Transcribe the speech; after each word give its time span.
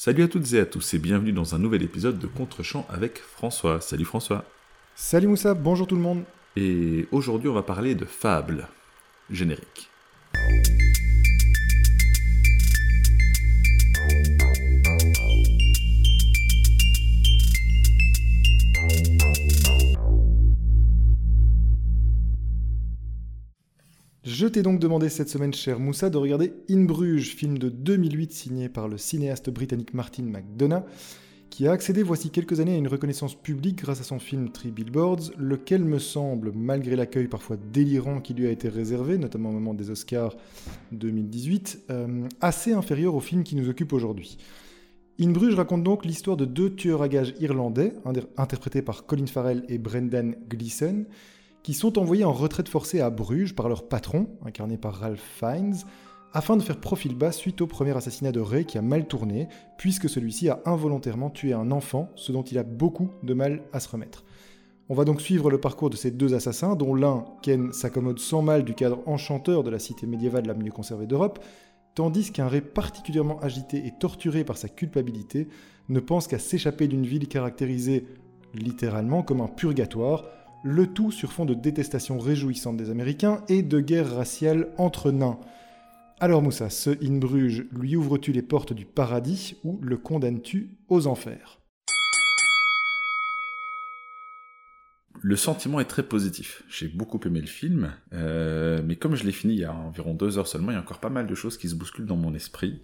Salut 0.00 0.22
à 0.22 0.28
toutes 0.28 0.52
et 0.52 0.60
à 0.60 0.64
tous 0.64 0.94
et 0.94 0.98
bienvenue 1.00 1.32
dans 1.32 1.56
un 1.56 1.58
nouvel 1.58 1.82
épisode 1.82 2.20
de 2.20 2.28
Contre-champ 2.28 2.86
avec 2.88 3.18
François. 3.18 3.80
Salut 3.80 4.04
François. 4.04 4.44
Salut 4.94 5.26
Moussa, 5.26 5.54
bonjour 5.54 5.88
tout 5.88 5.96
le 5.96 6.00
monde. 6.00 6.22
Et 6.54 7.08
aujourd'hui 7.10 7.48
on 7.48 7.52
va 7.52 7.64
parler 7.64 7.96
de 7.96 8.04
Fable. 8.04 8.68
Générique. 9.28 9.90
Je 24.38 24.46
t'ai 24.46 24.62
donc 24.62 24.78
demandé 24.78 25.08
cette 25.08 25.28
semaine, 25.28 25.52
cher 25.52 25.80
Moussa, 25.80 26.10
de 26.10 26.16
regarder 26.16 26.52
In 26.70 26.84
Bruges, 26.84 27.34
film 27.34 27.58
de 27.58 27.68
2008 27.68 28.30
signé 28.30 28.68
par 28.68 28.86
le 28.86 28.96
cinéaste 28.96 29.50
britannique 29.50 29.94
Martin 29.94 30.22
McDonough, 30.22 30.84
qui 31.50 31.66
a 31.66 31.72
accédé 31.72 32.04
voici 32.04 32.30
quelques 32.30 32.60
années 32.60 32.74
à 32.74 32.76
une 32.76 32.86
reconnaissance 32.86 33.34
publique 33.34 33.78
grâce 33.78 34.00
à 34.00 34.04
son 34.04 34.20
film 34.20 34.50
Three 34.52 34.70
Billboards, 34.70 35.32
lequel 35.38 35.84
me 35.84 35.98
semble, 35.98 36.52
malgré 36.54 36.94
l'accueil 36.94 37.26
parfois 37.26 37.56
délirant 37.56 38.20
qui 38.20 38.32
lui 38.32 38.46
a 38.46 38.52
été 38.52 38.68
réservé, 38.68 39.18
notamment 39.18 39.48
au 39.48 39.54
moment 39.54 39.74
des 39.74 39.90
Oscars 39.90 40.36
2018, 40.92 41.86
euh, 41.90 42.28
assez 42.40 42.72
inférieur 42.72 43.16
au 43.16 43.20
film 43.20 43.42
qui 43.42 43.56
nous 43.56 43.68
occupe 43.68 43.92
aujourd'hui. 43.92 44.38
In 45.20 45.30
Bruges 45.30 45.56
raconte 45.56 45.82
donc 45.82 46.04
l'histoire 46.04 46.36
de 46.36 46.44
deux 46.44 46.76
tueurs 46.76 47.02
à 47.02 47.08
gages 47.08 47.34
irlandais, 47.40 47.92
interprétés 48.36 48.82
par 48.82 49.04
Colin 49.04 49.26
Farrell 49.26 49.64
et 49.68 49.78
Brendan 49.78 50.36
Gleeson, 50.48 51.06
qui 51.62 51.74
sont 51.74 51.98
envoyés 51.98 52.24
en 52.24 52.32
retraite 52.32 52.68
forcée 52.68 53.00
à 53.00 53.10
Bruges 53.10 53.54
par 53.54 53.68
leur 53.68 53.88
patron, 53.88 54.28
incarné 54.44 54.76
par 54.78 54.94
Ralph 54.94 55.22
Fiennes, 55.38 55.76
afin 56.32 56.56
de 56.56 56.62
faire 56.62 56.78
profil 56.78 57.14
bas 57.14 57.32
suite 57.32 57.60
au 57.60 57.66
premier 57.66 57.96
assassinat 57.96 58.32
de 58.32 58.40
Ray 58.40 58.64
qui 58.64 58.78
a 58.78 58.82
mal 58.82 59.06
tourné, 59.06 59.48
puisque 59.76 60.08
celui-ci 60.08 60.48
a 60.48 60.60
involontairement 60.66 61.30
tué 61.30 61.52
un 61.52 61.70
enfant, 61.70 62.10
ce 62.16 62.32
dont 62.32 62.42
il 62.42 62.58
a 62.58 62.62
beaucoup 62.62 63.10
de 63.22 63.34
mal 63.34 63.62
à 63.72 63.80
se 63.80 63.88
remettre. 63.88 64.24
On 64.90 64.94
va 64.94 65.04
donc 65.04 65.20
suivre 65.20 65.50
le 65.50 65.60
parcours 65.60 65.90
de 65.90 65.96
ces 65.96 66.10
deux 66.10 66.34
assassins, 66.34 66.76
dont 66.76 66.94
l'un, 66.94 67.24
Ken, 67.42 67.72
s'accommode 67.72 68.18
sans 68.18 68.42
mal 68.42 68.64
du 68.64 68.74
cadre 68.74 69.00
enchanteur 69.06 69.62
de 69.62 69.70
la 69.70 69.78
cité 69.78 70.06
médiévale 70.06 70.46
la 70.46 70.54
mieux 70.54 70.70
conservée 70.70 71.06
d'Europe, 71.06 71.44
tandis 71.94 72.30
qu'un 72.30 72.48
Ray 72.48 72.60
particulièrement 72.60 73.40
agité 73.40 73.86
et 73.86 73.92
torturé 73.98 74.44
par 74.44 74.56
sa 74.56 74.68
culpabilité 74.68 75.48
ne 75.88 76.00
pense 76.00 76.26
qu'à 76.26 76.38
s'échapper 76.38 76.88
d'une 76.88 77.06
ville 77.06 77.28
caractérisée 77.28 78.06
littéralement 78.54 79.22
comme 79.22 79.40
un 79.40 79.48
purgatoire, 79.48 80.24
le 80.62 80.86
tout 80.86 81.10
sur 81.10 81.32
fond 81.32 81.44
de 81.44 81.54
détestation 81.54 82.18
réjouissante 82.18 82.76
des 82.76 82.90
Américains 82.90 83.42
et 83.48 83.62
de 83.62 83.80
guerre 83.80 84.14
raciale 84.14 84.68
entre 84.76 85.10
nains. 85.10 85.38
Alors 86.20 86.42
Moussa, 86.42 86.68
ce 86.68 86.90
In 87.04 87.18
Bruges 87.18 87.66
lui 87.70 87.94
ouvre-tu 87.94 88.32
les 88.32 88.42
portes 88.42 88.72
du 88.72 88.84
paradis 88.84 89.56
ou 89.62 89.78
le 89.82 89.96
condamnes-tu 89.96 90.76
aux 90.88 91.06
enfers? 91.06 91.60
Le 95.20 95.36
sentiment 95.36 95.80
est 95.80 95.84
très 95.86 96.02
positif. 96.02 96.62
J'ai 96.68 96.88
beaucoup 96.88 97.20
aimé 97.24 97.40
le 97.40 97.46
film, 97.46 97.92
euh, 98.12 98.80
mais 98.84 98.96
comme 98.96 99.14
je 99.14 99.24
l'ai 99.24 99.32
fini 99.32 99.54
il 99.54 99.60
y 99.60 99.64
a 99.64 99.74
environ 99.74 100.14
deux 100.14 100.38
heures 100.38 100.46
seulement, 100.46 100.70
il 100.70 100.74
y 100.74 100.76
a 100.76 100.80
encore 100.80 101.00
pas 101.00 101.10
mal 101.10 101.26
de 101.26 101.34
choses 101.34 101.58
qui 101.58 101.68
se 101.68 101.74
bousculent 101.74 102.06
dans 102.06 102.16
mon 102.16 102.34
esprit. 102.34 102.80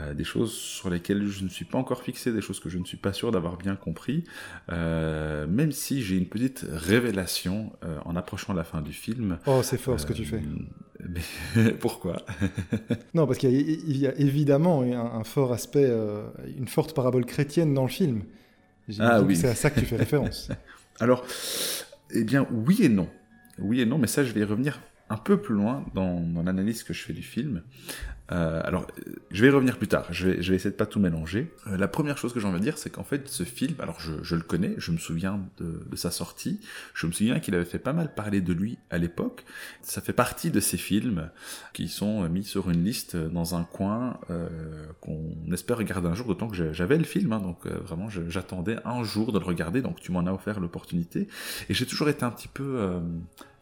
Euh, 0.00 0.14
des 0.14 0.24
choses 0.24 0.52
sur 0.54 0.88
lesquelles 0.88 1.26
je 1.26 1.44
ne 1.44 1.50
suis 1.50 1.66
pas 1.66 1.76
encore 1.76 2.02
fixé, 2.02 2.32
des 2.32 2.40
choses 2.40 2.60
que 2.60 2.70
je 2.70 2.78
ne 2.78 2.84
suis 2.84 2.96
pas 2.96 3.12
sûr 3.12 3.30
d'avoir 3.30 3.58
bien 3.58 3.76
compris, 3.76 4.24
euh, 4.70 5.46
même 5.46 5.70
si 5.70 6.02
j'ai 6.02 6.16
une 6.16 6.28
petite 6.28 6.64
révélation 6.70 7.72
en 8.04 8.16
approchant 8.16 8.54
la 8.54 8.64
fin 8.64 8.80
du 8.80 8.92
film. 8.92 9.38
Oh, 9.46 9.60
c'est 9.62 9.76
fort 9.76 10.00
ce 10.00 10.06
que 10.06 10.14
tu 10.14 10.24
fais. 10.24 10.40
Mais 11.56 11.72
pourquoi? 11.72 12.24
Non, 13.14 13.26
parce 13.26 13.38
qu'il 13.38 13.50
y, 13.96 14.06
a 14.06 14.14
évidemment 14.18 14.82
un, 14.82 15.24
fort 15.24 15.52
aspect, 15.52 15.90
une 16.56 16.68
forte 16.68 16.94
parabole 16.94 17.26
chrétienne 17.26 17.74
dans 17.74 17.82
le 17.82 17.88
film. 17.90 18.22
Ah 18.98 19.20
oui. 19.20 19.36
C'est 19.36 19.48
à 19.48 19.54
ça 19.54 19.70
que 19.70 19.80
tu 19.80 19.86
fais 19.86 19.96
référence. 20.06 20.48
Alors, 21.00 21.24
eh 22.10 22.24
bien, 22.24 22.46
oui 22.50 22.78
et 22.82 22.88
non. 22.88 23.08
Oui 23.58 23.80
et 23.80 23.86
non, 23.86 23.98
mais 23.98 24.06
ça, 24.06 24.24
je 24.24 24.32
vais 24.32 24.40
y 24.40 24.44
revenir 24.44 24.80
un 25.08 25.16
peu 25.16 25.40
plus 25.40 25.54
loin 25.54 25.84
dans, 25.94 26.20
dans 26.20 26.42
l'analyse 26.42 26.82
que 26.82 26.92
je 26.92 27.02
fais 27.02 27.12
du 27.12 27.22
film. 27.22 27.62
Euh, 28.32 28.60
alors, 28.64 28.86
je 29.30 29.42
vais 29.42 29.48
y 29.48 29.50
revenir 29.50 29.76
plus 29.76 29.88
tard, 29.88 30.06
je 30.10 30.28
vais, 30.28 30.38
essayer 30.38 30.70
de 30.70 30.76
pas 30.76 30.86
tout 30.86 31.00
mélanger. 31.00 31.52
Euh, 31.66 31.76
la 31.76 31.88
première 31.88 32.16
chose 32.16 32.32
que 32.32 32.40
j'ai 32.40 32.46
envie 32.46 32.58
de 32.58 32.64
dire, 32.64 32.78
c'est 32.78 32.90
qu'en 32.90 33.04
fait, 33.04 33.28
ce 33.28 33.44
film, 33.44 33.74
alors 33.78 34.00
je, 34.00 34.34
le 34.34 34.42
connais, 34.42 34.74
je 34.78 34.90
me 34.90 34.96
souviens 34.96 35.40
de, 35.58 35.96
sa 35.96 36.10
sortie, 36.10 36.60
je 36.94 37.06
me 37.06 37.12
souviens 37.12 37.40
qu'il 37.40 37.54
avait 37.54 37.64
fait 37.64 37.78
pas 37.78 37.92
mal 37.92 38.14
parler 38.14 38.40
de 38.40 38.52
lui 38.52 38.78
à 38.90 38.98
l'époque. 38.98 39.44
Ça 39.82 40.00
fait 40.00 40.12
partie 40.12 40.50
de 40.50 40.60
ces 40.60 40.78
films 40.78 41.30
qui 41.72 41.88
sont 41.88 42.28
mis 42.28 42.44
sur 42.44 42.70
une 42.70 42.82
liste 42.82 43.16
dans 43.16 43.54
un 43.54 43.64
coin 43.64 44.18
euh, 44.30 44.48
qu'on 45.00 45.34
espère 45.52 45.78
regarder 45.78 46.08
un 46.08 46.14
jour, 46.14 46.26
d'autant 46.26 46.48
que 46.48 46.72
j'avais 46.72 46.96
le 46.96 47.04
film, 47.04 47.32
hein, 47.32 47.40
donc 47.40 47.66
vraiment 47.66 48.08
j'attendais 48.08 48.78
un 48.84 49.04
jour 49.04 49.32
de 49.32 49.38
le 49.38 49.44
regarder, 49.44 49.82
donc 49.82 50.00
tu 50.00 50.12
m'en 50.12 50.26
as 50.26 50.32
offert 50.32 50.58
l'opportunité. 50.58 51.28
Et 51.68 51.74
j'ai 51.74 51.86
toujours 51.86 52.08
été 52.08 52.24
un 52.24 52.30
petit 52.30 52.48
peu 52.48 53.00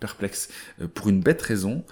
perplexe, 0.01 0.49
pour 0.95 1.09
une 1.09 1.21
bête 1.21 1.43
raison, 1.43 1.85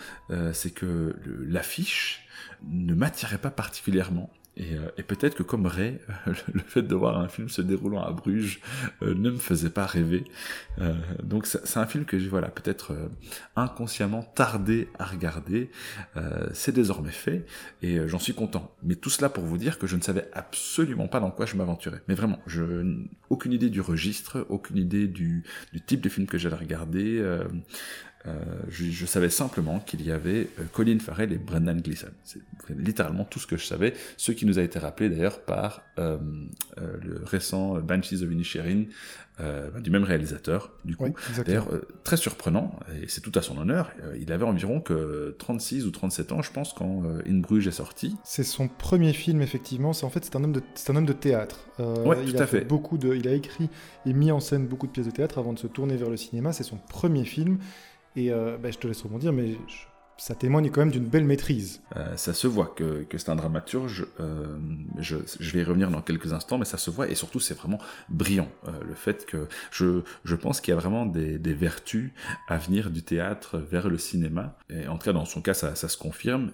c'est 0.53 0.71
que 0.71 1.15
l'affiche 1.47 2.27
ne 2.67 2.95
m'attirait 2.95 3.39
pas 3.39 3.51
particulièrement. 3.51 4.31
Et, 4.59 4.75
euh, 4.75 5.03
peut-être 5.07 5.37
que 5.37 5.43
comme 5.43 5.67
Ray, 5.67 5.99
le 6.27 6.61
fait 6.61 6.83
de 6.83 6.95
voir 6.95 7.19
un 7.19 7.29
film 7.29 7.49
se 7.49 7.63
déroulant 7.63 8.03
à 8.03 8.11
Bruges 8.11 8.61
euh, 9.03 9.15
ne 9.15 9.31
me 9.31 9.39
faisait 9.39 9.71
pas 9.71 9.87
rêver. 9.87 10.25
Euh, 10.81 10.95
donc 11.23 11.47
c'est 11.47 11.79
un 11.79 11.87
film 11.87 12.05
que 12.05 12.19
j'ai 12.19 12.29
voilà 12.29 12.49
peut-être 12.49 12.93
inconsciemment 13.57 14.23
tardé 14.23 14.89
à 14.99 15.05
regarder. 15.05 15.71
c'est 16.53 16.73
désormais 16.73 17.11
fait 17.11 17.47
et 17.83 18.07
j'en 18.09 18.19
suis 18.19 18.35
content. 18.35 18.75
Mais 18.83 18.97
tout 18.97 19.11
cela 19.11 19.29
pour 19.29 19.45
vous 19.45 19.59
dire 19.59 19.79
que 19.79 19.87
je 19.87 19.97
ne 19.97 20.03
savais 20.03 20.29
absolument 20.33 21.09
pas 21.09 21.21
dans 21.21 21.31
quoi 21.31 21.47
je 21.47 21.57
m'aventurais. 21.57 22.03
Mais 22.09 22.15
vraiment, 22.15 22.41
je 22.47 22.97
aucune 23.31 23.53
idée 23.53 23.71
du 23.71 23.81
registre, 23.81 24.47
aucune 24.49 24.79
idée 24.79 25.07
du, 25.07 25.45
du 25.73 25.81
type 25.81 26.01
de 26.01 26.09
film 26.09 26.27
que 26.27 26.39
j'allais 26.39 26.57
regarder. 26.57 27.19
Euh, 27.19 27.45
je, 28.69 29.07
savais 29.07 29.31
simplement 29.31 29.81
qu'il 29.81 30.05
y 30.05 30.11
avait 30.11 30.49
euh, 30.59 30.65
Colin 30.73 30.99
Farrell 30.99 31.33
et 31.33 31.39
Brendan 31.39 31.81
Gleeson. 31.81 32.09
C'est 32.25 32.41
littéralement 32.71 33.25
tout 33.25 33.39
ce 33.39 33.47
que 33.47 33.57
je 33.57 33.65
savais, 33.65 33.95
ce 34.17 34.33
qui 34.33 34.47
nous 34.47 34.59
a 34.59 34.63
été 34.63 34.79
rappelé 34.79 35.09
d'ailleurs 35.09 35.41
par 35.41 35.83
euh, 35.99 36.19
le 36.77 37.23
récent 37.25 37.79
Banshees 37.81 38.23
of 38.23 38.31
Inisherin, 38.31 38.85
bah, 39.39 39.81
du 39.81 39.91
même 39.91 40.03
réalisateur, 40.03 40.73
du 40.85 40.97
coup. 40.97 41.15
d'ailleurs, 41.47 41.69
très 42.03 42.17
surprenant, 42.17 42.77
et 43.01 43.07
c'est 43.07 43.21
tout 43.21 43.31
à 43.37 43.43
son 43.43 43.57
honneur, 43.57 43.93
il 44.21 44.33
avait 44.33 44.45
environ 44.45 44.81
que 44.81 45.37
36 45.39 45.87
ou 45.87 45.93
37 45.93 46.33
ans, 46.33 46.43
je 46.43 46.51
pense, 46.51 46.73
quand 46.73 47.05
In 47.25 47.37
Bruges 47.37 47.69
est 47.69 47.73
sorti. 47.73 48.17
C'est 48.25 48.43
son 48.43 48.67
premier 48.67 49.13
film, 49.13 49.41
effectivement. 49.41 49.93
C'est 49.93 50.05
en 50.05 50.11
fait, 50.11 50.25
c'est 50.25 50.35
un 50.35 50.43
homme 50.43 50.53
de, 50.53 50.63
c'est 50.75 50.91
un 50.91 50.97
homme 50.97 51.07
de 51.07 51.13
théâtre. 51.13 51.69
ouais, 51.79 52.17
il 52.25 52.33
tout 52.33 52.41
a 52.41 52.43
à 52.43 52.47
fait. 52.49 52.65
Beaucoup 52.65 52.99
de, 52.99 53.15
il 53.15 53.29
a 53.29 53.33
écrit 53.33 53.71
et 54.07 54.13
mis 54.13 54.33
en 54.33 54.41
scène 54.41 54.67
beaucoup 54.67 54.89
de 54.89 54.93
pièces 54.93 55.07
de 55.07 55.13
théâtre 55.13 55.39
avant 55.39 55.53
de 55.53 55.59
se 55.59 55.69
tourner 55.69 55.97
vers 55.97 56.11
le 56.11 56.17
cinéma. 56.17 56.53
C'est 56.53 56.65
son 56.65 56.79
premier 56.79 57.25
film. 57.25 57.59
Et 58.19 58.33
euh, 58.33 58.57
bah, 58.61 58.73
je 58.73 58.79
te 58.79 58.89
laisse 58.89 59.01
rebondir, 59.03 59.33
mais 59.33 59.57
ça 60.17 60.35
témoigne 60.35 60.71
quand 60.71 60.81
même 60.81 60.91
d'une 60.91 61.07
belle 61.07 61.25
maîtrise. 61.25 61.81
Euh, 61.95 62.17
ça 62.17 62.35
se 62.35 62.49
voit 62.49 62.67
que, 62.67 63.07
c'est 63.13 63.29
un 63.29 63.37
dramaturge, 63.37 64.09
euh, 64.19 64.59
je, 64.99 65.19
vais 65.53 65.61
y 65.61 65.63
revenir 65.63 65.89
dans 65.93 66.03
quelques 66.03 66.33
instants, 66.33 66.59
mais 66.59 66.65
ça 66.65 66.79
se 66.79 66.91
voit, 66.91 67.09
et 67.09 67.15
surtout 67.15 67.39
c'est 67.39 67.55
vraiment 67.55 67.79
brillant, 68.09 68.49
le 68.85 68.95
fait 68.95 69.25
que 69.25 69.47
je, 69.71 70.03
je 70.25 70.35
pense 70.35 70.61
qu'il 70.61 70.75
y 70.75 70.77
a 70.77 70.81
vraiment 70.81 71.07
des, 71.07 71.39
vertus 71.55 72.11
à 72.49 72.59
venir 72.59 72.91
du 72.91 73.05
théâtre 73.05 73.59
vers 73.59 73.89
le 73.89 73.99
cinéma, 73.99 74.59
et 74.69 74.89
en 74.89 74.99
tout 74.99 75.05
cas 75.05 75.13
dans 75.13 75.25
son 75.25 75.41
cas 75.41 75.55
ça, 75.55 75.77
ça 75.77 75.89
se 75.89 75.97
confirme, 75.97 76.51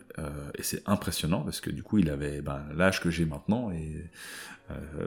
et 0.59 0.63
c'est 0.63 0.83
impressionnant, 0.85 1.41
parce 1.41 1.63
que 1.63 1.71
du 1.71 1.83
coup 1.83 1.97
il 1.97 2.11
avait 2.11 2.43
ben, 2.43 2.61
l'âge 2.77 3.01
que 3.01 3.09
j'ai 3.09 3.25
maintenant, 3.25 3.71
et 3.71 4.05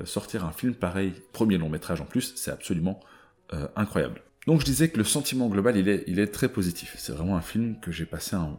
sortir 0.05 0.43
un 0.45 0.51
film 0.51 0.73
pareil, 0.73 1.13
premier 1.31 1.59
long 1.59 1.69
métrage 1.69 2.01
en 2.01 2.05
plus, 2.05 2.33
c'est 2.35 2.51
absolument 2.51 2.99
incroyable. 3.75 4.21
Donc 4.47 4.61
je 4.61 4.65
disais 4.65 4.87
que 4.87 4.97
le 4.97 5.03
sentiment 5.03 5.49
global, 5.49 5.75
il 5.75 5.89
est, 5.89 6.05
il 6.07 6.19
est 6.19 6.27
très 6.27 6.47
positif. 6.47 6.95
C'est 6.97 7.11
vraiment 7.11 7.35
un 7.35 7.41
film 7.41 7.75
que 7.81 7.91
j'ai 7.91 8.05
passé 8.05 8.35
un, 8.37 8.57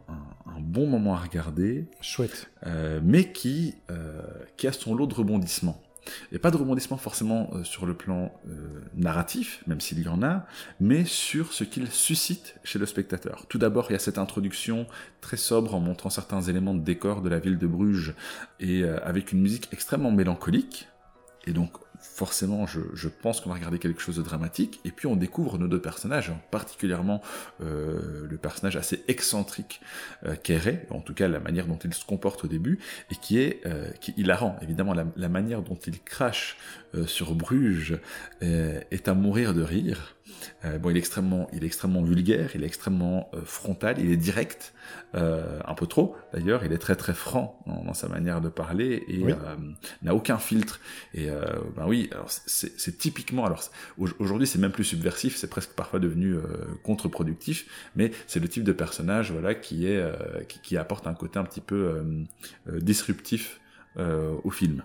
bon 0.60 0.86
moment 0.86 1.14
à 1.14 1.18
regarder. 1.18 1.86
Chouette. 2.02 2.50
Euh, 2.66 3.00
mais 3.02 3.32
qui, 3.32 3.74
euh, 3.90 4.20
qui 4.58 4.66
a 4.66 4.72
son 4.72 4.94
lot 4.94 5.06
de 5.06 5.14
rebondissements. 5.14 5.82
Et 6.30 6.38
pas 6.38 6.50
de 6.50 6.56
rebondissements 6.58 6.98
forcément 6.98 7.50
euh, 7.54 7.64
sur 7.64 7.86
le 7.86 7.94
plan 7.94 8.32
narratif, 8.96 9.62
même 9.66 9.80
s'il 9.80 10.00
y 10.00 10.08
en 10.08 10.22
a, 10.22 10.46
mais 10.78 11.06
sur 11.06 11.54
ce 11.54 11.64
qu'il 11.64 11.90
suscite 11.90 12.56
chez 12.64 12.78
le 12.78 12.84
spectateur. 12.84 13.46
Tout 13.48 13.58
d'abord, 13.58 13.86
il 13.88 13.94
y 13.94 13.96
a 13.96 13.98
cette 13.98 14.18
introduction 14.18 14.86
très 15.22 15.38
sobre 15.38 15.74
en 15.74 15.80
montrant 15.80 16.10
certains 16.10 16.42
éléments 16.42 16.74
de 16.74 16.82
décor 16.82 17.22
de 17.22 17.30
la 17.30 17.38
ville 17.38 17.56
de 17.56 17.66
Bruges 17.66 18.14
et 18.60 18.84
avec 18.84 19.32
une 19.32 19.40
musique 19.40 19.68
extrêmement 19.72 20.10
mélancolique. 20.10 20.88
Et 21.46 21.52
donc, 21.52 21.72
forcément, 22.00 22.66
je, 22.66 23.08
pense 23.08 23.40
qu'on 23.40 23.50
va 23.50 23.56
regarder 23.56 23.78
quelque 23.78 24.00
chose 24.00 24.16
de 24.16 24.22
dramatique, 24.22 24.80
et 24.84 24.90
puis 24.90 25.06
on 25.06 25.16
découvre 25.16 25.58
nos 25.58 25.68
deux 25.68 25.80
personnages, 25.80 26.30
hein, 26.30 26.40
particulièrement 26.50 27.22
euh, 27.62 28.26
le 28.28 28.36
personnage 28.36 28.76
assez 28.76 29.04
excentrique 29.08 29.80
euh, 30.26 30.34
en 30.90 31.00
tout 31.00 31.14
cas 31.14 31.28
la 31.28 31.40
manière 31.40 31.66
dont 31.66 31.78
il 31.78 31.92
se 31.94 32.04
comporte 32.04 32.44
au 32.44 32.48
début, 32.48 32.78
et 33.10 33.16
qui 33.16 33.38
est, 33.38 33.60
euh, 33.66 33.90
qui 34.00 34.14
hilarant, 34.16 34.56
évidemment, 34.62 34.94
la, 34.94 35.28
manière 35.28 35.62
dont 35.62 35.78
il 35.86 36.00
crache 36.02 36.56
sur 37.06 37.34
Bruges 37.34 37.98
est 38.40 39.08
à 39.08 39.14
mourir 39.14 39.52
de 39.52 39.62
rire. 39.62 40.16
Euh, 40.64 40.78
bon, 40.78 40.90
il 40.90 40.96
est 40.96 41.00
extrêmement, 41.00 41.48
il 41.52 41.62
est 41.62 41.66
extrêmement 41.66 42.02
vulgaire, 42.02 42.50
il 42.54 42.62
est 42.62 42.66
extrêmement 42.66 43.30
euh, 43.34 43.40
frontal, 43.44 43.96
il 43.98 44.10
est 44.10 44.16
direct, 44.16 44.72
euh, 45.14 45.60
un 45.64 45.74
peu 45.74 45.86
trop 45.86 46.16
d'ailleurs. 46.32 46.64
Il 46.64 46.72
est 46.72 46.78
très 46.78 46.96
très 46.96 47.14
franc 47.14 47.60
dans, 47.66 47.94
sa 47.94 48.08
manière 48.08 48.40
de 48.40 48.48
parler 48.48 49.04
et 49.08 49.24
n'a 50.02 50.14
aucun 50.14 50.38
filtre. 50.38 50.80
Et 51.14 51.28
ben 51.76 51.86
oui, 51.86 52.10
c'est 52.46 52.98
typiquement. 52.98 53.44
Alors 53.44 53.62
aujourd'hui, 54.18 54.46
c'est 54.46 54.58
même 54.58 54.72
plus 54.72 54.84
subversif, 54.84 55.36
c'est 55.36 55.48
presque 55.48 55.70
parfois 55.70 56.00
devenu 56.00 56.36
contre-productif, 56.82 57.90
mais 57.96 58.10
c'est 58.26 58.40
le 58.40 58.48
type 58.48 58.64
de 58.64 58.72
personnage 58.72 59.32
voilà 59.32 59.54
qui 59.54 59.86
est 59.86 60.02
qui, 60.48 60.60
qui, 60.60 60.76
apporte 60.76 61.06
un 61.06 61.14
côté 61.14 61.38
un 61.38 61.44
petit 61.44 61.60
peu 61.60 62.04
disruptif 62.66 63.60
au 63.96 64.50
film. 64.50 64.82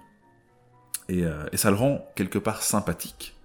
Et, 1.09 1.23
et 1.51 1.57
ça 1.57 1.69
le 1.69 1.75
rend 1.75 2.07
quelque 2.15 2.39
part 2.39 2.63
sympathique. 2.63 3.35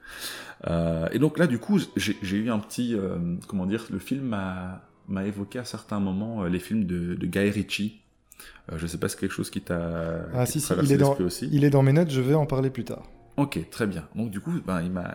Euh, 0.66 1.08
et 1.12 1.18
donc 1.18 1.38
là, 1.38 1.46
du 1.46 1.58
coup, 1.58 1.78
j'ai 1.96 2.36
eu 2.36 2.50
un 2.50 2.58
petit, 2.58 2.94
euh, 2.94 3.16
comment 3.46 3.66
dire, 3.66 3.86
le 3.90 3.98
film 3.98 4.34
m'a 5.08 5.26
évoqué 5.26 5.58
à 5.58 5.64
certains 5.64 6.00
moments 6.00 6.44
euh, 6.44 6.48
les 6.48 6.58
films 6.58 6.84
de, 6.84 7.14
de 7.14 7.26
Guy 7.26 7.50
Ritchie. 7.50 8.00
je 8.74 8.86
sais 8.86 8.98
pas 8.98 9.08
si 9.08 9.14
c'est 9.14 9.20
quelque 9.20 9.32
chose 9.32 9.50
qui 9.50 9.60
t'a. 9.60 10.26
Ah 10.34 10.46
si, 10.46 10.60
si, 10.60 10.72
il 10.82 10.92
est, 10.92 10.96
dans, 10.96 11.16
aussi. 11.16 11.48
il 11.52 11.64
est 11.64 11.70
dans 11.70 11.82
mes 11.82 11.92
notes, 11.92 12.10
je 12.10 12.20
vais 12.20 12.34
en 12.34 12.46
parler 12.46 12.70
plus 12.70 12.84
tard. 12.84 13.04
Ok, 13.36 13.70
très 13.70 13.86
bien. 13.86 14.04
Donc 14.16 14.30
du 14.30 14.40
coup, 14.40 14.50
ben, 14.66 14.82
il 14.82 14.90
m'a 14.90 15.14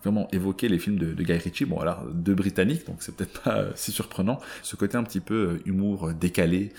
vraiment 0.00 0.28
évoqué 0.30 0.68
les 0.68 0.78
films 0.78 0.96
de, 0.96 1.12
de, 1.12 1.22
Guy 1.24 1.32
Ritchie. 1.32 1.64
Bon, 1.64 1.80
alors 1.80 2.04
deux 2.12 2.36
britanniques, 2.36 2.86
donc 2.86 2.98
c'est 3.00 3.16
peut-être 3.16 3.42
pas 3.42 3.64
si 3.74 3.90
surprenant. 3.90 4.38
Ce 4.62 4.76
côté 4.76 4.96
un 4.96 5.02
petit 5.02 5.18
peu 5.18 5.60
humour 5.66 6.12
décalé 6.14 6.72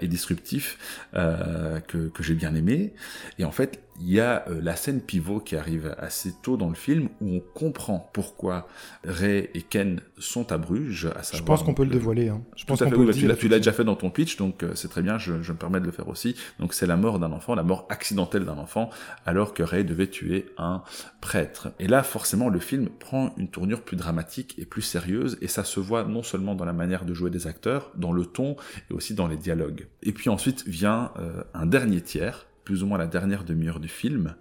et 0.00 0.06
disruptif 0.06 0.78
que, 1.12 2.08
que 2.08 2.22
j'ai 2.22 2.34
bien 2.34 2.54
aimé. 2.54 2.94
Et 3.40 3.44
en 3.44 3.50
fait, 3.50 3.82
il 4.00 4.10
y 4.10 4.20
a 4.20 4.44
euh, 4.48 4.60
la 4.62 4.76
scène 4.76 5.00
pivot 5.00 5.40
qui 5.40 5.56
arrive 5.56 5.94
assez 5.98 6.32
tôt 6.42 6.56
dans 6.56 6.68
le 6.68 6.74
film 6.74 7.08
où 7.20 7.36
on 7.36 7.40
comprend 7.40 8.10
pourquoi 8.12 8.68
Ray 9.04 9.50
et 9.54 9.62
Ken 9.62 10.00
sont 10.18 10.52
à 10.52 10.58
Bruges. 10.58 11.06
À 11.06 11.22
savoir, 11.22 11.38
je 11.38 11.42
pense 11.42 11.62
qu'on 11.62 11.74
peut 11.74 11.84
le 11.84 11.90
dévoiler. 11.90 12.28
Hein. 12.28 12.42
Je 12.56 12.64
pense 12.64 12.78
qu'on 12.78 12.90
peut 12.90 13.04
le 13.04 13.12
dire, 13.12 13.36
tu 13.36 13.48
l'as 13.48 13.58
déjà 13.58 13.72
fait 13.72 13.84
dans 13.84 13.96
ton 13.96 14.10
pitch, 14.10 14.36
donc 14.36 14.62
euh, 14.62 14.74
c'est 14.74 14.88
très 14.88 15.02
bien, 15.02 15.18
je, 15.18 15.42
je, 15.42 15.52
me 15.52 15.58
permets 15.58 15.80
de 15.80 15.86
le 15.86 15.92
faire 15.92 16.08
aussi. 16.08 16.36
Donc 16.58 16.74
c'est 16.74 16.86
la 16.86 16.96
mort 16.96 17.18
d'un 17.18 17.32
enfant, 17.32 17.54
la 17.54 17.62
mort 17.62 17.86
accidentelle 17.88 18.44
d'un 18.44 18.58
enfant, 18.58 18.90
alors 19.26 19.54
que 19.54 19.62
Ray 19.62 19.84
devait 19.84 20.08
tuer 20.08 20.46
un 20.58 20.82
prêtre. 21.20 21.70
Et 21.78 21.88
là, 21.88 22.02
forcément, 22.02 22.48
le 22.48 22.60
film 22.60 22.88
prend 22.88 23.34
une 23.36 23.48
tournure 23.48 23.82
plus 23.82 23.96
dramatique 23.96 24.54
et 24.58 24.64
plus 24.64 24.82
sérieuse, 24.82 25.38
et 25.40 25.48
ça 25.48 25.64
se 25.64 25.80
voit 25.80 26.04
non 26.04 26.22
seulement 26.22 26.54
dans 26.54 26.64
la 26.64 26.72
manière 26.72 27.04
de 27.04 27.14
jouer 27.14 27.30
des 27.30 27.46
acteurs, 27.46 27.90
dans 27.96 28.12
le 28.12 28.24
ton, 28.24 28.56
et 28.90 28.94
aussi 28.94 29.14
dans 29.14 29.26
les 29.26 29.36
dialogues. 29.36 29.86
Et 30.02 30.12
puis 30.12 30.30
ensuite 30.30 30.66
vient 30.66 31.12
euh, 31.18 31.42
un 31.54 31.66
dernier 31.66 32.00
tiers, 32.00 32.47
plus 32.68 32.82
ou 32.82 32.86
moins 32.86 32.98
la 32.98 33.06
dernière 33.06 33.44
demi-heure 33.44 33.80
du 33.80 33.88
film, 33.88 34.34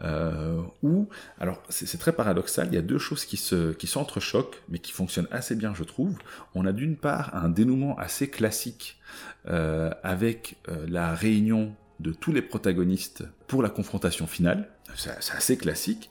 euh, 0.00 0.62
où, 0.84 1.08
alors 1.40 1.60
c'est 1.70 1.98
très 1.98 2.12
paradoxal, 2.12 2.68
il 2.68 2.74
y 2.74 2.78
a 2.78 2.82
deux 2.82 2.98
choses 2.98 3.24
qui 3.24 3.36
se 3.36 3.72
qui 3.72 3.88
s'entrechoquent, 3.88 4.62
mais 4.68 4.78
qui 4.78 4.92
fonctionnent 4.92 5.26
assez 5.32 5.56
bien, 5.56 5.74
je 5.74 5.82
trouve. 5.82 6.16
On 6.54 6.66
a 6.66 6.72
d'une 6.72 6.96
part 6.96 7.34
un 7.34 7.48
dénouement 7.48 7.98
assez 7.98 8.30
classique 8.30 9.00
euh, 9.48 9.90
avec 10.04 10.56
euh, 10.68 10.86
la 10.88 11.16
réunion 11.16 11.74
de 11.98 12.12
tous 12.12 12.30
les 12.30 12.42
protagonistes 12.42 13.24
pour 13.48 13.60
la 13.60 13.70
confrontation 13.70 14.28
finale. 14.28 14.68
C'est 14.94 15.10
assez 15.32 15.56
classique. 15.56 16.10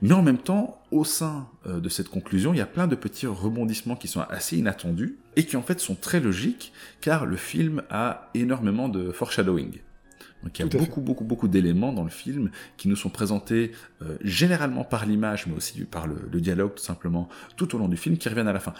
Mais 0.00 0.12
en 0.12 0.22
même 0.22 0.38
temps, 0.38 0.80
au 0.92 1.04
sein 1.04 1.48
de 1.66 1.88
cette 1.90 2.08
conclusion, 2.08 2.54
il 2.54 2.58
y 2.58 2.62
a 2.62 2.66
plein 2.66 2.86
de 2.86 2.94
petits 2.94 3.26
rebondissements 3.26 3.96
qui 3.96 4.08
sont 4.08 4.22
assez 4.30 4.56
inattendus 4.56 5.18
et 5.36 5.44
qui 5.44 5.58
en 5.58 5.62
fait 5.62 5.80
sont 5.80 5.94
très 5.94 6.20
logiques 6.20 6.72
car 7.02 7.26
le 7.26 7.36
film 7.36 7.82
a 7.90 8.30
énormément 8.32 8.88
de 8.88 9.12
foreshadowing. 9.12 9.80
Donc 10.42 10.58
il 10.58 10.62
y 10.62 10.64
a 10.64 10.78
beaucoup, 10.78 11.00
beaucoup, 11.00 11.24
beaucoup 11.24 11.48
d'éléments 11.48 11.92
dans 11.92 12.04
le 12.04 12.10
film 12.10 12.50
qui 12.76 12.88
nous 12.88 12.96
sont 12.96 13.10
présentés 13.10 13.72
euh, 14.02 14.16
généralement 14.22 14.84
par 14.84 15.06
l'image, 15.06 15.46
mais 15.46 15.54
aussi 15.54 15.84
par 15.84 16.06
le, 16.06 16.40
dialogue 16.40 16.74
tout 16.74 16.82
simplement, 16.82 17.28
tout 17.56 17.74
au 17.74 17.78
long 17.78 17.88
du 17.88 17.96
film, 17.96 18.16
qui 18.16 18.28
reviennent 18.28 18.48
à 18.48 18.52
la 18.52 18.60
fin. 18.60 18.74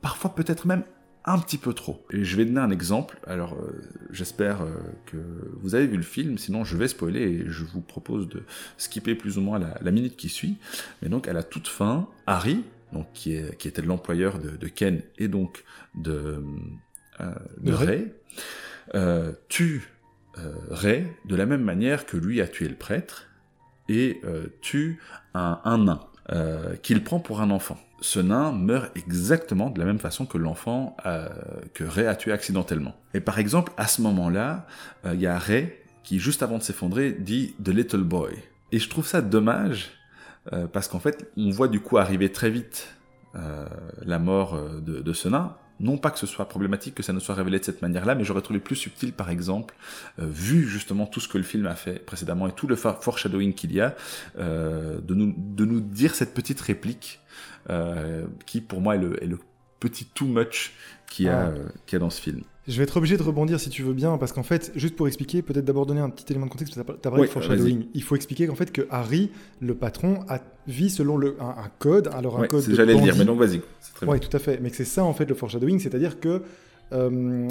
Parfois 0.00 0.34
peut-être 0.34 0.66
même 0.66 0.84
un 1.26 1.38
petit 1.38 1.58
peu 1.58 1.72
trop. 1.72 2.04
Et 2.10 2.24
je 2.24 2.36
vais 2.36 2.44
donner 2.44 2.60
un 2.60 2.70
exemple. 2.70 3.18
Alors 3.26 3.54
euh, 3.54 3.82
j'espère 4.10 4.62
euh, 4.62 4.70
que 5.06 5.16
vous 5.60 5.74
avez 5.74 5.86
vu 5.86 5.96
le 5.96 6.02
film, 6.02 6.38
sinon 6.38 6.64
je 6.64 6.76
vais 6.76 6.88
spoiler 6.88 7.22
et 7.22 7.44
je 7.46 7.64
vous 7.64 7.80
propose 7.80 8.28
de 8.28 8.42
skipper 8.76 9.14
plus 9.14 9.38
ou 9.38 9.40
moins 9.40 9.58
la, 9.58 9.90
minute 9.90 10.16
qui 10.16 10.28
suit. 10.28 10.56
Mais 11.02 11.08
donc 11.08 11.28
à 11.28 11.32
la 11.32 11.42
toute 11.42 11.68
fin, 11.68 12.08
Harry, 12.26 12.62
donc 12.92 13.06
qui, 13.12 13.34
est, 13.34 13.56
qui 13.58 13.68
était 13.68 13.82
l'employeur 13.82 14.38
de, 14.38 14.68
Ken 14.68 15.02
et 15.18 15.28
donc 15.28 15.64
de, 15.94 16.42
de 17.60 17.72
Ray, 17.72 18.12
tue 19.48 19.82
euh, 19.82 19.93
Ray 20.70 21.06
de 21.24 21.36
la 21.36 21.46
même 21.46 21.62
manière 21.62 22.06
que 22.06 22.16
lui 22.16 22.40
a 22.40 22.48
tué 22.48 22.68
le 22.68 22.74
prêtre 22.74 23.28
et 23.88 24.20
euh, 24.24 24.46
tue 24.60 25.00
un, 25.34 25.78
nain 25.78 26.00
euh, 26.32 26.76
qu'il 26.76 27.04
prend 27.04 27.18
pour 27.18 27.40
un 27.40 27.50
enfant. 27.50 27.78
Ce 28.00 28.20
nain 28.20 28.52
meurt 28.52 28.96
exactement 28.96 29.70
de 29.70 29.78
la 29.78 29.86
même 29.86 29.98
façon 29.98 30.26
que 30.26 30.36
l'enfant 30.36 30.96
que 31.72 31.84
Ray 31.84 32.06
a 32.06 32.14
tué 32.14 32.32
accidentellement. 32.32 32.94
Et 33.14 33.20
par 33.20 33.38
exemple, 33.38 33.72
à 33.78 33.86
ce 33.86 34.02
moment-là, 34.02 34.66
il 35.06 35.20
y 35.20 35.26
a 35.26 35.38
Ray 35.38 35.72
qui, 36.02 36.18
juste 36.18 36.42
avant 36.42 36.58
de 36.58 36.62
s'effondrer, 36.62 37.12
dit 37.12 37.54
The 37.64 37.68
Little 37.68 38.02
Boy. 38.02 38.34
Et 38.72 38.78
je 38.78 38.90
trouve 38.90 39.06
ça 39.06 39.22
dommage 39.22 39.92
parce 40.72 40.88
qu'en 40.88 40.98
fait, 40.98 41.30
on 41.38 41.48
voit 41.48 41.68
du 41.68 41.80
coup 41.80 41.96
arriver 41.96 42.30
très 42.30 42.50
vite 42.50 42.94
la 44.04 44.18
mort 44.18 44.60
de, 44.82 45.00
de, 45.00 45.12
ce 45.14 45.28
nain, 45.30 45.56
non 45.80 45.98
pas 45.98 46.10
que 46.10 46.18
ce 46.18 46.26
soit 46.26 46.48
problématique 46.48 46.94
que 46.94 47.02
ça 47.02 47.12
ne 47.12 47.20
soit 47.20 47.34
révélé 47.34 47.58
de 47.58 47.64
cette 47.64 47.82
manière-là, 47.82 48.14
mais 48.14 48.24
j'aurais 48.24 48.42
trouvé 48.42 48.60
plus 48.60 48.76
subtil, 48.76 49.12
par 49.12 49.30
exemple, 49.30 49.74
euh, 50.18 50.26
vu 50.26 50.68
justement 50.68 51.06
tout 51.06 51.20
ce 51.20 51.28
que 51.28 51.38
le 51.38 51.44
film 51.44 51.66
a 51.66 51.74
fait 51.74 52.04
précédemment 52.04 52.48
et 52.48 52.52
tout 52.52 52.66
le 52.66 52.76
foreshadowing 52.76 53.54
qu'il 53.54 53.72
y 53.72 53.80
a, 53.80 53.94
euh, 54.38 55.00
de, 55.00 55.14
nous, 55.14 55.34
de 55.36 55.64
nous 55.64 55.80
dire 55.80 56.14
cette 56.14 56.34
petite 56.34 56.60
réplique 56.60 57.20
euh, 57.70 58.26
qui, 58.46 58.60
pour 58.60 58.80
moi, 58.80 58.94
est 58.94 58.98
le, 58.98 59.22
est 59.22 59.26
le 59.26 59.38
petit 59.80 60.06
too 60.06 60.26
much 60.26 60.72
qu'il 61.08 61.26
y, 61.26 61.28
a, 61.28 61.52
ah. 61.54 61.96
a 61.96 61.98
dans 61.98 62.10
ce 62.10 62.20
film. 62.20 62.42
Je 62.66 62.78
vais 62.78 62.84
être 62.84 62.96
obligé 62.96 63.18
de 63.18 63.22
rebondir 63.22 63.60
si 63.60 63.68
tu 63.68 63.82
veux 63.82 63.92
bien, 63.92 64.16
parce 64.16 64.32
qu'en 64.32 64.42
fait, 64.42 64.72
juste 64.74 64.96
pour 64.96 65.06
expliquer, 65.06 65.42
peut-être 65.42 65.66
d'abord 65.66 65.84
donner 65.84 66.00
un 66.00 66.08
petit 66.08 66.24
élément 66.30 66.46
de 66.46 66.50
contexte, 66.50 66.74
parce 66.74 66.86
que 66.86 66.92
tu 66.92 67.08
as 67.08 67.10
parlé 67.10 67.26
de 67.26 67.30
foreshadowing. 67.30 67.86
Il 67.92 68.02
faut 68.02 68.16
expliquer 68.16 68.46
qu'en 68.46 68.54
fait, 68.54 68.72
que 68.72 68.86
Harry, 68.90 69.30
le 69.60 69.74
patron, 69.74 70.24
a, 70.28 70.40
vit 70.66 70.88
selon 70.88 71.18
le, 71.18 71.36
un, 71.40 71.70
code. 71.78 72.08
Alors, 72.14 72.40
un 72.40 72.46
code. 72.46 72.64
J'allais 72.70 72.94
le 72.94 73.02
dire, 73.02 73.16
mais 73.18 73.26
donc 73.26 73.38
vas-y. 73.38 73.60
Oui, 74.06 74.18
tout 74.18 74.34
à 74.34 74.38
fait. 74.38 74.60
Mais 74.62 74.70
c'est 74.70 74.86
ça, 74.86 75.04
en 75.04 75.12
fait, 75.12 75.26
le 75.26 75.34
foreshadowing, 75.34 75.78
c'est-à-dire 75.78 76.20
que 76.20 76.42
euh, 76.92 77.48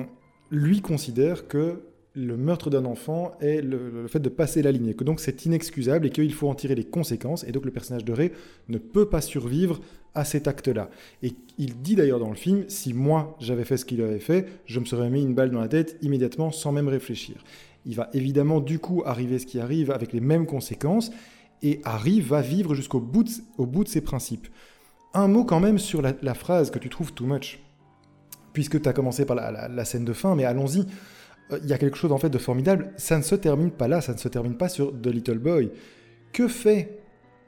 lui 0.50 0.82
considère 0.82 1.48
que 1.48 1.80
le 2.16 2.38
meurtre 2.38 2.70
d'un 2.70 2.86
enfant 2.86 3.32
est 3.42 3.62
le, 3.62 4.08
fait 4.08 4.20
de 4.20 4.30
passer 4.30 4.62
la 4.62 4.72
ligne, 4.72 4.94
que 4.94 5.04
donc 5.04 5.20
c'est 5.20 5.46
inexcusable 5.46 6.06
et 6.06 6.10
qu'il 6.12 6.34
faut 6.34 6.48
en 6.48 6.54
tirer 6.54 6.76
les 6.76 6.84
conséquences, 6.84 7.44
et 7.44 7.52
donc 7.52 7.66
le 7.66 7.72
personnage 7.72 8.06
de 8.06 8.14
Ray 8.14 8.32
ne 8.70 8.78
peut 8.78 9.10
pas 9.10 9.22
survivre 9.22 9.82
à 10.14 10.24
cet 10.24 10.48
acte-là. 10.48 10.92
Et 11.24 11.34
il 11.58 11.82
dit 11.82 11.96
d'ailleurs 11.96 12.20
dans 12.20 12.30
le 12.30 12.36
film, 12.36 12.66
si 12.68 12.94
moi 12.94 13.36
j'avais 13.40 13.64
fait 13.64 13.78
ce 13.78 13.86
qu'il 13.86 14.02
avait 14.02 14.20
fait, 14.20 14.48
je 14.66 14.80
me 14.80 14.86
serais 14.86 15.10
mis 15.10 15.24
une 15.24 15.34
balle 15.34 15.50
dans 15.50 15.60
la 15.60 15.68
tête 15.68 15.98
immédiatement 16.04 16.52
sans 16.52 16.72
même 16.72 16.88
réfléchir. 16.88 17.44
Il 17.86 17.96
va 17.96 18.10
évidemment 18.14 18.60
du 18.60 18.78
coup 18.78 19.02
arriver 19.06 19.40
ce 19.40 19.48
qui 19.48 19.60
arrive 19.60 19.90
avec 19.90 20.14
les 20.14 20.22
mêmes 20.22 20.46
conséquences, 20.46 21.12
et 21.64 21.82
Harry 21.84 22.22
va 22.22 22.42
vivre 22.42 22.76
jusqu'au 22.76 23.00
bout, 23.00 23.42
au 23.58 23.66
bout 23.66 23.84
de 23.84 23.90
ses 23.90 24.02
principes. 24.02 24.48
Un 25.16 25.28
mot 25.28 25.46
quand 25.46 25.60
même 25.60 25.80
sur 25.80 26.02
la, 26.02 26.34
phrase 26.34 26.70
que 26.70 26.80
tu 26.80 26.90
trouves 26.90 27.14
too 27.14 27.26
much, 27.26 27.60
puisque 28.52 28.82
tu 28.82 28.90
as 28.90 28.94
commencé 28.94 29.26
par 29.26 29.36
la 29.36 29.86
scène 29.86 30.06
de 30.06 30.14
fin, 30.14 30.36
mais 30.36 30.44
allons-y. 30.44 30.86
Euh, 31.52 31.60
il 31.64 31.70
y 31.70 31.74
a 31.74 31.78
quelque 31.78 31.98
chose 31.98 32.12
en 32.12 32.18
fait 32.18 32.30
de 32.30 32.38
formidable. 32.38 32.92
Ça 32.98 33.18
ne 33.18 33.24
se 33.24 33.36
termine 33.36 33.72
pas 33.72 33.88
là, 33.88 34.02
ça 34.02 34.14
ne 34.14 34.18
se 34.18 34.28
termine 34.28 34.56
pas 34.56 34.70
sur 34.70 34.92
The 35.02 35.08
Little 35.08 35.40
Boy. 35.40 35.72
Que 36.32 36.48
fait 36.48 37.00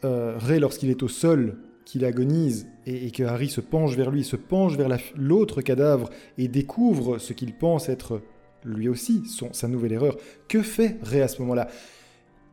euh, 0.03 0.35
Ray 0.37 0.59
lorsqu'il 0.59 0.89
est 0.89 1.03
au 1.03 1.07
sol, 1.07 1.57
qu'il 1.85 2.03
agonise 2.03 2.67
et, 2.85 3.11
que 3.11 3.23
Harry 3.23 3.47
se 3.47 3.61
penche 3.61 3.95
vers 3.95 4.11
lui, 4.11 4.23
se 4.23 4.35
penche 4.35 4.75
vers 4.75 4.89
l'autre 5.15 5.61
cadavre 5.61 6.09
et 6.37 6.47
découvre 6.47 7.19
ce 7.19 7.33
qu'il 7.33 7.53
pense 7.53 7.89
être 7.89 8.21
lui 8.63 8.89
aussi 8.89 9.23
son, 9.27 9.53
sa 9.53 9.67
nouvelle 9.67 9.93
erreur 9.93 10.17
Que 10.47 10.63
fait 10.63 10.97
Ray 11.03 11.21
à 11.21 11.27
ce 11.27 11.41
moment-là? 11.41 11.67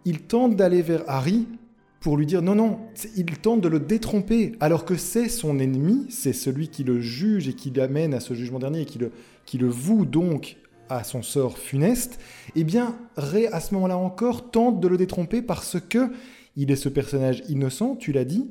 Il 0.04 0.22
tente 0.22 0.56
d'aller 0.56 0.82
vers 0.82 1.04
Harry 1.06 1.46
pour 2.00 2.16
lui 2.16 2.26
dire 2.26 2.42
non, 2.42 2.54
non, 2.54 2.80
il 3.16 3.38
tente 3.38 3.60
de 3.60 3.68
le 3.68 3.78
détromper, 3.78 4.52
alors 4.60 4.84
que 4.84 4.96
c'est 4.96 5.28
son 5.28 5.60
ennemi, 5.60 6.06
c'est 6.10 6.32
celui 6.32 6.68
qui 6.68 6.82
le 6.82 7.00
juge 7.00 7.48
et 7.48 7.54
qui 7.54 7.70
l'amène 7.70 8.12
à 8.12 8.20
ce 8.20 8.34
jugement 8.34 8.58
dernier 8.58 8.80
et 8.80 8.84
qui 8.84 8.98
le, 8.98 9.12
qui 9.46 9.56
le 9.56 9.68
voue 9.68 10.04
donc 10.04 10.56
à 10.88 11.04
son 11.04 11.22
sort 11.22 11.58
funeste, 11.58 12.18
eh 12.56 12.64
bien, 12.64 12.96
Ray, 13.16 13.46
à 13.46 13.60
ce 13.60 13.74
moment-là 13.74 13.96
encore, 13.96 14.50
tente 14.50 14.80
de 14.80 14.88
le 14.88 14.96
détromper 14.96 15.42
parce 15.42 15.78
que 15.80 16.10
il 16.56 16.70
est 16.70 16.76
ce 16.76 16.88
personnage 16.88 17.42
innocent, 17.48 17.96
tu 17.96 18.12
l'as 18.12 18.24
dit, 18.24 18.50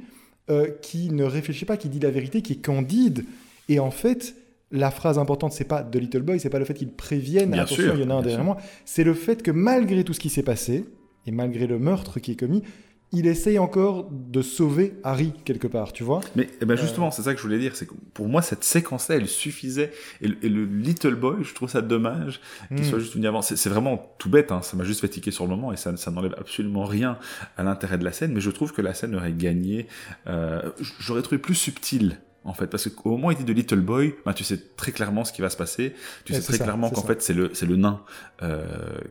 euh, 0.49 0.69
qui 0.81 1.11
ne 1.11 1.23
réfléchit 1.23 1.65
pas, 1.65 1.77
qui 1.77 1.87
dit 1.89 1.99
la 1.99 2.09
vérité, 2.09 2.41
qui 2.41 2.53
est 2.53 2.61
candide. 2.61 3.25
Et 3.69 3.79
en 3.79 3.91
fait, 3.91 4.35
la 4.71 4.89
phrase 4.89 5.19
importante, 5.19 5.53
c'est 5.53 5.65
pas 5.65 5.83
de 5.83 5.99
Little 5.99 6.21
Boy, 6.21 6.39
c'est 6.39 6.49
pas 6.49 6.59
le 6.59 6.65
fait 6.65 6.73
qu'il 6.73 6.91
prévienne, 6.91 7.53
attention, 7.53 7.93
il 7.93 8.01
y 8.01 8.03
en 8.03 8.09
a 8.09 8.15
un 8.15 8.21
derrière 8.21 8.43
moi, 8.43 8.57
c'est 8.85 9.03
le 9.03 9.13
fait 9.13 9.43
que 9.43 9.51
malgré 9.51 10.03
tout 10.03 10.13
ce 10.13 10.19
qui 10.19 10.29
s'est 10.29 10.43
passé, 10.43 10.85
et 11.27 11.31
malgré 11.31 11.67
le 11.67 11.77
meurtre 11.77 12.19
qui 12.19 12.31
est 12.31 12.35
commis, 12.35 12.63
il 13.13 13.27
essaye 13.27 13.59
encore 13.59 14.09
de 14.09 14.41
sauver 14.41 14.93
Harry 15.03 15.33
quelque 15.43 15.67
part, 15.67 15.91
tu 15.91 16.03
vois. 16.03 16.21
Mais 16.35 16.49
eh 16.61 16.65
ben 16.65 16.77
justement, 16.77 17.11
c'est 17.11 17.23
ça 17.23 17.33
que 17.33 17.39
je 17.39 17.43
voulais 17.43 17.59
dire, 17.59 17.75
c'est 17.75 17.85
que 17.85 17.93
pour 18.13 18.27
moi 18.27 18.41
cette 18.41 18.63
séquence-là, 18.63 19.15
elle 19.17 19.27
suffisait. 19.27 19.91
Et, 20.21 20.27
le 20.27 20.65
Little 20.65 21.15
Boy, 21.15 21.43
je 21.43 21.53
trouve 21.53 21.69
ça 21.69 21.81
dommage 21.81 22.39
qu'il 22.69 22.79
hmm. 22.79 22.83
soit 22.83 22.99
juste 22.99 23.15
venu 23.15 23.27
avant. 23.27 23.41
C'est 23.41 23.69
vraiment 23.69 24.13
tout 24.17 24.29
bête, 24.29 24.51
hein, 24.51 24.61
ça 24.61 24.77
m'a 24.77 24.83
juste 24.83 25.01
fait 25.01 25.09
tiquer 25.09 25.31
sur 25.31 25.43
le 25.43 25.49
moment 25.49 25.73
et 25.73 25.77
ça, 25.77 25.95
ça 25.97 26.11
n'enlève 26.11 26.35
absolument 26.37 26.85
rien 26.85 27.17
à 27.57 27.63
l'intérêt 27.63 27.97
de 27.97 28.05
la 28.05 28.11
scène. 28.11 28.31
Mais 28.33 28.41
je 28.41 28.49
trouve 28.49 28.71
que 28.71 28.81
la 28.81 28.93
scène 28.93 29.15
aurait 29.15 29.33
gagné. 29.33 29.87
Euh, 30.27 30.61
J'aurais 30.99 31.21
trouvé 31.21 31.37
plus 31.37 31.55
subtil 31.55 32.17
en 32.43 32.53
fait, 32.53 32.67
parce 32.67 32.89
qu'au 32.89 33.11
moment 33.11 33.27
où 33.27 33.31
il 33.31 33.37
dit 33.37 33.43
de 33.43 33.53
Little 33.53 33.81
Boy, 33.81 34.15
ben, 34.25 34.33
tu 34.33 34.43
sais 34.43 34.57
très 34.75 34.91
clairement 34.91 35.23
ce 35.23 35.31
qui 35.31 35.41
va 35.41 35.49
se 35.49 35.57
passer. 35.57 35.93
Tu 36.25 36.33
sais 36.33 36.41
très 36.41 36.57
clairement 36.57 36.89
qu'en 36.89 37.03
fait 37.03 37.21
c'est 37.21 37.33
le 37.33 37.51
c'est 37.53 37.67
le 37.67 37.75
nain 37.75 38.01
euh, 38.41 38.65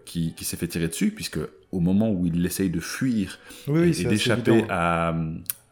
qui, 0.05 0.35
qui 0.35 0.45
s'est 0.45 0.57
fait 0.57 0.67
tirer 0.67 0.89
dessus, 0.89 1.13
puisque 1.13 1.39
au 1.71 1.79
moment 1.79 2.11
où 2.11 2.27
il 2.27 2.45
essaye 2.45 2.71
de 2.71 2.81
fuir 2.81 3.39
et, 3.69 3.91
d'échapper 4.05 4.65
à, 4.69 5.15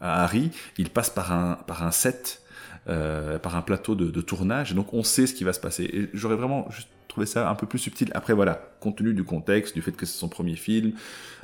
à, 0.00 0.22
Harry, 0.22 0.50
il 0.78 0.90
passe 0.90 1.10
par 1.10 1.32
un 1.32 1.54
par 1.66 1.82
un 1.82 1.90
set, 1.90 2.42
euh, 2.88 3.40
par 3.40 3.56
un 3.56 3.62
plateau 3.62 3.96
de, 3.96 4.08
de, 4.10 4.20
tournage, 4.20 4.74
donc 4.74 4.94
on 4.94 5.02
sait 5.02 5.26
ce 5.26 5.34
qui 5.34 5.42
va 5.42 5.52
se 5.52 5.60
passer. 5.60 5.84
Et 5.92 6.10
j'aurais 6.14 6.36
vraiment 6.36 6.70
juste 6.70 6.88
trouvé 7.08 7.26
ça 7.26 7.50
un 7.50 7.56
peu 7.56 7.66
plus 7.66 7.80
subtil. 7.80 8.08
Après 8.14 8.34
voilà, 8.34 8.70
compte 8.78 8.98
tenu 8.98 9.14
du 9.14 9.24
contexte, 9.24 9.74
du 9.74 9.82
fait 9.82 9.92
que 9.92 10.06
c'est 10.06 10.18
son 10.18 10.28
premier 10.28 10.54
film, 10.54 10.92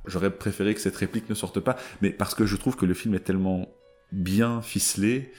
j'aurais 0.07 0.31
préféré 0.31 0.75
que 0.75 0.81
cette 0.81 0.97
réplique 0.97 1.29
ne 1.29 1.35
sorte 1.35 1.59
pas, 1.59 1.75
mais 2.03 2.11
parce 2.11 2.37
que 2.37 2.47
je 2.47 2.55
trouve 2.55 2.77
que 2.77 2.87
le 2.87 2.95
film 2.95 3.17
est 3.17 3.25
tellement 3.25 3.69
bien 4.13 4.63
ficelé 4.63 5.33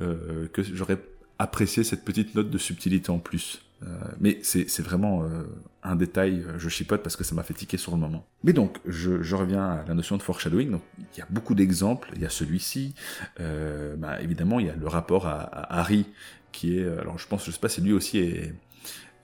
euh, 0.00 0.48
que 0.52 0.62
j'aurais 0.62 0.98
apprécié 1.38 1.84
cette 1.84 2.04
petite 2.04 2.34
note 2.34 2.50
de 2.50 2.58
subtilité 2.58 3.10
en 3.10 3.18
plus. 3.18 3.62
Euh, 3.82 3.86
mais 4.20 4.40
c'est 4.42 4.82
vraiment 4.82 5.22
euh, 5.22 5.42
un 5.82 5.96
détail, 5.96 6.44
je 6.58 6.68
chipote 6.68 7.02
parce 7.02 7.16
que 7.16 7.24
ça 7.24 7.34
m'a 7.34 7.42
fait 7.42 7.54
tiquer 7.54 7.78
sur 7.78 7.92
le 7.92 7.98
moment. 7.98 8.26
Mais 8.44 8.52
donc, 8.52 8.78
je, 8.86 9.34
reviens 9.34 9.70
à 9.70 9.84
la 9.88 9.94
notion 9.94 10.18
de 10.18 10.22
foreshadowing. 10.22 10.70
Donc, 10.70 10.82
il 11.16 11.18
y 11.18 11.22
a 11.22 11.26
beaucoup 11.30 11.54
d'exemples. 11.54 12.10
Il 12.14 12.20
y 12.20 12.26
a 12.26 12.30
celui-ci. 12.30 12.94
Bah, 13.38 14.20
évidemment, 14.20 14.60
il 14.60 14.66
y 14.66 14.70
a 14.70 14.76
le 14.76 14.86
rapport 14.86 15.26
à, 15.26 15.40
à, 15.40 15.80
Harry, 15.80 16.04
qui 16.52 16.78
est... 16.78 16.86
Alors, 16.98 17.18
je 17.18 17.26
pense, 17.26 17.46
je 17.46 17.50
sais 17.50 17.60
pas 17.60 17.70
si 17.70 17.80
lui 17.80 17.94
aussi 17.94 18.18
est, 18.18 18.54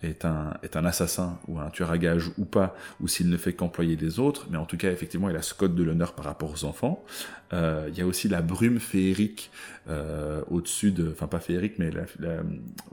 est 0.03 0.25
un, 0.25 0.55
est 0.62 0.76
un 0.76 0.85
assassin 0.85 1.38
ou 1.49 1.59
un 1.59 1.71
tueur 1.71 1.91
à 1.91 1.99
gage 1.99 2.31
ou 2.38 2.45
pas, 2.45 2.76
ou 3.00 3.09
s'il 3.09 3.29
ne 3.31 3.37
fait 3.37 3.53
qu'employer 3.53 3.97
des 3.97 4.19
autres, 4.19 4.47
mais 4.50 4.59
en 4.59 4.67
tout 4.67 4.76
cas, 4.76 4.91
effectivement, 4.91 5.29
il 5.31 5.37
a 5.37 5.43
ce 5.43 5.55
code 5.55 5.75
de 5.75 5.83
l'honneur 5.83 6.12
par 6.15 6.25
rapport 6.26 6.50
aux 6.53 6.65
enfants. 6.65 7.05
Euh, 7.53 7.88
il 7.88 7.99
y 7.99 8.03
a 8.03 8.07
aussi 8.07 8.29
la 8.29 8.43
brume 8.43 8.81
féerique 8.81 9.50
euh, 9.88 10.43
au-dessus 10.50 10.91
de, 10.91 11.11
enfin 11.12 11.29
pas 11.29 11.38
féerique, 11.38 11.79
mais 11.79 11.91
la 11.91 12.07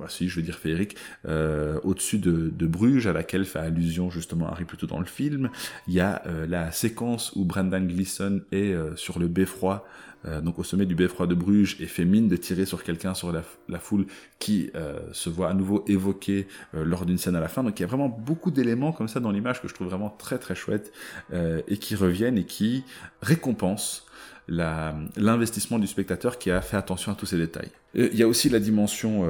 si 0.08 0.30
je 0.30 0.36
veux 0.36 0.42
dire 0.44 0.58
féerique, 0.58 0.96
euh, 1.28 1.80
au-dessus 1.84 2.20
de, 2.20 2.52
de, 2.56 2.68
Bruges, 2.68 3.08
à 3.08 3.14
laquelle 3.14 3.46
fait 3.46 3.60
allusion 3.60 4.12
justement 4.12 4.48
Harry 4.48 4.66
plutôt 4.66 4.86
dans 4.86 5.00
le 5.00 5.06
film. 5.06 5.50
Il 5.88 5.94
y 5.94 6.00
a 6.00 6.24
la 6.48 6.72
séquence 6.72 7.32
où 7.36 7.46
Brendan 7.46 7.88
Gleeson 7.88 8.42
est 8.52 8.76
sur 8.96 9.20
le 9.20 9.28
beffroi 9.28 9.86
euh, 10.26 10.42
donc 10.42 10.60
au 10.60 10.64
sommet 10.64 10.86
du 10.86 10.96
beffroi 10.96 11.28
de 11.28 11.36
Bruges, 11.36 11.78
et 11.80 11.86
fait 11.86 12.06
mine 12.06 12.28
de 12.28 12.36
tirer 12.36 12.66
sur 12.66 12.84
quelqu'un 12.84 13.14
sur 13.14 13.32
la, 13.32 13.80
foule 13.80 14.06
qui 14.40 14.72
euh, 14.76 15.00
se 15.12 15.30
voit 15.30 15.50
à 15.50 15.54
nouveau 15.54 15.84
évoqué 15.88 16.48
euh, 16.76 16.86
lors 16.86 17.06
d'une 17.06 17.18
scène 17.18 17.36
à 17.36 17.40
la 17.40 17.48
fin. 17.48 17.64
Donc 17.64 17.80
il 17.80 17.84
y 17.84 17.86
a 17.86 17.88
vraiment 17.88 18.10
beaucoup 18.10 18.52
d'éléments 18.52 18.92
comme 18.92 19.08
ça 19.08 19.20
dans 19.20 19.32
l'image 19.32 19.62
que 19.62 19.68
je 19.68 19.74
trouve 19.74 19.88
vraiment 19.88 20.10
très 20.10 20.38
très 20.38 20.56
chouette 20.56 20.92
et 21.34 21.78
qui 21.78 21.96
reviennent 21.96 22.38
et 22.38 22.46
qui 22.46 22.84
récompensent 23.22 24.06
l'investissement 24.48 25.80
du 25.80 25.88
spectateur 25.88 26.38
qui 26.38 26.52
a 26.52 26.62
fait 26.62 26.78
attention 26.78 27.12
à 27.12 27.16
tous 27.16 27.26
ces 27.26 27.38
détails. 27.38 27.72
Il 27.96 28.16
y 28.16 28.24
a 28.24 28.28
aussi 28.28 28.50
la 28.50 28.60
dimension 28.60 29.28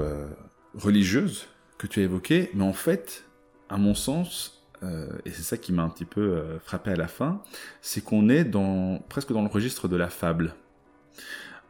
religieuse 0.75 1.47
que 1.77 1.87
tu 1.87 1.99
as 2.01 2.03
évoquée, 2.03 2.49
mais 2.53 2.63
en 2.63 2.73
fait, 2.73 3.25
à 3.69 3.77
mon 3.77 3.95
sens, 3.95 4.65
et 4.81 5.31
c'est 5.31 5.43
ça 5.43 5.57
qui 5.57 5.71
m'a 5.71 5.83
un 5.83 5.89
petit 5.89 6.05
peu 6.05 6.43
frappé 6.63 6.91
à 6.91 6.95
la 6.95 7.07
fin, 7.07 7.41
c'est 7.81 8.03
qu'on 8.03 8.29
est 8.29 8.43
dans, 8.43 8.99
presque 9.09 9.31
dans 9.31 9.41
le 9.41 9.49
registre 9.49 9.87
de 9.87 9.95
la 9.95 10.09
fable. 10.09 10.55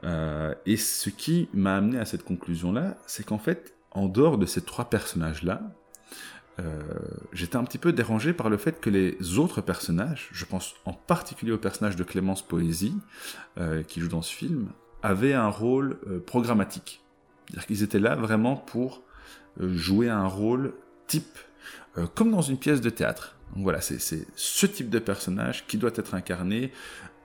Euh, 0.04 0.54
et 0.66 0.78
ce 0.78 1.10
qui 1.10 1.50
m'a 1.54 1.78
amené 1.78 1.98
à 1.98 2.06
cette 2.06 2.24
conclusion-là, 2.24 2.98
c'est 3.06 3.26
qu'en 3.26 3.38
fait, 3.38 3.76
en 3.92 4.08
dehors 4.08 4.38
de 4.38 4.46
ces 4.46 4.62
trois 4.62 4.86
personnages-là, 4.86 5.62
euh, 6.60 6.82
j'étais 7.32 7.56
un 7.56 7.64
petit 7.64 7.78
peu 7.78 7.94
dérangé 7.94 8.34
par 8.34 8.50
le 8.50 8.58
fait 8.58 8.80
que 8.80 8.90
les 8.90 9.40
autres 9.40 9.62
personnages, 9.62 10.30
je 10.32 10.46
pense 10.46 10.76
en 10.86 10.94
particulier 10.94 11.52
au 11.52 11.58
personnage 11.58 11.96
de 11.96 12.04
Clémence 12.04 12.42
Poésie, 12.42 12.96
euh, 13.58 13.84
qui 13.84 14.02
joue 14.02 14.10
dans 14.10 14.22
ce 14.22 14.34
film, 14.34 14.70
avaient 15.02 15.34
un 15.34 15.50
rôle 15.50 15.98
programmatique. 16.26 17.04
C'est-à-dire 17.48 17.66
qu'ils 17.68 17.84
étaient 17.84 18.00
là 18.00 18.16
vraiment 18.16 18.56
pour 18.56 19.04
jouer 19.60 20.10
un 20.10 20.26
rôle 20.26 20.74
type, 21.08 21.38
comme 22.16 22.32
dans 22.32 22.42
une 22.42 22.58
pièce 22.58 22.80
de 22.80 22.90
théâtre. 22.90 23.36
Donc 23.54 23.64
voilà, 23.64 23.82
c'est 23.82 24.00
ce 24.00 24.66
type 24.66 24.90
de 24.90 25.00
personnage 25.00 25.68
qui 25.68 25.78
doit 25.78 25.92
être 25.96 26.16
incarné 26.16 26.72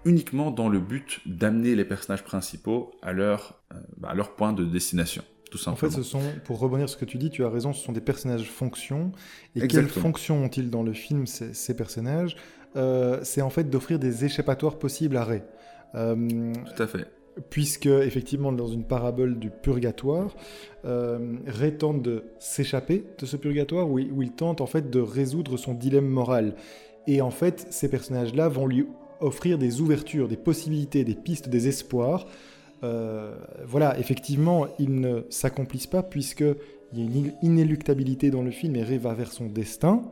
uniquement 0.08 0.50
dans 0.50 0.68
le 0.68 0.80
but 0.80 1.20
d'amener 1.26 1.74
les 1.76 1.84
personnages 1.84 2.24
principaux 2.24 2.90
à 3.02 3.12
leur, 3.12 3.60
euh, 3.72 3.76
bah, 3.98 4.08
à 4.10 4.14
leur 4.14 4.34
point 4.34 4.52
de 4.52 4.64
destination. 4.64 5.22
Tout 5.50 5.58
simplement. 5.58 5.88
En 5.88 5.94
fait, 5.94 5.96
ce 5.96 6.02
sont, 6.02 6.20
pour 6.44 6.58
rebondir 6.58 6.88
sur 6.88 6.98
ce 6.98 7.04
que 7.04 7.08
tu 7.08 7.18
dis, 7.18 7.30
tu 7.30 7.44
as 7.44 7.48
raison, 7.48 7.72
ce 7.72 7.82
sont 7.82 7.92
des 7.92 8.00
personnages 8.00 8.48
fonctions. 8.50 9.12
Et 9.54 9.66
quelles 9.66 9.88
fonctions 9.88 10.44
ont-ils 10.44 10.70
dans 10.70 10.82
le 10.82 10.92
film, 10.92 11.26
ces, 11.26 11.76
personnages? 11.76 12.36
Euh, 12.76 13.20
C'est 13.22 13.40
en 13.40 13.50
fait 13.50 13.70
d'offrir 13.70 13.98
des 13.98 14.24
échappatoires 14.24 14.78
possibles 14.78 15.16
à 15.16 15.24
Ray. 15.24 15.42
Euh, 15.94 16.52
Tout 16.76 16.82
à 16.82 16.86
fait. 16.86 17.06
Puisque, 17.50 17.86
effectivement, 17.86 18.52
dans 18.52 18.66
une 18.66 18.84
parabole 18.84 19.38
du 19.38 19.48
purgatoire, 19.48 20.34
Ray 20.84 21.78
tente 21.78 22.02
de 22.02 22.24
s'échapper 22.38 23.04
de 23.18 23.24
ce 23.24 23.36
purgatoire 23.36 23.88
où 23.88 23.98
il, 23.98 24.12
où 24.12 24.22
il 24.22 24.32
tente 24.32 24.60
en 24.60 24.66
fait 24.66 24.90
de 24.90 25.00
résoudre 25.00 25.56
son 25.56 25.72
dilemme 25.72 26.08
moral. 26.08 26.56
Et 27.06 27.22
en 27.22 27.30
fait, 27.30 27.68
ces 27.70 27.88
personnages-là 27.88 28.48
vont 28.48 28.66
lui 28.66 28.86
offrir 29.20 29.58
des 29.58 29.80
ouvertures, 29.80 30.28
des 30.28 30.36
possibilités, 30.36 31.04
des 31.04 31.14
pistes, 31.14 31.48
des 31.48 31.68
espoirs. 31.68 32.26
Euh, 32.84 33.34
voilà, 33.66 33.98
effectivement, 33.98 34.66
ils 34.78 35.00
ne 35.00 35.22
s'accomplissent 35.30 35.86
pas 35.86 36.02
puisqu'il 36.02 36.54
y 36.94 37.02
a 37.02 37.04
une 37.04 37.32
inéluctabilité 37.42 38.30
dans 38.30 38.42
le 38.42 38.50
film 38.50 38.76
et 38.76 38.82
Ray 38.82 38.98
va 38.98 39.14
vers 39.14 39.32
son 39.32 39.46
destin. 39.46 40.02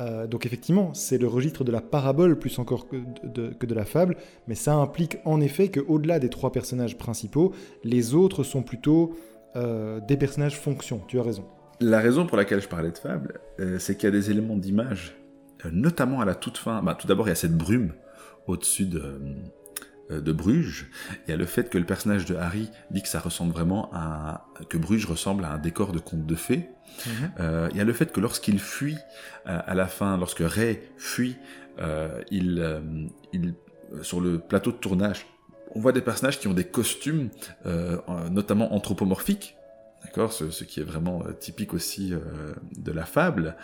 Euh, 0.00 0.26
donc 0.26 0.46
effectivement, 0.46 0.94
c'est 0.94 1.18
le 1.18 1.28
registre 1.28 1.62
de 1.62 1.70
la 1.70 1.80
parabole 1.80 2.38
plus 2.38 2.58
encore 2.58 2.88
que 2.88 2.96
de, 3.22 3.50
que 3.50 3.66
de 3.66 3.74
la 3.74 3.84
fable, 3.84 4.16
mais 4.48 4.54
ça 4.54 4.74
implique 4.74 5.18
en 5.24 5.40
effet 5.40 5.68
qu'au-delà 5.68 6.18
des 6.18 6.30
trois 6.30 6.52
personnages 6.52 6.96
principaux, 6.96 7.52
les 7.84 8.14
autres 8.14 8.42
sont 8.42 8.62
plutôt 8.62 9.14
euh, 9.56 10.00
des 10.00 10.16
personnages 10.16 10.58
fonction, 10.58 11.02
tu 11.06 11.18
as 11.18 11.22
raison. 11.22 11.44
La 11.80 12.00
raison 12.00 12.26
pour 12.26 12.36
laquelle 12.36 12.60
je 12.60 12.68
parlais 12.68 12.90
de 12.90 12.98
fable, 12.98 13.40
c'est 13.78 13.96
qu'il 13.96 14.04
y 14.04 14.08
a 14.08 14.10
des 14.10 14.30
éléments 14.30 14.56
d'image, 14.56 15.16
notamment 15.72 16.20
à 16.20 16.26
la 16.26 16.34
toute 16.34 16.58
fin. 16.58 16.82
Bah, 16.82 16.94
tout 16.94 17.06
d'abord, 17.06 17.26
il 17.26 17.30
y 17.30 17.32
a 17.32 17.36
cette 17.36 17.56
brume 17.56 17.92
au-dessus 18.46 18.86
de, 18.86 19.20
euh, 20.10 20.20
de 20.20 20.32
Bruges. 20.32 20.90
Il 21.26 21.30
y 21.30 21.34
a 21.34 21.36
le 21.36 21.46
fait 21.46 21.70
que 21.70 21.78
le 21.78 21.84
personnage 21.84 22.24
de 22.24 22.34
Harry 22.34 22.70
dit 22.90 23.02
que 23.02 23.08
ça 23.08 23.20
ressemble 23.20 23.52
vraiment 23.52 23.90
à 23.92 24.46
que 24.68 24.76
Bruges 24.76 25.06
ressemble 25.06 25.44
à 25.44 25.52
un 25.52 25.58
décor 25.58 25.92
de 25.92 25.98
conte 25.98 26.26
de 26.26 26.34
fées. 26.34 26.68
Mhm. 27.06 27.12
Euh, 27.40 27.68
il 27.72 27.76
y 27.76 27.80
a 27.80 27.84
le 27.84 27.92
fait 27.92 28.12
que 28.12 28.20
lorsqu'il 28.20 28.58
fuit 28.58 28.98
euh, 29.46 29.60
à 29.64 29.74
la 29.74 29.86
fin, 29.86 30.16
lorsque 30.16 30.40
Ray 30.40 30.80
fuit, 30.96 31.36
il, 32.30 32.80
il 33.32 33.54
sur 34.02 34.20
le 34.20 34.38
plateau 34.38 34.70
de 34.70 34.76
tournage, 34.76 35.26
on 35.74 35.80
voit 35.80 35.92
des 35.92 36.02
personnages 36.02 36.38
qui 36.38 36.46
ont 36.46 36.52
des 36.52 36.64
costumes, 36.64 37.30
notamment 38.30 38.74
anthropomorphiques, 38.74 39.56
D'accord 40.04 40.32
ce, 40.32 40.64
qui 40.64 40.80
est 40.80 40.84
vraiment 40.84 41.22
euh, 41.26 41.32
typique 41.32 41.74
aussi 41.74 42.12
euh, 42.12 42.18
de 42.76 42.90
la 42.90 43.04
fable. 43.04 43.56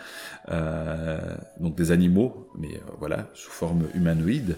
Euh, 0.49 1.35
donc 1.59 1.75
des 1.75 1.91
animaux, 1.91 2.49
mais 2.57 2.79
voilà, 2.99 3.27
sous 3.33 3.51
forme 3.51 3.87
humanoïde. 3.95 4.57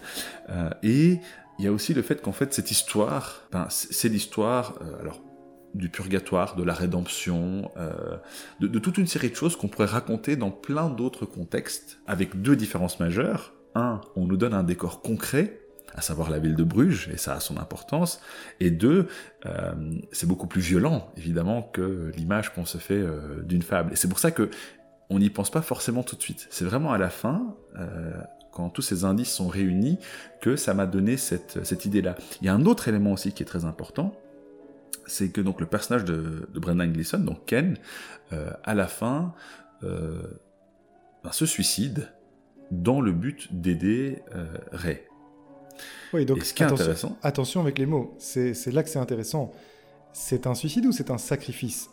Et 0.83 1.19
il 1.57 1.65
y 1.65 1.67
a 1.67 1.71
aussi 1.71 1.93
le 1.93 2.01
fait 2.01 2.21
qu'en 2.21 2.31
fait, 2.31 2.53
cette 2.53 2.71
histoire, 2.71 3.47
c'est 3.69 4.09
l'histoire, 4.09 4.79
alors 4.99 5.21
du 5.75 5.89
purgatoire, 5.89 6.55
de 6.55 6.63
la 6.63 6.73
rédemption, 6.73 7.69
de, 8.59 8.67
de, 8.67 8.79
toute 8.79 8.97
une 8.97 9.07
série 9.07 9.29
de 9.29 9.35
choses 9.35 9.55
qu'on 9.55 9.67
pourrait 9.67 9.85
raconter 9.85 10.35
dans 10.35 10.51
plein 10.51 10.89
d'autres 10.89 11.25
contextes, 11.25 11.99
avec 12.07 12.41
deux 12.41 12.55
différences 12.55 12.99
majeures. 12.99 13.53
Un, 13.75 14.01
on 14.15 14.25
nous 14.25 14.37
donne 14.37 14.53
un 14.53 14.63
décor 14.63 15.01
concret, 15.01 15.59
à 15.95 16.01
savoir 16.01 16.29
la 16.29 16.39
ville 16.39 16.55
de 16.55 16.63
Bruges, 16.63 17.09
et 17.13 17.17
ça 17.17 17.35
a 17.35 17.39
son 17.39 17.57
importance. 17.57 18.21
Et 18.59 18.71
deux, 18.71 19.07
euh, 19.45 19.73
c'est 20.11 20.27
beaucoup 20.27 20.47
plus 20.47 20.61
violent, 20.61 21.11
évidemment, 21.17 21.61
que 21.61 22.11
l'image 22.15 22.53
qu'on 22.53 22.65
se 22.65 22.77
fait 22.77 22.93
euh, 22.93 23.41
d'une 23.43 23.61
fable. 23.61 23.93
Et 23.93 23.95
c'est 23.95 24.07
pour 24.07 24.19
ça 24.19 24.31
que 24.31 24.49
on 25.09 25.19
n'y 25.19 25.29
pense 25.29 25.49
pas 25.49 25.61
forcément 25.61 26.03
tout 26.03 26.15
de 26.15 26.21
suite. 26.21 26.47
C'est 26.51 26.65
vraiment 26.65 26.91
à 26.91 26.99
la 26.99 27.09
fin, 27.09 27.55
euh, 27.77 28.13
quand 28.51 28.69
tous 28.69 28.83
ces 28.83 29.05
indices 29.05 29.31
sont 29.31 29.47
réunis, 29.47 29.97
que 30.41 30.55
ça 30.55 30.75
m'a 30.75 30.85
donné 30.85 31.17
cette, 31.17 31.65
cette 31.65 31.85
idée-là. 31.85 32.15
Il 32.41 32.45
y 32.45 32.49
a 32.49 32.53
un 32.53 32.65
autre 32.65 32.87
élément 32.87 33.13
aussi 33.13 33.31
qui 33.31 33.41
est 33.41 33.47
très 33.47 33.65
important, 33.65 34.13
c'est 35.07 35.29
que 35.29 35.41
donc 35.41 35.59
le 35.59 35.65
personnage 35.65 36.05
de, 36.05 36.47
de 36.53 36.59
Brendan 36.59 36.91
Gleeson, 36.91 37.19
donc 37.19 37.45
Ken, 37.47 37.77
à 38.63 38.75
la 38.75 38.85
fin, 38.85 39.33
ben, 39.81 41.31
se 41.31 41.47
suicide 41.47 42.09
dans 42.69 43.01
le 43.01 43.11
but 43.11 43.47
d'aider 43.51 44.21
Ray. 44.71 45.08
Oui, 46.13 46.25
donc 46.25 46.39
attention, 46.59 47.15
attention, 47.21 47.61
avec 47.61 47.77
les 47.77 47.85
mots. 47.85 48.15
C'est 48.19 48.71
là 48.71 48.83
que 48.83 48.89
c'est 48.89 48.99
intéressant. 48.99 49.53
C'est 50.11 50.47
un 50.47 50.55
suicide 50.55 50.85
ou 50.87 50.91
c'est 50.91 51.11
un 51.11 51.19
sacrifice? 51.19 51.89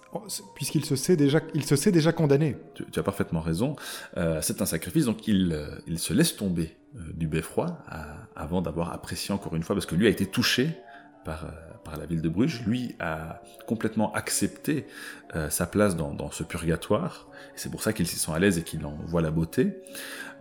Puisqu'il 0.55 0.85
se, 0.85 0.97
sait 0.97 1.17
déjà, 1.17 1.41
il 1.55 1.65
se 1.65 1.77
sait 1.77 1.93
déjà 1.93 2.13
condamné. 2.13 2.57
Tu, 2.75 2.99
as 2.99 3.03
parfaitement 3.03 3.41
raison. 3.41 3.77
Euh, 4.17 4.41
c'est 4.41 4.63
un 4.63 4.67
sacrifice, 4.67 5.05
donc 5.05 5.29
il, 5.29 5.53
euh, 5.53 5.79
il 5.87 5.99
se 5.99 6.15
laisse 6.15 6.35
tomber 6.35 6.77
euh, 6.97 7.01
du 7.13 7.29
beffroi 7.29 7.79
avant 8.35 8.63
d'avoir 8.63 8.93
apprécié 8.93 9.35
encore 9.35 9.55
une 9.55 9.63
fois, 9.63 9.77
parce 9.77 9.87
que 9.87 9.95
lui 9.95 10.07
a 10.07 10.11
été 10.11 10.25
touché 10.25 10.71
par, 11.25 11.47
par 11.87 11.97
la 11.97 12.07
ville 12.07 12.23
de 12.23 12.29
Bruges. 12.29 12.63
Lui 12.67 12.95
a 13.01 13.41
complètement 13.67 14.13
accepté 14.13 14.87
sa 15.51 15.67
place 15.67 15.97
dans, 15.97 16.31
ce 16.31 16.43
purgatoire. 16.43 17.29
C'est 17.57 17.71
pour 17.71 17.83
ça 17.83 17.93
qu'il 17.93 18.07
s'y 18.07 18.17
sent 18.17 18.33
à 18.33 18.39
l'aise 18.39 18.59
et 18.59 18.63
qu'il 18.63 18.85
en 18.87 18.97
voit 19.07 19.23
la 19.23 19.31
beauté. 19.31 19.83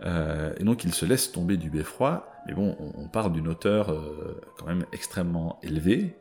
et 0.04 0.64
donc 0.64 0.84
il 0.84 0.94
se 0.94 1.04
laisse 1.04 1.32
tomber 1.32 1.56
du 1.56 1.70
beffroi. 1.70 2.30
Mais 2.46 2.54
bon, 2.54 2.76
on, 2.78 3.02
on 3.02 3.08
parle 3.08 3.32
d'une 3.32 3.48
hauteur 3.48 3.94
quand 4.58 4.66
même 4.66 4.84
extrêmement 4.92 5.58
élevée, 5.62 6.16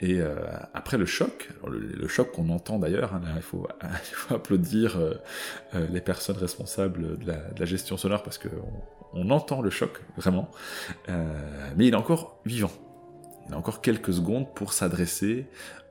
et 0.00 0.20
euh, 0.20 0.34
après 0.74 0.98
le 0.98 1.06
choc, 1.06 1.50
le, 1.66 2.08
choc 2.08 2.32
qu'on 2.32 2.50
entend 2.50 2.78
d'ailleurs, 2.78 3.14
hein, 3.14 3.22
il, 3.36 3.42
faut, 3.42 3.66
applaudir 4.30 4.98
euh, 4.98 5.14
euh, 5.74 5.86
les 5.88 6.00
personnes 6.00 6.36
responsables 6.36 7.18
de 7.18 7.32
la, 7.56 7.64
gestion 7.64 7.96
sonore 7.96 8.22
parce 8.22 8.38
qu'on 8.38 8.48
on 9.12 9.30
entend 9.30 9.62
le 9.62 9.70
choc 9.70 10.02
vraiment, 10.16 10.50
mais 11.08 11.86
il 11.86 11.94
est 11.94 11.96
encore 11.96 12.40
vivant. 12.44 12.72
Il 13.48 13.54
a 13.54 13.58
encore 13.58 13.80
quelques 13.80 14.12
secondes 14.12 14.52
pour 14.54 14.72
s'adresser 14.72 15.46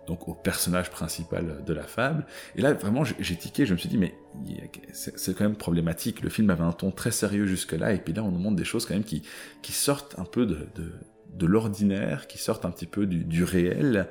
donc 0.08 0.28
au 0.28 0.34
personnage 0.34 0.90
principal 0.90 1.64
de 1.66 1.74
la 1.74 1.84
fable. 1.84 2.26
Et 2.56 2.62
là, 2.62 2.74
vraiment, 2.74 3.04
j'ai 3.04 3.36
tiqué, 3.36 3.66
je 3.66 3.74
me 3.74 3.78
suis 3.78 3.90
dit, 3.90 3.98
mais 3.98 4.16
c'est 4.92 5.34
quand 5.36 5.46
même 5.46 5.56
problématique. 5.56 6.22
Le 6.22 6.30
film 6.30 6.50
avait 6.50 6.64
un 6.64 6.72
ton 6.72 6.92
très 6.92 7.12
sérieux 7.12 7.46
jusque-là, 7.46 7.94
et 7.94 8.00
puis 8.00 8.14
là, 8.14 8.24
on 8.24 8.32
nous 8.32 8.40
montre 8.40 8.56
des 8.56 8.66
choses 8.66 8.86
quand 8.86 8.94
même 8.94 9.04
qui, 9.04 9.24
sortent 9.72 10.20
un 10.20 10.26
peu 10.26 10.46
de, 10.46 11.46
l'ordinaire, 11.46 12.28
qui 12.28 12.38
sortent 12.38 12.66
un 12.66 12.72
petit 12.72 12.86
peu 12.86 13.06
du, 13.06 13.44
réel. 13.44 14.08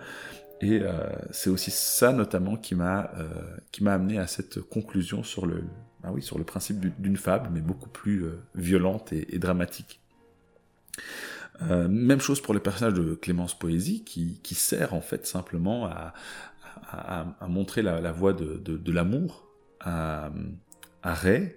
Et 0.60 0.80
euh, 0.80 0.92
c'est 1.32 1.50
aussi 1.50 1.72
ça 1.72 2.12
notamment 2.12 2.56
qui 2.56 2.76
m'a 2.76 3.10
euh, 3.18 3.26
qui 3.72 3.82
m'a 3.82 3.94
amené 3.94 4.20
à 4.20 4.28
cette 4.28 4.60
conclusion 4.60 5.24
sur 5.24 5.44
le 5.44 5.64
ah 6.04 6.12
oui 6.12 6.22
sur 6.22 6.38
le 6.38 6.44
principe 6.44 6.78
d'une 7.00 7.16
fable, 7.16 7.50
mais 7.52 7.60
beaucoup 7.60 7.88
plus 7.88 8.24
euh, 8.24 8.40
violente 8.54 9.12
et, 9.12 9.38
dramatique. 9.40 10.00
Même 11.60 12.20
chose 12.20 12.40
pour 12.40 12.54
le 12.54 12.60
personnage 12.60 12.94
de 12.94 13.14
Clémence 13.14 13.58
Poésie, 13.58 14.04
qui, 14.04 14.54
sert 14.54 14.94
en 14.94 15.00
fait 15.00 15.26
simplement 15.26 15.86
à, 15.86 16.14
montrer 17.48 17.82
la, 17.82 18.00
la 18.00 18.12
voie 18.12 18.32
de, 18.32 18.92
l'amour 18.92 19.46
à, 19.80 20.30
Ray, 21.02 21.56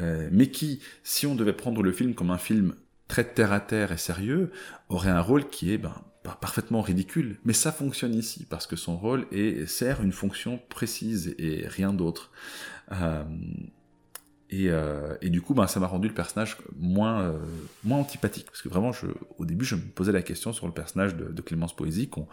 mais 0.00 0.50
qui, 0.50 0.80
si 1.02 1.26
on 1.26 1.34
devait 1.34 1.52
prendre 1.52 1.82
le 1.82 1.92
film 1.92 2.14
comme 2.14 2.30
un 2.30 2.38
film 2.38 2.74
très 3.08 3.24
terre 3.24 3.52
à 3.52 3.60
terre 3.60 3.92
et 3.92 3.98
sérieux, 3.98 4.50
aurait 4.88 5.10
un 5.10 5.20
rôle 5.20 5.48
qui 5.50 5.72
est 5.72 5.78
ben, 5.78 5.94
parfaitement 6.40 6.80
ridicule. 6.80 7.38
Mais 7.44 7.52
ça 7.52 7.72
fonctionne 7.72 8.14
ici, 8.14 8.46
parce 8.48 8.66
que 8.66 8.76
son 8.76 8.96
rôle 8.96 9.26
est, 9.32 9.66
sert 9.66 10.02
une 10.02 10.12
fonction 10.12 10.60
précise 10.68 11.34
et 11.38 11.66
rien 11.66 11.92
d'autre. 11.92 12.30
Euh, 12.92 13.24
euh, 14.54 15.16
et, 15.22 15.30
du 15.30 15.40
coup, 15.40 15.54
ben, 15.54 15.66
ça 15.66 15.80
m'a 15.80 15.86
rendu 15.86 16.08
le 16.08 16.14
personnage 16.14 16.56
moins, 16.78 17.22
euh, 17.22 17.38
moins 17.84 17.98
antipathique. 17.98 18.46
Parce 18.46 18.62
que 18.62 18.68
vraiment, 18.68 18.92
au 19.38 19.44
début, 19.44 19.64
je 19.64 19.76
me 19.76 19.80
posais 19.80 20.12
la 20.12 20.22
question 20.22 20.52
sur 20.52 20.66
le 20.66 20.72
personnage 20.72 21.16
de, 21.16 21.24
de 21.24 21.42
Clémence 21.42 21.74
Poésie, 21.74 22.08
qu'on 22.08 22.26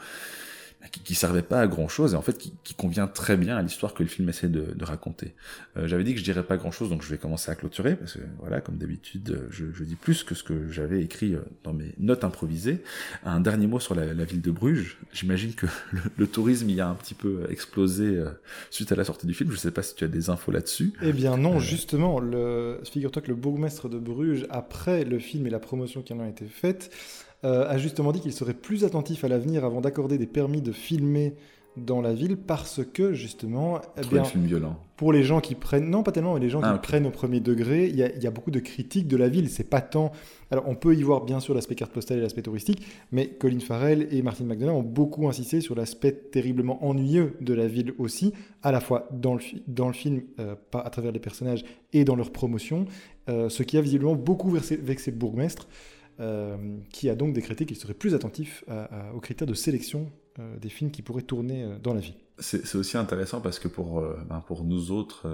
qui, 0.91 1.01
qui 1.01 1.15
servait 1.15 1.41
pas 1.41 1.59
à 1.59 1.67
grand 1.67 1.88
chose 1.88 2.13
et 2.13 2.15
en 2.15 2.21
fait 2.21 2.38
qui, 2.38 2.53
qui 2.63 2.74
convient 2.74 3.07
très 3.07 3.38
bien 3.38 3.57
à 3.57 3.62
l'histoire 3.62 3.93
que 3.93 4.03
le 4.03 4.09
film 4.09 4.29
essaie 4.29 4.48
de, 4.48 4.74
de 4.74 4.86
raconter. 4.86 5.36
Euh, 5.77 5.88
J'avais 5.88 6.03
dit 6.03 6.13
que 6.13 6.19
je 6.19 6.24
dirais 6.24 6.43
pas 6.43 6.57
grand 6.57 6.71
chose, 6.71 6.89
donc 6.89 7.03
je 7.03 7.09
vais 7.09 7.17
commencer 7.17 7.51
à 7.51 7.55
clôturer 7.55 7.95
parce 7.95 8.13
que 8.13 8.19
voilà, 8.39 8.62
comme 8.62 8.77
d'habitude, 8.77 9.48
je, 9.50 9.65
je, 9.74 9.83
dis 9.83 9.95
plus 9.95 10.24
que 10.24 10.36
ce 10.36 10.43
que 10.43 10.69
j'avais 10.69 11.01
écrit 11.01 11.36
euh, 11.36 11.41
dans 11.63 11.74
mes 11.74 11.93
notes 12.00 12.24
improvisées. 12.24 12.81
Un 13.24 13.41
dernier 13.41 13.67
mot 13.67 13.79
sur 13.79 13.93
la, 13.93 14.13
la 14.13 14.24
ville 14.24 14.41
de 14.41 14.51
Bruges. 14.51 14.98
J'imagine 15.12 15.53
que 15.53 15.65
le, 15.91 16.01
le, 16.17 16.27
tourisme 16.27 16.69
y 16.69 16.79
a 16.79 16.88
un 16.88 16.95
petit 16.95 17.13
peu 17.13 17.45
explosé 17.50 18.05
euh, 18.05 18.29
suite 18.69 18.91
à 18.91 18.95
la 18.95 19.03
sortie 19.03 19.27
du 19.27 19.33
film. 19.33 19.51
Je 19.51 19.57
sais 19.57 19.71
pas 19.71 19.83
si 19.83 19.95
tu 19.95 20.05
as 20.05 20.07
des 20.07 20.29
infos 20.29 20.51
là-dessus. 20.51 20.93
Eh 21.01 21.12
bien 21.12 21.38
non, 21.38 21.57
euh... 21.57 21.59
justement, 21.59 22.19
le... 22.19 22.79
figure-toi 22.89 23.21
que 23.21 23.27
le 23.27 23.36
bourgmestre 23.36 23.89
de 23.89 24.00
Bruges, 24.00 24.45
après 24.50 25.03
le 25.03 25.19
film 25.19 25.45
et 25.48 25.50
la 25.50 25.59
promotion 25.59 26.01
qui 26.01 26.13
en 26.13 26.19
a 26.19 26.27
été 26.27 26.45
faite, 26.45 26.91
euh, 26.91 27.28
a 27.43 27.77
justement 27.77 28.12
dit 28.12 28.19
qu'il 28.19 28.34
serait 28.34 28.53
plus 28.53 28.84
attentif 28.84 29.24
à 29.24 29.27
l'avenir 29.27 29.63
avant 29.63 29.81
d'accorder 29.81 30.17
des 30.17 30.27
permis 30.27 30.62
de 30.62 30.72
filmer 30.72 31.36
dans 31.77 32.01
la 32.01 32.13
ville 32.13 32.38
parce 32.38 32.81
que 32.84 33.13
justement, 33.13 33.79
eh 33.98 34.05
bien, 34.08 34.24
film 34.24 34.46
violent. 34.46 34.75
pour 34.98 35.13
les 35.13 35.24
gens 35.24 35.39
qui 35.39 35.55
prennent, 35.55 35.89
non 35.89 36.03
pas 36.03 36.12
tellement, 36.12 36.34
mais 36.34 36.39
les 36.39 36.50
gens 36.50 36.62
ah, 36.63 36.74
qui 36.74 36.79
prennent 36.79 37.05
au 37.05 37.12
premier 37.12 37.39
degré, 37.39 37.88
il 37.88 37.96
y, 37.96 38.24
y, 38.24 38.27
a 38.27 38.31
beaucoup 38.31 38.51
de 38.51 38.60
critiques 38.60 39.08
de 39.08 39.17
la 39.17 39.29
ville. 39.29 39.50
C'est 39.50 39.69
pas 39.69 39.81
tant. 39.81 40.12
Alors 40.51 40.65
on 40.67 40.75
peut 40.75 40.96
y 40.96 41.03
voir 41.03 41.22
bien 41.22 41.39
sûr 41.39 41.53
l'aspect 41.53 41.75
carte 41.75 41.91
postale 41.91 42.17
et 42.17 42.22
l'aspect 42.22 42.41
touristique, 42.41 42.86
mais 43.12 43.27
Colin 43.27 43.60
Farrell 43.60 44.08
et 44.12 44.22
Martin 44.22 44.46
McDonough 44.46 44.75
ont 44.75 44.84
beaucoup 44.84 45.27
insisté 45.27 45.62
sur 45.62 45.75
l'aspect 45.75 46.12
terriblement 46.12 46.84
ennuyeux 46.84 47.36
de 47.41 47.53
la 47.53 47.67
ville 47.67 47.93
aussi, 47.98 48.34
à 48.63 48.72
la 48.72 48.79
fois 48.79 49.08
dans 49.12 49.36
le, 49.36 49.41
dans 49.67 49.88
le 49.88 49.93
film, 49.93 50.22
euh, 50.39 50.55
pas 50.72 50.81
à 50.81 50.89
travers 50.89 51.12
les 51.12 51.19
personnages 51.19 51.63
et 51.93 52.03
dans 52.03 52.15
leur 52.15 52.31
promotion, 52.31 52.86
euh, 53.29 53.50
ce 53.50 53.63
qui 53.63 53.77
a 53.77 53.81
visiblement 53.81 54.15
beaucoup 54.15 54.50
vexé 54.50 55.12
le 55.12 55.17
bourgmestre. 55.17 55.67
Euh, 56.19 56.57
qui 56.91 57.10
a 57.10 57.15
donc 57.15 57.34
décrété 57.34 57.65
qu'il 57.65 57.77
serait 57.77 57.93
plus 57.93 58.13
attentif 58.13 58.65
aux 59.13 59.21
critères 59.21 59.47
de 59.47 59.53
sélection 59.53 60.12
euh, 60.38 60.58
des 60.58 60.67
films 60.67 60.91
qui 60.91 61.01
pourraient 61.01 61.21
tourner 61.21 61.63
euh, 61.63 61.77
dans 61.82 61.93
la 61.93 62.01
ville. 62.01 62.15
C'est 62.39 62.75
aussi 62.75 62.97
intéressant 62.97 63.41
parce 63.41 63.60
que 63.60 63.67
pour, 63.67 64.01
ben 64.29 64.41
pour 64.47 64.63
nous 64.63 64.91
autres 64.91 65.27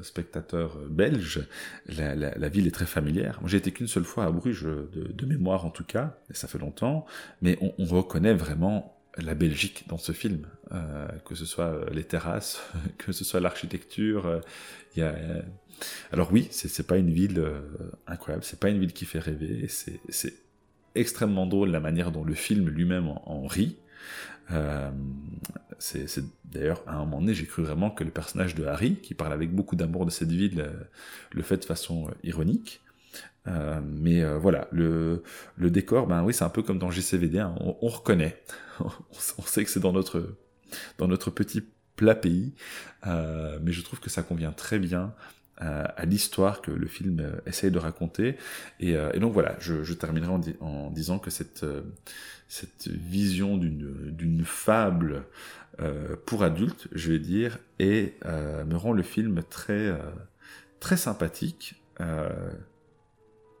spectateurs 0.00 0.76
belges, 0.90 1.46
la, 1.86 2.48
ville 2.48 2.66
est 2.66 2.72
très 2.72 2.84
familière. 2.84 3.38
Moi, 3.40 3.48
j'ai 3.48 3.58
été 3.58 3.70
qu'une 3.70 3.86
seule 3.86 4.02
fois 4.02 4.24
à 4.24 4.32
Bruges, 4.32 4.64
de, 4.64 5.26
mémoire 5.26 5.64
en 5.64 5.70
tout 5.70 5.84
cas, 5.84 6.18
et 6.30 6.34
ça 6.34 6.48
fait 6.48 6.58
longtemps, 6.58 7.06
mais 7.42 7.56
on 7.60 7.84
reconnaît 7.84 8.34
vraiment 8.34 8.97
la 9.22 9.34
Belgique 9.34 9.84
dans 9.88 9.98
ce 9.98 10.12
film, 10.12 10.46
euh, 10.72 11.08
que 11.24 11.34
ce 11.34 11.44
soit 11.44 11.90
les 11.92 12.04
terrasses, 12.04 12.62
que 12.98 13.12
ce 13.12 13.24
soit 13.24 13.40
l'architecture. 13.40 14.40
Il 14.94 15.00
y 15.00 15.02
a 15.02 15.14
alors 16.12 16.32
oui, 16.32 16.48
c'est 16.50 16.86
pas 16.86 16.96
une 16.96 17.10
ville 17.10 17.38
euh, 17.38 17.60
incroyable, 18.06 18.44
c'est 18.44 18.60
pas 18.60 18.70
une 18.70 18.80
ville 18.80 18.92
qui 18.92 19.04
fait 19.04 19.18
rêver, 19.18 19.66
c'est 19.68 20.34
extrêmement 20.94 21.46
drôle 21.46 21.70
la 21.70 21.80
manière 21.80 22.10
dont 22.10 22.24
le 22.24 22.34
film 22.34 22.68
lui-même 22.68 23.08
en, 23.08 23.46
rit. 23.46 23.76
Euh, 24.50 24.90
c'est 25.78 26.24
d'ailleurs 26.44 26.82
à 26.86 26.94
un 26.94 27.00
moment 27.00 27.20
donné, 27.20 27.34
j'ai 27.34 27.46
cru 27.46 27.62
vraiment 27.62 27.90
que 27.90 28.02
le 28.04 28.10
personnage 28.10 28.54
de 28.54 28.64
Harry, 28.64 28.96
qui 28.96 29.14
parle 29.14 29.32
avec 29.32 29.54
beaucoup 29.54 29.76
d'amour 29.76 30.06
de 30.06 30.10
cette 30.10 30.32
ville, 30.32 30.60
euh, 30.60 30.72
le 31.32 31.42
fait 31.42 31.58
de 31.58 31.64
façon 31.64 32.10
ironique. 32.24 32.80
Mais 33.46 34.22
voilà, 34.36 34.68
le, 34.72 35.22
décor, 35.58 36.06
ben 36.06 36.22
oui, 36.22 36.34
c'est 36.34 36.44
un 36.44 36.50
peu 36.50 36.62
comme 36.62 36.78
dans 36.78 36.90
GCVD, 36.90 37.38
hein, 37.38 37.54
on, 37.60 37.88
reconnaît, 37.88 38.42
on, 38.80 39.42
sait 39.42 39.64
que 39.64 39.70
c'est 39.70 39.80
dans 39.80 39.92
notre, 39.92 40.36
dans 40.98 41.08
notre 41.08 41.30
petit 41.30 41.62
plat 41.96 42.14
pays, 42.14 42.52
mais 43.06 43.72
je 43.72 43.80
trouve 43.82 44.00
que 44.00 44.10
ça 44.10 44.22
convient 44.22 44.52
très 44.52 44.78
bien 44.78 45.14
à, 45.60 46.04
l'histoire 46.04 46.62
que 46.62 46.70
le 46.70 46.86
film 46.86 47.20
euh, 47.20 47.40
essaye 47.46 47.70
de 47.70 47.78
raconter. 47.78 48.36
Et, 48.80 48.96
euh, 48.96 49.12
donc 49.18 49.32
voilà, 49.32 49.56
je, 49.60 49.92
terminerai 49.92 50.32
en, 50.60 50.90
disant 50.90 51.18
que 51.18 51.30
cette, 51.30 51.64
euh, 51.64 51.82
cette 52.48 52.88
vision 52.88 53.56
d'une 53.56 54.44
fable 54.44 55.24
euh, 55.80 56.16
pour 56.26 56.42
adultes, 56.42 56.88
je 56.92 57.12
vais 57.12 57.18
dire, 57.18 57.58
et 57.78 58.14
euh, 58.24 58.64
me 58.64 58.76
rend 58.76 58.92
le 58.92 59.02
film 59.02 59.42
très, 59.48 59.92
très 60.80 60.96
sympathique 60.96 61.82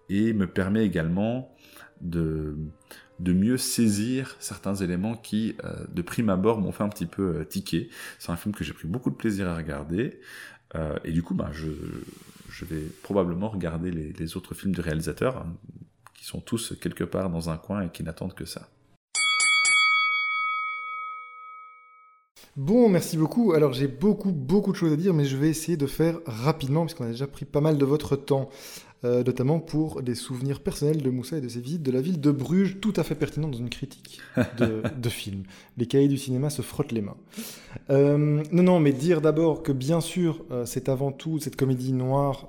et 0.08 0.32
me 0.32 0.46
permet 0.46 0.84
également 0.84 1.54
de, 2.00 2.56
de 3.20 3.32
mieux 3.32 3.56
saisir 3.56 4.36
certains 4.38 4.74
éléments 4.74 5.16
qui, 5.16 5.56
de 5.92 6.02
prime 6.02 6.28
abord, 6.28 6.60
m'ont 6.60 6.72
fait 6.72 6.84
un 6.84 6.88
petit 6.88 7.06
peu 7.06 7.44
tiquer. 7.48 7.88
C'est 8.18 8.30
un 8.30 8.36
film 8.36 8.54
que 8.54 8.64
j'ai 8.64 8.72
pris 8.72 8.88
beaucoup 8.88 9.10
de 9.10 9.16
plaisir 9.16 9.48
à 9.48 9.56
regarder. 9.56 10.20
Euh, 10.74 10.98
et 11.04 11.12
du 11.12 11.22
coup, 11.22 11.34
bah, 11.34 11.50
je, 11.52 11.70
je, 12.48 12.64
vais 12.64 12.82
probablement 13.02 13.48
regarder 13.48 13.90
les, 13.90 14.12
les 14.12 14.36
autres 14.36 14.54
films 14.54 14.74
du 14.74 14.80
réalisateur, 14.80 15.38
hein, 15.38 15.54
qui 16.14 16.24
sont 16.24 16.40
tous 16.40 16.74
quelque 16.80 17.04
part 17.04 17.30
dans 17.30 17.50
un 17.50 17.56
coin 17.56 17.82
et 17.82 17.90
qui 17.90 18.02
n'attendent 18.02 18.34
que 18.34 18.44
ça. 18.44 18.68
Bon, 22.56 22.88
merci 22.88 23.16
beaucoup. 23.16 23.52
Alors 23.52 23.72
j'ai 23.72 23.86
beaucoup, 23.86 24.32
beaucoup 24.32 24.72
de 24.72 24.76
choses 24.76 24.92
à 24.92 24.96
dire, 24.96 25.14
mais 25.14 25.24
je 25.24 25.36
vais 25.36 25.48
essayer 25.48 25.76
de 25.76 25.86
faire 25.86 26.18
rapidement, 26.26 26.84
puisqu'on 26.84 27.04
a 27.04 27.10
déjà 27.10 27.28
pris 27.28 27.44
pas 27.44 27.60
mal 27.60 27.78
de 27.78 27.84
votre 27.84 28.16
temps. 28.16 28.50
Euh, 29.04 29.22
notamment 29.22 29.60
pour 29.60 30.02
des 30.02 30.16
souvenirs 30.16 30.58
personnels 30.58 31.00
de 31.00 31.08
Moussa 31.08 31.38
et 31.38 31.40
de 31.40 31.48
ses 31.48 31.60
visites 31.60 31.84
de 31.84 31.92
la 31.92 32.00
ville 32.00 32.20
de 32.20 32.32
Bruges, 32.32 32.78
tout 32.80 32.92
à 32.96 33.04
fait 33.04 33.14
pertinent 33.14 33.46
dans 33.46 33.56
une 33.56 33.70
critique 33.70 34.18
de, 34.58 34.82
de 34.96 35.08
film. 35.08 35.44
Les 35.76 35.86
cahiers 35.86 36.08
du 36.08 36.18
cinéma 36.18 36.50
se 36.50 36.62
frottent 36.62 36.90
les 36.90 37.00
mains. 37.00 37.16
Euh, 37.90 38.42
non, 38.50 38.62
non, 38.64 38.80
mais 38.80 38.92
dire 38.92 39.20
d'abord 39.20 39.62
que 39.62 39.70
bien 39.70 40.00
sûr, 40.00 40.44
euh, 40.50 40.66
c'est 40.66 40.88
avant 40.88 41.12
tout 41.12 41.38
cette 41.38 41.54
comédie 41.54 41.92
noire, 41.92 42.48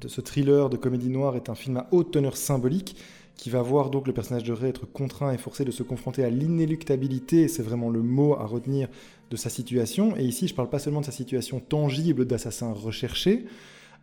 de 0.00 0.08
ce 0.08 0.20
thriller 0.20 0.68
de 0.68 0.76
comédie 0.76 1.10
noire 1.10 1.36
est 1.36 1.48
un 1.48 1.54
film 1.54 1.78
à 1.78 1.86
haute 1.90 2.10
teneur 2.10 2.36
symbolique 2.36 2.96
qui 3.38 3.50
va 3.50 3.62
voir 3.62 3.88
donc 3.88 4.06
le 4.06 4.12
personnage 4.12 4.44
de 4.44 4.52
Ray 4.52 4.68
être 4.68 4.84
contraint 4.84 5.32
et 5.32 5.38
forcé 5.38 5.64
de 5.64 5.70
se 5.70 5.82
confronter 5.82 6.24
à 6.24 6.28
l'inéluctabilité, 6.28 7.48
c'est 7.48 7.62
vraiment 7.62 7.88
le 7.88 8.02
mot 8.02 8.34
à 8.34 8.44
retenir 8.44 8.88
de 9.30 9.36
sa 9.36 9.48
situation. 9.48 10.16
Et 10.16 10.24
ici, 10.24 10.48
je 10.48 10.52
ne 10.52 10.56
parle 10.56 10.68
pas 10.68 10.80
seulement 10.80 11.00
de 11.00 11.06
sa 11.06 11.12
situation 11.12 11.60
tangible 11.60 12.26
d'assassin 12.26 12.72
recherché, 12.72 13.46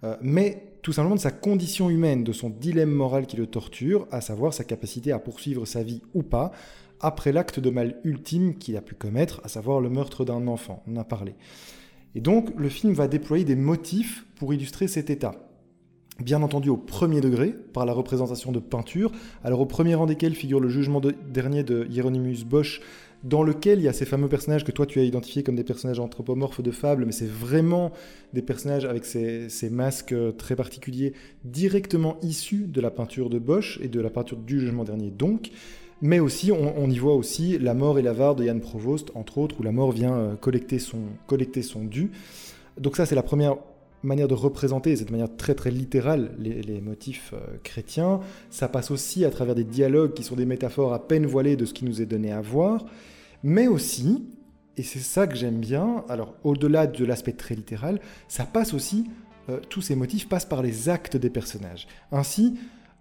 euh, 0.03 0.15
mais 0.21 0.77
tout 0.81 0.91
simplement 0.91 1.15
de 1.15 1.19
sa 1.19 1.31
condition 1.31 1.89
humaine, 1.89 2.23
de 2.23 2.31
son 2.31 2.49
dilemme 2.49 2.91
moral 2.91 3.25
qui 3.25 3.37
le 3.37 3.47
torture, 3.47 4.07
à 4.11 4.21
savoir 4.21 4.53
sa 4.53 4.63
capacité 4.63 5.11
à 5.11 5.19
poursuivre 5.19 5.65
sa 5.65 5.81
vie 5.81 6.01
ou 6.13 6.21
pas, 6.21 6.51
après 6.99 7.31
l'acte 7.31 7.59
de 7.59 7.69
mal 7.69 7.99
ultime 8.03 8.57
qu'il 8.57 8.77
a 8.77 8.81
pu 8.81 8.95
commettre, 8.95 9.41
à 9.43 9.47
savoir 9.47 9.79
le 9.79 9.89
meurtre 9.89 10.25
d'un 10.25 10.47
enfant. 10.47 10.83
On 10.87 10.95
en 10.95 11.01
a 11.01 11.03
parlé. 11.03 11.35
Et 12.13 12.21
donc, 12.21 12.49
le 12.57 12.69
film 12.69 12.93
va 12.93 13.07
déployer 13.07 13.43
des 13.43 13.55
motifs 13.55 14.25
pour 14.35 14.53
illustrer 14.53 14.87
cet 14.87 15.09
état. 15.09 15.33
Bien 16.19 16.41
entendu 16.43 16.69
au 16.69 16.77
premier 16.77 17.19
degré, 17.19 17.53
par 17.73 17.85
la 17.85 17.91
représentation 17.91 18.53
de 18.53 18.59
peintures, 18.59 19.11
alors 19.43 19.59
au 19.59 19.65
premier 19.65 19.95
rang 19.95 20.05
desquels 20.05 20.33
figure 20.33 20.61
le 20.61 20.69
jugement 20.69 21.01
dernier 21.01 21.63
de 21.63 21.85
Hieronymus 21.89 22.45
Bosch, 22.45 22.81
dans 23.25 23.41
lequel 23.41 23.79
il 23.79 23.85
y 23.85 23.87
a 23.87 23.93
ces 23.93 24.05
fameux 24.05 24.29
personnages 24.29 24.63
que 24.63 24.71
toi 24.71 24.85
tu 24.85 24.99
as 24.99 25.03
identifiés 25.03 25.41
comme 25.41 25.55
des 25.55 25.63
personnages 25.63 25.99
anthropomorphes 25.99 26.61
de 26.61 26.69
fable, 26.69 27.05
mais 27.05 27.11
c'est 27.11 27.27
vraiment 27.27 27.91
des 28.33 28.43
personnages 28.43 28.85
avec 28.85 29.03
ces, 29.03 29.49
masques 29.71 30.13
euh, 30.13 30.31
très 30.31 30.55
particuliers, 30.55 31.13
directement 31.43 32.17
issus 32.21 32.67
de 32.67 32.79
la 32.79 32.91
peinture 32.91 33.31
de 33.31 33.39
Bosch 33.39 33.79
et 33.81 33.87
de 33.87 33.99
la 33.99 34.11
peinture 34.11 34.37
du 34.37 34.59
jugement 34.59 34.83
dernier 34.83 35.09
donc. 35.09 35.49
Mais 36.01 36.19
aussi, 36.19 36.51
on, 36.51 36.89
y 36.89 36.99
voit 36.99 37.15
aussi 37.15 37.57
La 37.57 37.73
mort 37.73 37.97
et 37.97 38.01
l'avare 38.01 38.35
de 38.35 38.43
Yann 38.43 38.59
Provost, 38.59 39.11
entre 39.15 39.37
autres, 39.37 39.61
où 39.61 39.63
la 39.63 39.71
mort 39.71 39.93
vient 39.93 40.13
euh, 40.13 40.35
collecter 40.35 40.77
son, 40.77 40.99
collecter 41.25 41.61
son 41.61 41.85
dû. 41.85 42.11
Donc 42.77 42.97
ça, 42.97 43.05
c'est 43.05 43.15
la 43.15 43.23
première 43.23 43.55
manière 44.03 44.27
de 44.27 44.33
représenter, 44.33 44.95
cette 44.97 45.09
manière 45.09 45.33
très 45.35 45.55
très 45.55 45.71
littérale, 45.71 46.35
les, 46.37 46.81
motifs 46.81 47.33
euh, 47.33 47.57
chrétiens. 47.63 48.19
Ça 48.51 48.67
passe 48.67 48.91
aussi 48.91 49.23
à 49.23 49.31
travers 49.31 49.55
des 49.55 49.63
dialogues 49.63 50.13
qui 50.13 50.23
sont 50.23 50.35
des 50.35 50.45
métaphores 50.45 50.93
à 50.93 51.07
peine 51.07 51.25
voilées 51.25 51.55
de 51.55 51.65
ce 51.65 51.73
qui 51.73 51.85
nous 51.85 52.01
est 52.01 52.05
donné 52.05 52.31
à 52.31 52.41
voir 52.41 52.85
mais 53.45 53.67
aussi, 53.67 54.25
et 54.75 54.81
c'est 54.81 54.97
ça 54.97 55.27
que 55.27 55.35
j'aime 55.35 55.59
bien, 55.59 56.03
alors 56.09 56.33
au-delà 56.43 56.87
de 56.87 57.05
l'aspect 57.05 57.31
très 57.31 57.53
littéral, 57.53 58.01
ça 58.27 58.43
passe 58.43 58.73
aussi, 58.73 59.05
euh, 59.49 59.59
tous 59.69 59.83
ces 59.83 59.95
motifs 59.95 60.27
passent 60.27 60.47
par 60.47 60.63
les 60.63 60.89
actes 60.89 61.15
des 61.15 61.29
personnages. 61.29 61.87
Ainsi, 62.11 62.55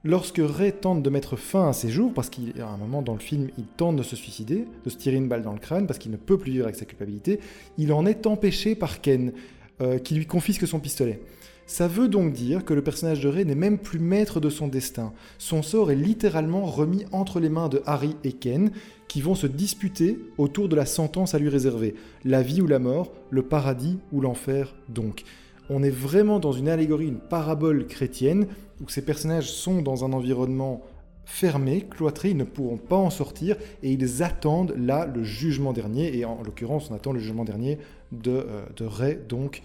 lorsque 0.04 0.42
Ray 0.44 0.74
tente 0.74 1.02
de 1.02 1.08
mettre 1.08 1.36
fin 1.36 1.70
à 1.70 1.72
ses 1.72 1.88
jours, 1.88 2.12
parce 2.12 2.28
qu'à 2.28 2.68
un 2.68 2.76
moment 2.76 3.00
dans 3.00 3.14
le 3.14 3.20
film, 3.20 3.48
il 3.56 3.64
tente 3.64 3.96
de 3.96 4.02
se 4.02 4.16
suicider, 4.16 4.66
de 4.84 4.90
se 4.90 4.98
tirer 4.98 5.16
une 5.16 5.28
balle 5.28 5.40
dans 5.40 5.54
le 5.54 5.58
crâne, 5.58 5.86
parce 5.86 5.98
qu'il 5.98 6.12
ne 6.12 6.18
peut 6.18 6.36
plus 6.36 6.52
vivre 6.52 6.66
avec 6.66 6.76
sa 6.76 6.84
culpabilité, 6.84 7.40
il 7.78 7.90
en 7.94 8.04
est 8.04 8.26
empêché 8.26 8.74
par 8.74 9.00
Ken, 9.00 9.32
euh, 9.80 9.98
qui 9.98 10.14
lui 10.14 10.26
confisque 10.26 10.68
son 10.68 10.78
pistolet. 10.78 11.22
Ça 11.66 11.88
veut 11.88 12.08
donc 12.08 12.32
dire 12.32 12.64
que 12.64 12.74
le 12.74 12.82
personnage 12.82 13.20
de 13.20 13.28
Ray 13.28 13.44
n'est 13.46 13.54
même 13.54 13.78
plus 13.78 13.98
maître 13.98 14.38
de 14.38 14.50
son 14.50 14.68
destin. 14.68 15.12
Son 15.38 15.62
sort 15.62 15.90
est 15.90 15.96
littéralement 15.96 16.66
remis 16.66 17.06
entre 17.10 17.40
les 17.40 17.48
mains 17.48 17.68
de 17.68 17.82
Harry 17.86 18.16
et 18.22 18.32
Ken, 18.32 18.70
qui 19.08 19.22
vont 19.22 19.34
se 19.34 19.46
disputer 19.46 20.18
autour 20.36 20.68
de 20.68 20.76
la 20.76 20.86
sentence 20.86 21.34
à 21.34 21.38
lui 21.38 21.48
réserver. 21.48 21.94
La 22.24 22.42
vie 22.42 22.60
ou 22.60 22.66
la 22.66 22.78
mort, 22.78 23.12
le 23.30 23.42
paradis 23.42 23.98
ou 24.12 24.20
l'enfer 24.20 24.74
donc. 24.88 25.24
On 25.70 25.82
est 25.82 25.90
vraiment 25.90 26.38
dans 26.38 26.52
une 26.52 26.68
allégorie, 26.68 27.06
une 27.06 27.18
parabole 27.18 27.86
chrétienne, 27.86 28.46
où 28.82 28.88
ces 28.88 29.02
personnages 29.02 29.50
sont 29.50 29.80
dans 29.80 30.04
un 30.04 30.12
environnement 30.12 30.82
fermé, 31.24 31.86
cloîtré, 31.88 32.30
ils 32.30 32.36
ne 32.36 32.44
pourront 32.44 32.76
pas 32.76 32.96
en 32.96 33.08
sortir, 33.08 33.56
et 33.82 33.92
ils 33.92 34.22
attendent 34.22 34.74
là 34.76 35.06
le 35.06 35.22
jugement 35.22 35.72
dernier, 35.72 36.16
et 36.18 36.26
en 36.26 36.42
l'occurrence 36.42 36.90
on 36.90 36.94
attend 36.94 37.12
le 37.12 37.20
jugement 37.20 37.44
dernier 37.44 37.78
de, 38.12 38.30
euh, 38.30 38.64
Ray, 38.80 39.18
donc, 39.26 39.62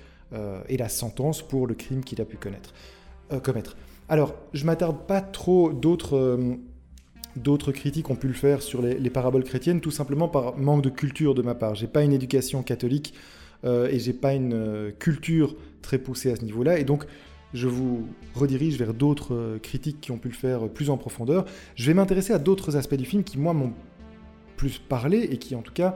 et 0.68 0.78
la 0.78 0.89
sentence 0.89 1.42
pour 1.42 1.65
le 1.65 1.74
crime 1.74 2.04
qu'il 2.04 2.22
a 2.22 2.26
pu 2.26 2.38
connaître, 2.38 2.74
euh, 3.32 3.39
commettre. 3.39 3.76
Alors, 4.10 4.36
je 4.54 4.65
m'attarde 4.65 5.06
pas 5.08 5.22
trop 5.22 5.72
d'autres 5.74 6.38
D'autres 7.36 7.72
critiques 7.72 8.10
ont 8.10 8.15
pu 8.15 8.28
le 8.28 8.34
faire 8.34 8.62
sur 8.62 8.82
les, 8.82 9.10
paraboles 9.10 9.44
chrétiennes, 9.44 9.82
tout 9.82 9.92
simplement 9.92 10.28
par 10.28 10.58
manque 10.58 10.84
de 10.84 10.89
culture 10.89 11.36
de 11.36 11.42
ma 11.42 11.54
part. 11.54 11.76
J'ai 11.76 11.88
pas 11.88 12.04
une 12.04 12.12
éducation 12.12 12.63
catholique 12.63 13.13
euh, 13.65 13.88
et 13.88 14.00
j'ai 14.00 14.13
pas 14.13 14.34
une 14.34 14.54
euh, 14.54 14.92
culture 14.92 15.56
très 15.82 16.00
poussée 16.00 16.32
à 16.32 16.36
ce 16.36 16.44
niveau-là, 16.44 16.80
et 16.80 16.84
donc 16.84 17.06
je 17.54 17.68
vous 17.68 18.08
redirige 18.36 18.78
vers 18.78 18.94
d'autres 18.94 19.34
euh, 19.34 19.60
critiques 19.60 20.02
qui 20.02 20.12
ont 20.12 20.18
pu 20.18 20.30
le 20.30 20.34
faire 20.34 20.70
plus 20.70 20.89
en 20.89 20.98
profondeur. 20.98 21.46
Je 21.76 21.86
vais 21.86 21.94
m'intéresser 21.94 22.34
à 22.34 22.39
d'autres 22.39 22.76
aspects 22.76 22.96
du 22.96 23.06
film 23.06 23.24
qui 23.24 23.38
moi 23.38 23.54
m'ont 23.54 23.74
plus 24.58 24.80
parlé 24.80 25.20
et 25.20 25.38
qui 25.38 25.56
en 25.56 25.62
tout 25.62 25.74
cas 25.74 25.96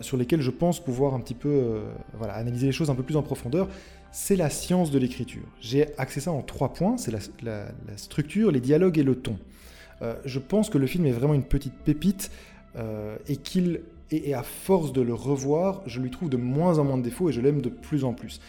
sur 0.00 0.16
lesquels 0.16 0.40
je 0.40 0.50
pense 0.50 0.82
pouvoir 0.82 1.12
un 1.14 1.20
petit 1.20 1.34
peu 1.34 1.80
voilà, 2.14 2.34
analyser 2.34 2.66
les 2.66 2.72
choses 2.72 2.88
un 2.88 2.94
peu 2.94 3.02
plus 3.02 3.16
en 3.16 3.22
profondeur. 3.22 3.68
C'est 4.10 4.36
la 4.36 4.48
science 4.48 4.90
de 4.90 4.98
l'écriture. 4.98 5.42
J'ai 5.60 5.88
axé 5.98 6.20
ça 6.20 6.32
en 6.32 6.40
trois 6.40 6.72
points. 6.72 6.96
C'est 6.96 7.12
la 7.42 7.66
structure, 7.96 8.50
les 8.50 8.60
dialogues 8.60 8.98
et 8.98 9.02
le 9.02 9.16
ton. 9.16 9.38
Euh, 10.02 10.14
je 10.24 10.38
pense 10.38 10.70
que 10.70 10.78
le 10.78 10.86
film 10.86 11.06
est 11.06 11.12
vraiment 11.12 11.34
une 11.34 11.44
petite 11.44 11.74
pépite 11.74 12.30
euh, 12.76 13.16
et 13.28 13.36
qu'il 13.36 13.80
et, 14.12 14.34
à 14.34 14.44
force 14.44 14.92
de 14.92 15.00
le 15.00 15.14
revoir, 15.14 15.82
je 15.86 16.00
lui 16.00 16.10
trouve 16.10 16.28
de 16.28 16.36
moins 16.36 16.78
en 16.78 16.84
moins 16.84 16.98
de 16.98 17.02
défauts 17.02 17.28
et 17.28 17.32
je 17.32 17.40
l'aime 17.40 17.60
de 17.60 17.68
plus 17.68 18.04
en 18.04 18.12
plus. 18.12 18.40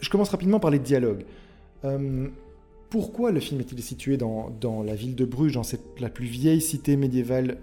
Je 0.00 0.08
commence 0.08 0.30
rapidement 0.30 0.60
par 0.60 0.70
les 0.70 0.78
dialogues. 0.78 1.24
Euh, 1.84 2.28
pourquoi 2.88 3.30
le 3.30 3.40
film 3.40 3.60
est-il 3.60 3.82
situé 3.82 4.16
dans, 4.16 4.82
la 4.82 4.94
ville 4.94 5.14
de 5.14 5.26
Bruges, 5.26 5.52
dans 5.52 5.62
la 6.00 6.08
plus 6.08 6.24
vieille 6.24 6.62
cité 6.62 6.96
médiévale 6.96 7.58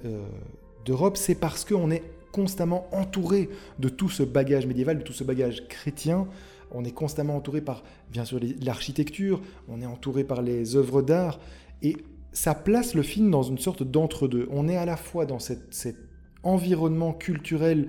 d'Europe? 0.85 1.17
C'est 1.17 1.33
parce 1.33 1.65
qu'on 1.65 1.89
est 1.89 2.03
constamment 2.35 2.85
entouré 2.91 3.49
de 3.79 3.87
tout 3.87 4.09
ce 4.09 4.21
bagage 4.21 4.65
médiéval, 4.65 4.97
de 4.97 5.03
tout 5.03 5.13
ce 5.13 5.23
bagage 5.23 5.69
chrétien. 5.69 6.27
On 6.71 6.83
est 6.83 6.91
constamment 6.91 7.37
entouré 7.37 7.61
par, 7.61 7.85
bien 8.11 8.25
sûr, 8.25 8.41
l'architecture, 8.61 9.41
on 9.69 9.79
est 9.79 9.85
entouré 9.85 10.25
par 10.25 10.41
les 10.41 10.75
œuvres 10.75 11.01
d'art, 11.01 11.39
et 11.81 11.95
ça 12.33 12.53
place 12.53 12.93
le 12.93 13.03
film 13.03 13.31
dans 13.31 13.43
une 13.43 13.57
sorte 13.57 13.83
d'entre-deux. 13.83 14.49
On 14.51 14.67
est 14.67 14.75
à 14.75 14.83
la 14.83 14.97
fois 14.97 15.25
dans 15.25 15.39
cet 15.39 15.95
environnement 16.43 17.13
culturel 17.13 17.87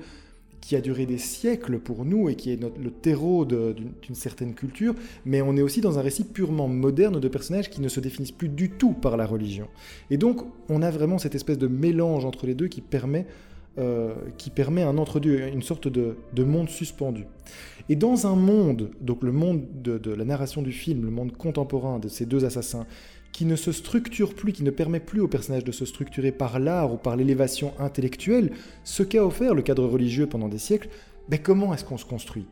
qui 0.61 0.77
a 0.77 0.81
duré 0.81 1.07
des 1.07 1.19
siècles 1.19 1.81
pour 1.81 2.05
nous 2.05 2.29
et 2.29 2.37
qui 2.37 2.53
est 2.53 2.61
le 2.63 2.91
terreau 2.93 3.45
d'une 3.45 4.15
certaine 4.15 4.55
culture, 4.55 4.95
mais 5.25 5.43
on 5.43 5.57
est 5.57 5.63
aussi 5.63 5.81
dans 5.81 5.99
un 5.99 6.03
récit 6.03 6.23
purement 6.23 6.69
moderne 6.69 7.19
de 7.19 7.29
personnages 7.29 7.69
qui 7.69 7.81
ne 7.81 7.89
se 7.89 7.99
définissent 7.99 8.31
plus 8.31 8.49
du 8.49 8.71
tout 8.71 8.93
par 8.93 9.17
la 9.17 9.27
religion. 9.27 9.67
Et 10.11 10.19
donc, 10.19 10.43
on 10.69 10.83
a 10.83 10.91
vraiment 10.93 11.19
cette 11.19 11.35
espèce 11.35 11.59
de 11.59 11.67
mélange 11.67 12.25
entre 12.25 12.47
les 12.47 12.55
deux 12.55 12.69
qui 12.69 12.81
permet, 12.81 13.27
euh, 13.79 14.15
qui 14.39 14.51
permet 14.51 14.83
un 14.83 14.99
entre-deux, 14.99 15.39
une 15.49 15.63
sorte 15.63 15.89
de, 15.89 16.17
monde 16.43 16.69
suspendu. 16.69 17.27
Et 17.89 17.97
dans 17.97 18.27
un 18.27 18.35
monde, 18.35 18.91
donc 19.01 19.23
le 19.23 19.33
monde 19.33 19.65
de 19.83 20.11
la 20.13 20.25
narration 20.25 20.63
du 20.63 20.73
film, 20.73 21.05
le 21.05 21.11
monde 21.11 21.37
contemporain 21.37 21.99
de 21.99 22.09
ces 22.09 22.27
deux 22.27 22.45
assassins, 22.45 22.87
qui 23.37 23.45
ne 23.45 23.55
se 23.55 23.71
structure 23.71 24.35
plus, 24.35 24.55
qui 24.55 24.65
ne 24.65 24.71
permet 24.71 24.99
plus 24.99 25.21
au 25.21 25.29
personnage 25.29 25.63
de 25.63 25.71
se 25.71 25.85
structurer 25.85 26.33
par 26.33 26.59
l'art 26.59 26.95
ou 26.95 26.97
par 26.97 27.17
l'élévation 27.17 27.75
intellectuelle, 27.79 28.51
ce 28.83 29.03
qu'a 29.03 29.27
offert 29.27 29.55
le 29.55 29.61
cadre 29.61 29.85
religieux 29.85 30.27
pendant 30.27 30.49
des 30.49 30.57
siècles, 30.57 30.89
mais 31.29 31.37
comment 31.37 31.75
est-ce 31.75 31.85
qu'on 31.85 31.99
se 31.99 32.07
construit? 32.07 32.47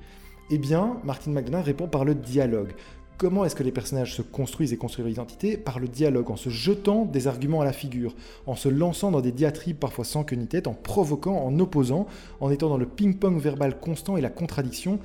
Eh 0.50 0.58
bien, 0.58 0.98
Martin 1.02 1.30
McDonough 1.30 1.64
répond 1.64 1.88
par 1.88 2.04
le 2.04 2.14
dialogue. 2.14 2.72
Comment 3.16 3.44
est-ce 3.44 3.54
que 3.54 3.62
les 3.62 3.70
personnages 3.70 4.14
se 4.14 4.22
construisent 4.22 4.72
et 4.72 4.76
construisent 4.76 5.04
leur 5.04 5.12
identité 5.12 5.56
Par 5.56 5.78
le 5.78 5.86
dialogue, 5.86 6.32
en 6.32 6.36
se 6.36 6.50
jetant 6.50 7.04
des 7.04 7.28
arguments 7.28 7.60
à 7.60 7.64
la 7.64 7.72
figure, 7.72 8.14
en 8.46 8.56
se 8.56 8.68
lançant 8.68 9.12
dans 9.12 9.20
des 9.20 9.30
diatribes 9.30 9.76
parfois 9.76 10.04
sans 10.04 10.24
queue 10.24 10.34
ni 10.34 10.48
tête, 10.48 10.66
en 10.66 10.74
provoquant, 10.74 11.36
en 11.36 11.58
opposant, 11.60 12.08
en 12.40 12.50
étant 12.50 12.68
dans 12.68 12.76
le 12.76 12.86
ping-pong 12.86 13.40
verbal 13.40 13.78
constant 13.78 14.16
et 14.16 14.20
la 14.20 14.30
contradiction, 14.30 14.98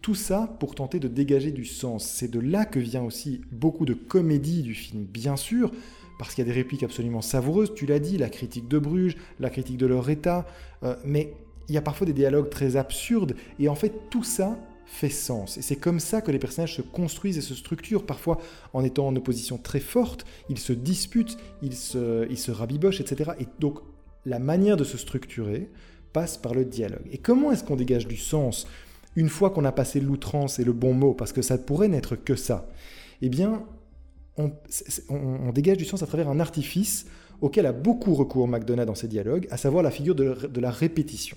tout 0.00 0.14
ça 0.14 0.56
pour 0.60 0.74
tenter 0.74 0.98
de 0.98 1.08
dégager 1.08 1.52
du 1.52 1.66
sens. 1.66 2.04
C'est 2.04 2.30
de 2.30 2.40
là 2.40 2.64
que 2.64 2.78
vient 2.78 3.02
aussi 3.02 3.42
beaucoup 3.52 3.84
de 3.84 3.94
comédie 3.94 4.62
du 4.62 4.74
film, 4.74 5.04
bien 5.04 5.36
sûr, 5.36 5.70
parce 6.18 6.34
qu'il 6.34 6.46
y 6.46 6.48
a 6.48 6.52
des 6.52 6.58
répliques 6.58 6.82
absolument 6.82 7.20
savoureuses, 7.20 7.74
tu 7.74 7.84
l'as 7.84 7.98
dit, 7.98 8.16
la 8.16 8.30
critique 8.30 8.66
de 8.66 8.78
Bruges, 8.78 9.16
la 9.40 9.50
critique 9.50 9.76
de 9.76 9.86
leur 9.86 10.08
état, 10.08 10.46
mais 11.04 11.34
il 11.68 11.74
y 11.74 11.78
a 11.78 11.82
parfois 11.82 12.06
des 12.06 12.12
dialogues 12.12 12.48
très 12.48 12.76
absurdes, 12.76 13.36
et 13.58 13.68
en 13.68 13.74
fait 13.74 13.92
tout 14.10 14.24
ça 14.24 14.56
fait 14.92 15.08
sens. 15.08 15.56
Et 15.56 15.62
c'est 15.62 15.76
comme 15.76 16.00
ça 16.00 16.20
que 16.20 16.30
les 16.30 16.38
personnages 16.38 16.76
se 16.76 16.82
construisent 16.82 17.38
et 17.38 17.42
se 17.42 17.54
structurent, 17.54 18.04
parfois 18.04 18.38
en 18.74 18.84
étant 18.84 19.06
en 19.06 19.16
opposition 19.16 19.56
très 19.56 19.80
forte, 19.80 20.26
ils 20.50 20.58
se 20.58 20.74
disputent, 20.74 21.38
ils 21.62 21.74
se, 21.74 22.28
ils 22.30 22.38
se 22.38 22.50
rabibochent, 22.50 23.00
etc. 23.00 23.32
Et 23.40 23.46
donc 23.58 23.78
la 24.26 24.38
manière 24.38 24.76
de 24.76 24.84
se 24.84 24.98
structurer 24.98 25.70
passe 26.12 26.36
par 26.36 26.52
le 26.52 26.66
dialogue. 26.66 27.08
Et 27.10 27.16
comment 27.18 27.52
est-ce 27.52 27.64
qu'on 27.64 27.76
dégage 27.76 28.06
du 28.06 28.18
sens 28.18 28.66
une 29.16 29.30
fois 29.30 29.50
qu'on 29.50 29.64
a 29.64 29.72
passé 29.72 29.98
l'outrance 29.98 30.58
et 30.58 30.64
le 30.64 30.72
bon 30.72 30.92
mot, 30.94 31.14
parce 31.14 31.32
que 31.32 31.42
ça 31.42 31.58
pourrait 31.58 31.88
n'être 31.88 32.16
que 32.16 32.36
ça, 32.36 32.68
eh 33.22 33.28
bien, 33.28 33.64
on, 34.36 34.50
dégage 35.52 35.76
du 35.76 35.84
sens 35.84 36.02
à 36.02 36.06
travers 36.06 36.28
un 36.28 36.40
artifice 36.40 37.06
auquel 37.40 37.66
a 37.66 37.72
beaucoup 37.72 38.14
recours 38.14 38.48
McDonough 38.48 38.86
dans 38.86 38.94
ses 38.94 39.08
dialogues, 39.08 39.48
à 39.50 39.56
savoir 39.56 39.82
la 39.82 39.90
figure 39.90 40.14
de, 40.14 40.60
la 40.60 40.70
répétition. 40.70 41.36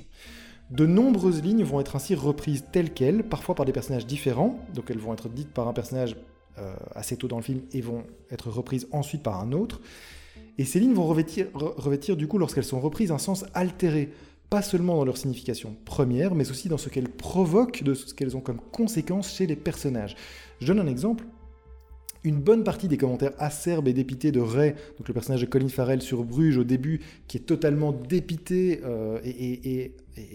De 0.71 0.86
nombreuses 0.86 1.43
lignes 1.43 1.63
vont 1.63 1.80
être 1.80 1.95
ainsi 1.95 2.15
reprises 2.15 2.65
telles 2.71 2.91
quelles, 2.91 3.23
parfois 3.23 3.54
par 3.54 3.65
des 3.65 3.71
personnages 3.71 4.08
différents, 4.08 4.60
donc 4.73 4.89
elles 4.89 4.97
vont 4.97 5.13
être 5.13 5.30
dites 5.30 5.51
par 5.51 5.67
un 5.67 5.73
personnage 5.73 6.15
euh, 6.58 6.75
assez 6.95 7.17
tôt 7.17 7.28
dans 7.28 7.38
le 7.38 7.43
film 7.43 7.62
et 7.71 7.82
vont 7.82 8.04
être 8.32 8.49
reprises 8.49 8.88
ensuite 8.91 9.21
par 9.21 9.39
un 9.39 9.51
autre. 9.51 9.82
Et 10.58 10.65
ces 10.65 10.80
lignes 10.80 10.93
vont 10.93 11.06
revêtir, 11.06 11.47
revêtir 11.54 12.17
du 12.17 12.28
coup, 12.28 12.38
lorsqu'elles 12.38 12.63
sont 12.63 12.80
reprises, 12.80 13.12
un 13.12 13.17
sens 13.17 13.45
altéré, 13.54 14.12
pas 14.49 14.62
seulement 14.62 14.95
dans 14.95 15.06
leur 15.06 15.17
signification 15.17 15.75
première, 15.86 16.34
mais 16.34 16.49
aussi 16.49 16.69
dans 16.69 16.78
ce 16.78 16.89
qu'elles 16.89 17.10
provoquent, 17.10 17.84
de 17.84 17.93
ce 17.93 18.13
qu'elles 18.13 18.36
ont 18.36 18.41
comme 18.41 18.60
conséquence 18.71 19.34
chez 19.34 19.47
les 19.47 19.56
personnages. 19.56 20.15
Je 20.60 20.67
donne 20.67 20.80
un 20.80 20.88
exemple. 20.88 21.25
Une 22.26 22.42
bonne 22.42 22.64
partie 22.64 22.88
des 22.88 22.98
commentaires 22.98 23.34
acerbes 23.38 23.88
et 23.88 23.94
dépités 23.94 24.32
de 24.32 24.40
Ray, 24.40 24.74
donc 24.98 25.08
le 25.08 25.14
personnage 25.14 25.42
de 25.42 25.46
Colin 25.46 25.70
Farrell 25.70 26.02
sur 26.02 26.24
Bruges 26.24 26.58
au 26.58 26.64
début, 26.64 27.00
qui 27.28 27.38
est 27.38 27.42
totalement 27.42 27.92
dépité 27.92 28.82
euh, 28.84 29.20
et, 29.24 29.92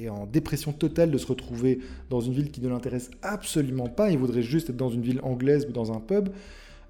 en 0.09 0.27
dépression 0.27 0.73
totale 0.73 1.11
de 1.11 1.19
se 1.19 1.27
retrouver 1.27 1.81
dans 2.09 2.21
une 2.21 2.33
ville 2.33 2.51
qui 2.51 2.61
ne 2.61 2.69
l'intéresse 2.69 3.11
absolument 3.23 3.89
pas, 3.89 4.11
il 4.11 4.19
voudrait 4.19 4.43
juste 4.43 4.71
être 4.71 4.77
dans 4.77 4.91
une 4.91 5.03
ville 5.03 5.21
anglaise 5.25 5.67
ou 5.69 5.73
dans 5.73 5.93
un 5.93 5.99
pub. 5.99 6.29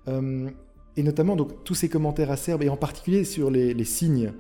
Euh, 0.09 0.51
et 0.97 1.03
notamment 1.03 1.35
donc 1.35 1.65
tous 1.65 1.75
ces 1.75 1.89
commentaires 1.89 2.31
acerbes, 2.31 2.63
et 2.63 2.69
en 2.69 2.77
particulier 2.77 3.25
sur 3.25 3.51
les 3.51 3.85
signes 3.85 4.33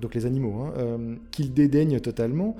donc 0.00 0.14
les 0.14 0.26
animaux, 0.26 0.64
hein, 0.64 1.16
qu'il 1.30 1.54
dédaigne 1.54 2.00
totalement, 2.00 2.56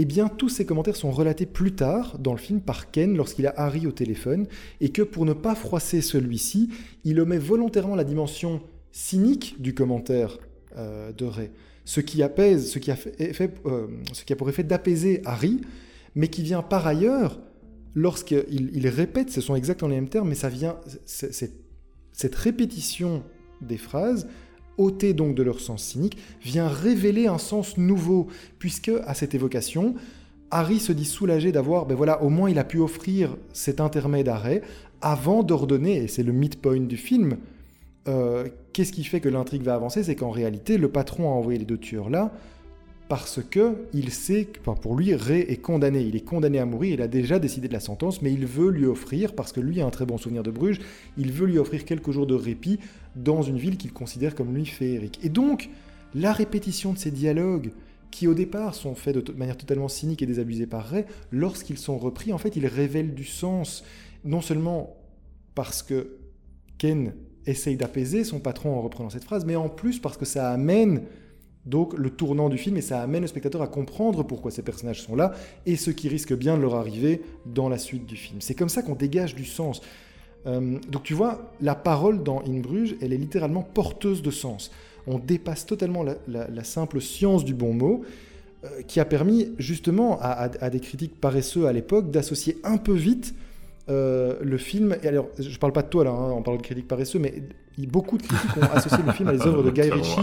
eh 0.00 0.04
bien 0.04 0.28
tous 0.28 0.48
ces 0.48 0.64
commentaires 0.64 0.96
sont 0.96 1.10
relatés 1.10 1.46
plus 1.46 1.74
tard 1.74 2.18
dans 2.18 2.32
le 2.32 2.38
film 2.38 2.60
par 2.60 2.90
Ken 2.90 3.16
lorsqu'il 3.16 3.46
a 3.46 3.54
Harry 3.56 3.86
au 3.86 3.92
téléphone, 3.92 4.46
et 4.80 4.88
que 4.88 5.02
pour 5.02 5.26
ne 5.26 5.32
pas 5.32 5.54
froisser 5.54 6.00
celui-ci, 6.00 6.70
il 7.04 7.20
omet 7.20 7.38
volontairement 7.38 7.96
la 7.96 8.04
dimension 8.04 8.62
cynique 8.92 9.60
du 9.60 9.74
commentaire 9.74 10.38
de 10.76 11.24
Ray, 11.24 11.50
ce 11.84 12.00
qui 12.00 12.22
apaise, 12.22 12.70
ce 12.70 12.78
qui 12.78 12.90
a, 12.90 12.96
ce 12.96 14.24
qui 14.24 14.32
a 14.32 14.36
pour 14.36 14.48
effet 14.48 14.62
d'apaiser 14.62 15.20
Harry, 15.24 15.60
mais 16.14 16.28
qui 16.28 16.42
vient 16.42 16.62
par 16.62 16.86
ailleurs 16.86 17.38
lorsqu'il 17.94 18.70
il 18.72 18.88
répète, 18.88 19.30
ce 19.30 19.40
sont 19.40 19.54
exactement 19.54 19.88
les 19.88 19.96
mêmes 19.96 20.08
termes, 20.08 20.28
mais 20.28 20.34
ça 20.34 20.48
vient, 20.48 20.78
cette 21.04 22.34
répétition 22.34 23.22
des 23.60 23.76
phrases, 23.76 24.26
ôtées 24.80 25.14
donc 25.14 25.34
de 25.34 25.42
leur 25.42 25.60
sens 25.60 25.82
cynique, 25.82 26.16
vient 26.42 26.68
révéler 26.68 27.26
un 27.26 27.38
sens 27.38 27.76
nouveau, 27.76 28.28
puisque 28.58 28.90
à 29.06 29.14
cette 29.14 29.34
évocation, 29.34 29.94
Harry 30.50 30.80
se 30.80 30.92
dit 30.92 31.04
soulagé 31.04 31.52
d'avoir, 31.52 31.86
ben 31.86 31.94
voilà, 31.94 32.22
au 32.22 32.28
moins 32.28 32.50
il 32.50 32.58
a 32.58 32.64
pu 32.64 32.78
offrir 32.78 33.36
cet 33.52 33.80
intermède 33.80 34.28
arrêt 34.28 34.62
avant 35.00 35.42
d'ordonner, 35.42 35.96
et 35.96 36.08
c'est 36.08 36.22
le 36.22 36.32
midpoint 36.32 36.80
du 36.80 36.96
film, 36.96 37.36
euh, 38.08 38.48
qu'est-ce 38.72 38.92
qui 38.92 39.04
fait 39.04 39.20
que 39.20 39.28
l'intrigue 39.28 39.62
va 39.62 39.74
avancer? 39.74 40.02
C'est 40.02 40.16
qu'en 40.16 40.30
réalité, 40.30 40.78
le 40.78 40.88
patron 40.88 41.28
a 41.28 41.32
envoyé 41.32 41.58
les 41.58 41.64
deux 41.64 41.78
tueurs 41.78 42.10
là 42.10 42.32
parce 43.10 43.40
que 43.42 43.88
il 43.92 44.12
sait 44.12 44.44
que 44.44 44.60
pour 44.60 44.94
lui, 44.94 45.16
Ray 45.16 45.40
est 45.40 45.60
condamné. 45.60 46.00
Il 46.00 46.14
est 46.14 46.24
condamné 46.24 46.60
à 46.60 46.64
mourir, 46.64 46.94
il 46.94 47.02
a 47.02 47.08
déjà 47.08 47.40
décidé 47.40 47.66
de 47.66 47.72
la 47.72 47.80
sentence, 47.80 48.22
mais 48.22 48.32
il 48.32 48.46
veut 48.46 48.70
lui 48.70 48.86
offrir, 48.86 49.34
parce 49.34 49.50
que 49.50 49.58
lui 49.58 49.80
a 49.80 49.86
un 49.86 49.90
très 49.90 50.06
bon 50.06 50.16
souvenir 50.16 50.44
de 50.44 50.52
Bruges, 50.52 50.78
il 51.18 51.32
veut 51.32 51.48
lui 51.48 51.58
offrir 51.58 51.84
quelques 51.84 52.12
jours 52.12 52.28
de 52.28 52.36
répit 52.36 52.78
dans 53.16 53.42
une 53.42 53.58
ville 53.58 53.78
qu'il 53.78 53.92
considère 53.92 54.36
comme 54.36 54.54
lui 54.54 54.64
féerique. 54.64 55.18
Et 55.24 55.28
donc, 55.28 55.70
la 56.14 56.32
répétition 56.32 56.92
de 56.92 56.98
ces 56.98 57.10
dialogues, 57.10 57.72
qui 58.12 58.28
au 58.28 58.34
départ 58.34 58.76
sont 58.76 58.94
faits 58.94 59.16
de, 59.16 59.32
manière 59.32 59.56
totalement 59.56 59.88
cynique 59.88 60.22
et 60.22 60.26
désabusée 60.26 60.68
par 60.68 60.86
Ray, 60.86 61.04
lorsqu'ils 61.32 61.78
sont 61.78 61.98
repris, 61.98 62.32
en 62.32 62.38
fait, 62.38 62.54
ils 62.54 62.68
révèlent 62.68 63.16
du 63.16 63.24
sens, 63.24 63.82
non 64.24 64.40
seulement 64.40 64.96
parce 65.56 65.82
que 65.82 66.12
Ken 66.78 67.12
essaye 67.44 67.76
d'apaiser 67.76 68.22
son 68.22 68.38
patron 68.38 68.76
en 68.76 68.82
reprenant 68.82 69.10
cette 69.10 69.24
phrase, 69.24 69.44
mais 69.44 69.56
en 69.56 69.68
plus 69.68 69.98
parce 69.98 70.16
que 70.16 70.24
ça 70.24 70.52
amène 70.52 71.02
donc 71.66 71.96
le 71.96 72.10
tournant 72.10 72.48
du 72.48 72.56
film 72.56 72.76
et 72.76 72.80
ça 72.80 73.02
amène 73.02 73.22
le 73.22 73.28
spectateur 73.28 73.60
à 73.62 73.66
comprendre 73.66 74.22
pourquoi 74.22 74.50
ces 74.50 74.62
personnages 74.62 75.02
sont 75.02 75.14
là 75.14 75.32
et 75.66 75.76
ce 75.76 75.90
qui 75.90 76.08
risque 76.08 76.34
bien 76.34 76.56
de 76.56 76.62
leur 76.62 76.74
arriver 76.74 77.22
dans 77.46 77.68
la 77.68 77.78
suite 77.78 78.06
du 78.06 78.16
film. 78.16 78.40
C'est 78.40 78.54
comme 78.54 78.70
ça 78.70 78.82
qu'on 78.82 78.94
dégage 78.94 79.34
du 79.34 79.44
sens. 79.44 79.82
Euh, 80.46 80.78
donc 80.88 81.02
tu 81.02 81.14
vois, 81.14 81.52
la 81.60 81.74
parole 81.74 82.22
dans 82.22 82.40
In 82.40 82.60
Bruges, 82.60 82.96
elle 83.02 83.12
est 83.12 83.18
littéralement 83.18 83.62
porteuse 83.62 84.22
de 84.22 84.30
sens. 84.30 84.70
On 85.06 85.18
dépasse 85.18 85.66
totalement 85.66 86.02
la, 86.02 86.64
simple 86.64 87.00
science 87.00 87.44
du 87.44 87.54
bon 87.54 87.74
mot 87.74 88.04
euh, 88.64 88.82
qui 88.86 89.00
a 89.00 89.04
permis 89.04 89.52
justement 89.58 90.18
à, 90.20 90.48
des 90.70 90.80
critiques 90.80 91.20
paresseux 91.20 91.66
à 91.66 91.72
l'époque 91.72 92.10
d'associer 92.10 92.58
un 92.64 92.78
peu 92.78 92.92
vite 92.92 93.34
euh, 93.88 94.38
le 94.42 94.56
film, 94.56 94.96
et 95.02 95.08
alors 95.08 95.28
je 95.38 95.58
parle 95.58 95.72
pas 95.72 95.82
de 95.82 95.88
toi 95.88 96.04
là, 96.04 96.10
hein, 96.10 96.30
on 96.32 96.42
parle 96.42 96.58
de 96.58 96.62
critiques 96.62 96.86
paresseux, 96.86 97.18
mais 97.18 97.42
beaucoup 97.88 98.18
de 98.18 98.22
critiques 98.22 98.56
ont 98.58 98.74
associé 98.74 98.98
le 99.04 99.12
film 99.12 99.28
à 99.28 99.32
les 99.32 99.40
œuvres 99.46 99.62
de 99.62 99.70
Guy 99.70 99.90
Ritchie 99.90 100.20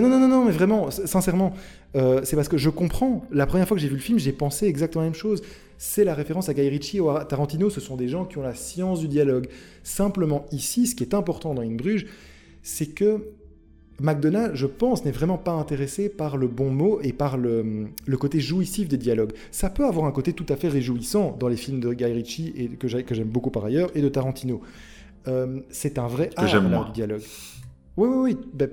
non, 0.00 0.08
non, 0.08 0.18
non, 0.18 0.26
non, 0.26 0.44
mais 0.46 0.52
vraiment, 0.52 0.90
sincèrement, 0.90 1.52
euh, 1.96 2.20
c'est 2.24 2.34
parce 2.34 2.48
que 2.48 2.56
je 2.56 2.70
comprends. 2.70 3.26
La 3.30 3.46
première 3.46 3.68
fois 3.68 3.76
que 3.76 3.80
j'ai 3.82 3.88
vu 3.88 3.96
le 3.96 4.00
film, 4.00 4.18
j'ai 4.18 4.32
pensé 4.32 4.66
exactement 4.66 5.02
la 5.02 5.10
même 5.10 5.14
chose. 5.14 5.42
C'est 5.76 6.04
la 6.04 6.14
référence 6.14 6.48
à 6.48 6.54
Guy 6.54 6.68
Ritchie 6.68 7.00
ou 7.00 7.10
à 7.10 7.26
Tarantino. 7.26 7.68
Ce 7.68 7.80
sont 7.80 7.96
des 7.96 8.08
gens 8.08 8.24
qui 8.24 8.38
ont 8.38 8.42
la 8.42 8.54
science 8.54 9.00
du 9.00 9.08
dialogue. 9.08 9.48
Simplement, 9.82 10.46
ici, 10.50 10.86
ce 10.86 10.94
qui 10.94 11.04
est 11.04 11.12
important 11.12 11.52
dans 11.52 11.60
In 11.60 11.74
Bruges, 11.74 12.06
c'est 12.62 12.86
que 12.86 13.32
McDonough, 14.00 14.54
je 14.54 14.66
pense, 14.66 15.04
n'est 15.04 15.12
vraiment 15.12 15.36
pas 15.36 15.52
intéressé 15.52 16.08
par 16.08 16.38
le 16.38 16.48
bon 16.48 16.70
mot 16.70 17.00
et 17.02 17.12
par 17.12 17.36
le, 17.36 17.88
côté 18.18 18.40
jouissif 18.40 18.88
des 18.88 18.96
dialogues. 18.96 19.32
Ça 19.50 19.68
peut 19.68 19.84
avoir 19.84 20.06
un 20.06 20.12
côté 20.12 20.32
tout 20.32 20.46
à 20.48 20.56
fait 20.56 20.68
réjouissant 20.68 21.36
dans 21.38 21.48
les 21.48 21.56
films 21.56 21.80
de 21.80 21.92
Guy 21.92 22.04
Ritchie, 22.04 22.54
et 22.56 22.68
que 22.68 22.88
j'aime 22.88 23.28
beaucoup 23.28 23.50
par 23.50 23.66
ailleurs, 23.66 23.90
et 23.94 24.00
de 24.00 24.08
Tarantino. 24.08 24.62
Euh, 25.28 25.60
c'est 25.70 25.98
un 25.98 26.06
vrai 26.06 26.30
art 26.36 26.86
du 26.86 26.92
dialogue. 26.92 27.22
Oui, 27.96 28.08
oui, 28.08 28.16
oui. 28.32 28.38
Ben, 28.54 28.70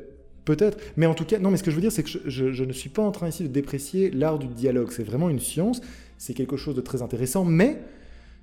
Peut-être. 0.49 0.79
Mais 0.97 1.05
en 1.05 1.13
tout 1.13 1.25
cas, 1.25 1.37
non, 1.37 1.51
mais 1.51 1.57
ce 1.57 1.63
que 1.63 1.69
je 1.69 1.75
veux 1.75 1.81
dire, 1.81 1.91
c'est 1.91 2.01
que 2.01 2.09
je, 2.09 2.63
ne 2.63 2.73
suis 2.73 2.89
pas 2.89 3.03
en 3.03 3.11
train 3.11 3.27
ici 3.29 3.43
de 3.43 3.49
déprécier 3.49 4.09
l'art 4.09 4.39
du 4.39 4.47
dialogue. 4.47 4.89
C'est 4.89 5.03
vraiment 5.03 5.29
une 5.29 5.39
science, 5.39 5.79
c'est 6.17 6.33
quelque 6.33 6.57
chose 6.57 6.73
de 6.73 6.81
très 6.81 7.03
intéressant, 7.03 7.45
mais 7.45 7.79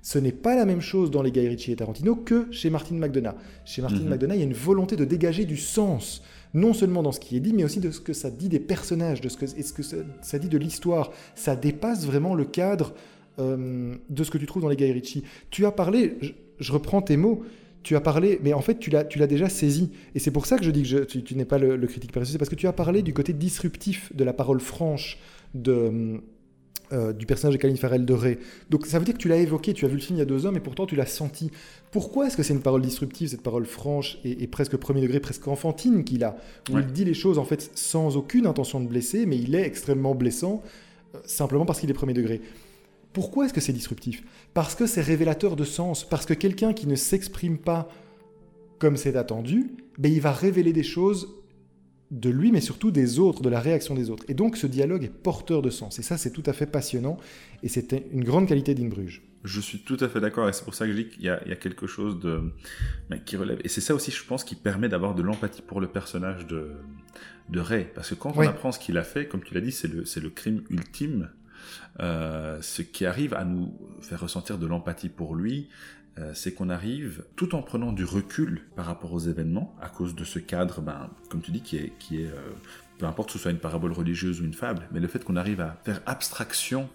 ce 0.01 0.17
n'est 0.17 0.31
pas 0.31 0.55
la 0.55 0.63
même 0.63 0.79
chose 0.79 1.11
dans 1.11 1.21
les 1.21 1.33
Guy 1.33 1.49
Ritchie 1.49 1.73
et 1.73 1.75
Tarantino 1.75 2.15
que 2.15 2.47
chez 2.49 2.69
Martin 2.69 2.95
McDonough. 2.95 3.35
Chez 3.65 3.81
Martin 3.81 3.99
mm 3.99 4.09
McDonough, 4.09 4.35
il 4.35 4.39
y 4.39 4.43
a 4.43 4.45
une 4.45 4.53
volonté 4.53 4.95
de 4.95 5.03
dégager 5.03 5.43
du 5.43 5.57
sens, 5.57 6.23
non 6.53 6.71
seulement 6.71 7.03
dans 7.03 7.11
ce 7.11 7.19
qui 7.19 7.35
est 7.35 7.41
dit, 7.41 7.51
mais 7.51 7.65
aussi 7.65 7.81
de 7.81 7.91
ce 7.91 7.99
que 7.99 8.13
ça 8.13 8.31
dit 8.31 8.47
des 8.47 8.61
personnages, 8.61 9.19
de 9.19 9.27
ce 9.27 9.35
que, 9.35 9.45
ce 9.45 9.73
que 9.73 9.83
ça, 9.83 10.39
dit 10.39 10.47
de 10.47 10.57
l'histoire. 10.57 11.11
Ça 11.35 11.57
dépasse 11.57 12.05
vraiment 12.05 12.35
le 12.35 12.45
cadre 12.45 12.93
euh, 13.37 13.95
de 14.09 14.23
ce 14.23 14.31
que 14.31 14.37
tu 14.37 14.45
trouves 14.45 14.61
dans 14.61 14.69
les 14.69 14.77
Guy 14.77 14.93
Ritchie. 14.93 15.23
Tu 15.49 15.65
as 15.65 15.73
parlé, 15.73 16.17
je 16.57 16.71
reprends 16.71 17.01
tes 17.01 17.17
mots, 17.17 17.43
tu 17.87 17.95
as 17.95 18.01
parlé, 18.01 18.37
mais 18.43 18.51
en 18.51 18.59
fait, 18.59 18.79
tu 18.79 18.89
l'as, 18.89 19.05
déjà 19.05 19.47
saisi. 19.47 19.91
Et 20.13 20.19
c'est 20.19 20.31
pour 20.31 20.45
ça 20.45 20.57
que 20.57 20.65
je 20.65 20.71
dis 20.71 20.83
que 20.83 21.05
tu, 21.05 21.35
n'es 21.35 21.45
pas 21.45 21.57
le, 21.57 21.77
critique 21.87 22.11
paresseux, 22.11 22.33
c'est 22.33 22.37
parce 22.37 22.49
que 22.49 22.55
tu 22.55 22.67
as 22.67 22.73
parlé 22.73 23.01
du 23.01 23.13
côté 23.13 23.31
disruptif 23.31 24.13
de 24.13 24.25
la 24.25 24.33
parole 24.33 24.59
franche 24.59 25.17
de, 25.53 26.19
euh, 26.91 27.13
du 27.13 27.25
personnage 27.25 27.55
de 27.55 27.61
Colin 27.61 27.77
Farrell 27.77 28.03
de 28.03 28.13
Ray. 28.13 28.39
Donc 28.69 28.87
ça 28.87 28.99
veut 28.99 29.05
dire 29.05 29.13
que 29.13 29.19
tu 29.19 29.29
l'as 29.29 29.37
évoqué, 29.37 29.73
tu 29.73 29.85
as 29.85 29.87
vu 29.87 29.93
le 29.93 30.01
film 30.01 30.17
il 30.17 30.19
y 30.19 30.21
a 30.21 30.25
deux 30.25 30.45
ans, 30.45 30.51
mais 30.51 30.59
pourtant 30.59 30.85
tu 30.85 30.97
l'as 30.97 31.05
senti. 31.05 31.49
Pourquoi 31.91 32.27
est-ce 32.27 32.35
que 32.35 32.43
c'est 32.43 32.53
une 32.53 32.61
parole 32.61 32.81
disruptive, 32.81 33.29
cette 33.29 33.41
parole 33.41 33.65
franche 33.65 34.17
et, 34.25 34.47
presque 34.47 34.75
premier 34.75 34.99
degré, 34.99 35.21
presque 35.21 35.47
enfantine 35.47 36.03
qu'il 36.03 36.25
a 36.25 36.35
Où 36.69 36.79
il 36.79 36.87
dit 36.87 37.05
les 37.05 37.13
choses 37.13 37.37
en 37.37 37.45
fait 37.45 37.71
sans 37.73 38.17
aucune 38.17 38.47
intention 38.47 38.81
de 38.81 38.87
blesser, 38.87 39.25
mais 39.25 39.37
il 39.37 39.55
est 39.55 39.65
extrêmement 39.65 40.13
blessant, 40.13 40.61
euh, 41.15 41.19
simplement 41.25 41.65
parce 41.65 41.79
qu'il 41.79 41.89
est 41.89 41.93
premier 41.93 42.13
degré. 42.13 42.41
Pourquoi 43.17 43.45
est-ce 43.45 43.53
que 43.55 43.61
c'est 43.61 43.73
disruptif? 43.73 44.21
Parce 44.53 44.75
que 44.75 44.85
c'est 44.85 45.01
révélateur 45.01 45.55
de 45.55 45.63
sens, 45.63 46.07
parce 46.07 46.27
que 46.27 46.35
quelqu'un 46.35 46.71
qui 46.71 46.85
ne 46.85 46.93
s'exprime 46.93 47.57
pas 47.57 47.89
comme 48.77 48.95
c'est 48.95 49.15
attendu, 49.15 49.71
ben 49.97 50.13
il 50.13 50.21
va 50.21 50.31
révéler 50.31 50.71
des 50.71 50.83
choses 50.83 51.27
de 52.11 52.29
lui, 52.29 52.51
mais 52.51 52.61
surtout 52.61 52.91
des 52.91 53.17
autres, 53.17 53.41
de 53.41 53.49
la 53.49 53.59
réaction 53.59 53.95
des 53.95 54.11
autres. 54.11 54.23
Et 54.27 54.35
donc 54.35 54.55
ce 54.55 54.67
dialogue 54.67 55.03
est 55.03 55.11
porteur 55.11 55.63
de 55.63 55.71
sens. 55.71 55.97
Et 55.97 56.03
ça, 56.03 56.15
c'est 56.15 56.29
tout 56.29 56.43
à 56.45 56.53
fait 56.53 56.67
passionnant. 56.67 57.17
Et 57.63 57.69
c'est 57.69 57.91
une 58.13 58.23
grande 58.23 58.47
qualité 58.47 58.75
d'Inbruges. 58.75 59.23
Je 59.43 59.61
suis 59.61 59.79
tout 59.79 59.97
à 59.99 60.09
fait 60.09 60.19
d'accord. 60.19 60.47
Et 60.47 60.53
c'est 60.53 60.63
pour 60.63 60.75
ça 60.75 60.85
que 60.85 60.91
je 60.91 60.97
dis 60.97 61.07
qu'il 61.07 61.23
y, 61.23 61.29
a 61.29 61.55
quelque 61.55 61.87
chose 61.87 62.19
de, 62.19 62.53
qui 63.25 63.35
relève. 63.35 63.59
Et 63.63 63.67
c'est 63.67 63.81
ça 63.81 63.95
aussi, 63.95 64.11
je 64.11 64.23
pense, 64.25 64.43
qui 64.43 64.53
permet 64.53 64.89
d'avoir 64.89 65.15
de 65.15 65.23
l'empathie 65.23 65.63
pour 65.63 65.81
le 65.81 65.87
personnage 65.87 66.45
de, 66.45 66.69
de 67.49 67.59
Ray. 67.59 67.87
Parce 67.95 68.09
que 68.09 68.15
quand 68.15 68.37
on 68.37 68.41
apprend 68.41 68.71
ce 68.71 68.77
qu'il 68.77 68.95
a 68.99 69.03
fait, 69.03 69.27
comme 69.27 69.41
tu 69.43 69.55
l'as 69.55 69.61
dit, 69.61 69.71
c'est 69.71 69.87
le, 69.87 70.03
le 70.03 70.29
crime 70.29 70.61
ultime. 70.69 71.31
Euh, 71.99 72.61
ce 72.61 72.81
qui 72.81 73.05
arrive 73.05 73.33
à 73.33 73.43
nous 73.43 73.73
faire 74.01 74.21
ressentir 74.21 74.57
de 74.57 74.67
l'empathie 74.67 75.09
pour 75.09 75.35
lui, 75.35 75.69
euh, 76.17 76.31
c'est 76.33 76.53
qu'on 76.53 76.69
arrive, 76.69 77.23
tout 77.35 77.55
en 77.55 77.61
prenant 77.61 77.91
du 77.91 78.03
recul 78.03 78.61
par 78.75 78.85
rapport 78.85 79.13
aux 79.13 79.19
événements, 79.19 79.75
à 79.81 79.89
cause 79.89 80.15
de 80.15 80.23
ce 80.23 80.39
cadre, 80.39 80.81
ben, 80.81 81.09
comme 81.29 81.41
tu 81.41 81.51
dis, 81.51 81.61
qui 81.61 81.77
est, 81.77 81.93
qui 81.99 82.21
est 82.21 82.27
euh, 82.27 82.51
peu 82.97 83.05
importe 83.05 83.29
que 83.29 83.33
ce 83.33 83.39
soit 83.39 83.51
une 83.51 83.59
parabole 83.59 83.91
religieuse 83.91 84.41
ou 84.41 84.45
une 84.45 84.53
fable, 84.53 84.87
mais 84.91 84.99
le 84.99 85.07
fait 85.07 85.23
qu'on 85.23 85.35
arrive 85.35 85.61
à 85.61 85.77
faire 85.83 86.01
abstraction 86.05 86.89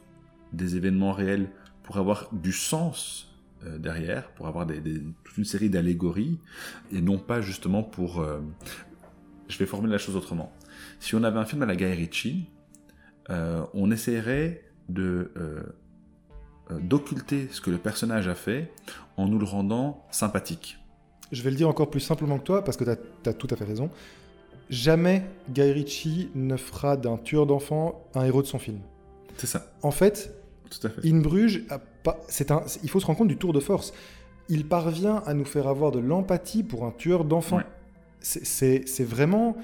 des 0.52 0.76
événements 0.76 1.12
réels 1.12 1.48
pour 1.82 1.98
avoir 1.98 2.28
du 2.32 2.52
sens 2.52 3.28
derrière, 3.78 4.28
pour 4.30 4.48
avoir 4.48 4.66
toute 4.66 5.38
une 5.38 5.44
série 5.44 5.70
d'allégories, 5.70 6.40
et 6.90 7.00
non 7.00 7.16
pas 7.16 7.40
justement 7.40 7.84
pour... 7.84 8.26
je 9.48 9.56
vais 9.56 9.66
formuler 9.66 9.92
la 9.92 9.98
chose 9.98 10.16
autrement. 10.16 10.52
Si 10.98 11.14
on 11.14 11.22
avait 11.22 11.38
un 11.38 11.44
film 11.44 11.62
à 11.62 11.66
la 11.66 11.76
Guy 11.76 11.84
Ritchie, 11.84 12.48
on 13.28 13.90
essaierait 13.90 14.62
de 14.88 15.32
euh, 15.36 15.62
euh, 16.70 16.78
d'occulter 16.80 17.48
ce 17.50 17.60
que 17.60 17.70
le 17.70 17.78
personnage 17.78 18.28
a 18.28 18.34
fait 18.34 18.70
en 19.16 19.26
nous 19.26 19.38
le 19.38 19.44
rendant 19.44 20.04
sympathique. 20.10 20.78
Je 21.32 21.42
vais 21.42 21.50
le 21.50 21.56
dire 21.56 21.68
encore 21.68 21.90
plus 21.90 22.00
simplement 22.00 22.38
que 22.38 22.44
toi, 22.44 22.62
parce 22.62 22.76
que 22.76 22.84
tu 22.84 22.90
as, 23.28 23.32
tout 23.34 23.48
à 23.50 23.56
fait 23.56 23.64
raison. 23.64 23.90
Jamais 24.70 25.24
Guy 25.50 25.72
Ritchie 25.72 26.30
ne 26.34 26.56
fera 26.56 26.96
d'un 26.96 27.16
tueur 27.16 27.46
d'enfants 27.46 28.04
un 28.14 28.24
héros 28.24 28.42
de 28.42 28.46
son 28.46 28.58
film. 28.58 28.78
C'est 29.36 29.46
ça. 29.46 29.72
En 29.82 29.90
fait, 29.90 30.34
tout 30.70 30.86
à 30.86 30.90
fait. 30.90 31.08
In 31.08 31.20
Bruges, 31.20 31.64
c'est 32.28 32.50
un, 32.50 32.62
il 32.82 32.90
faut 32.90 33.00
se 33.00 33.06
rendre 33.06 33.18
compte 33.18 33.28
du 33.28 33.38
tour 33.38 33.52
de 33.52 33.60
force. 33.60 33.92
Il 34.48 34.66
parvient 34.66 35.22
à 35.26 35.34
nous 35.34 35.44
faire 35.44 35.68
avoir 35.68 35.90
de 35.90 35.98
l'empathie 35.98 36.62
pour 36.62 36.84
un 36.84 36.90
tueur 36.90 37.24
d'enfants. 37.24 37.60
C'est 38.20 39.04
vraiment 39.04 39.56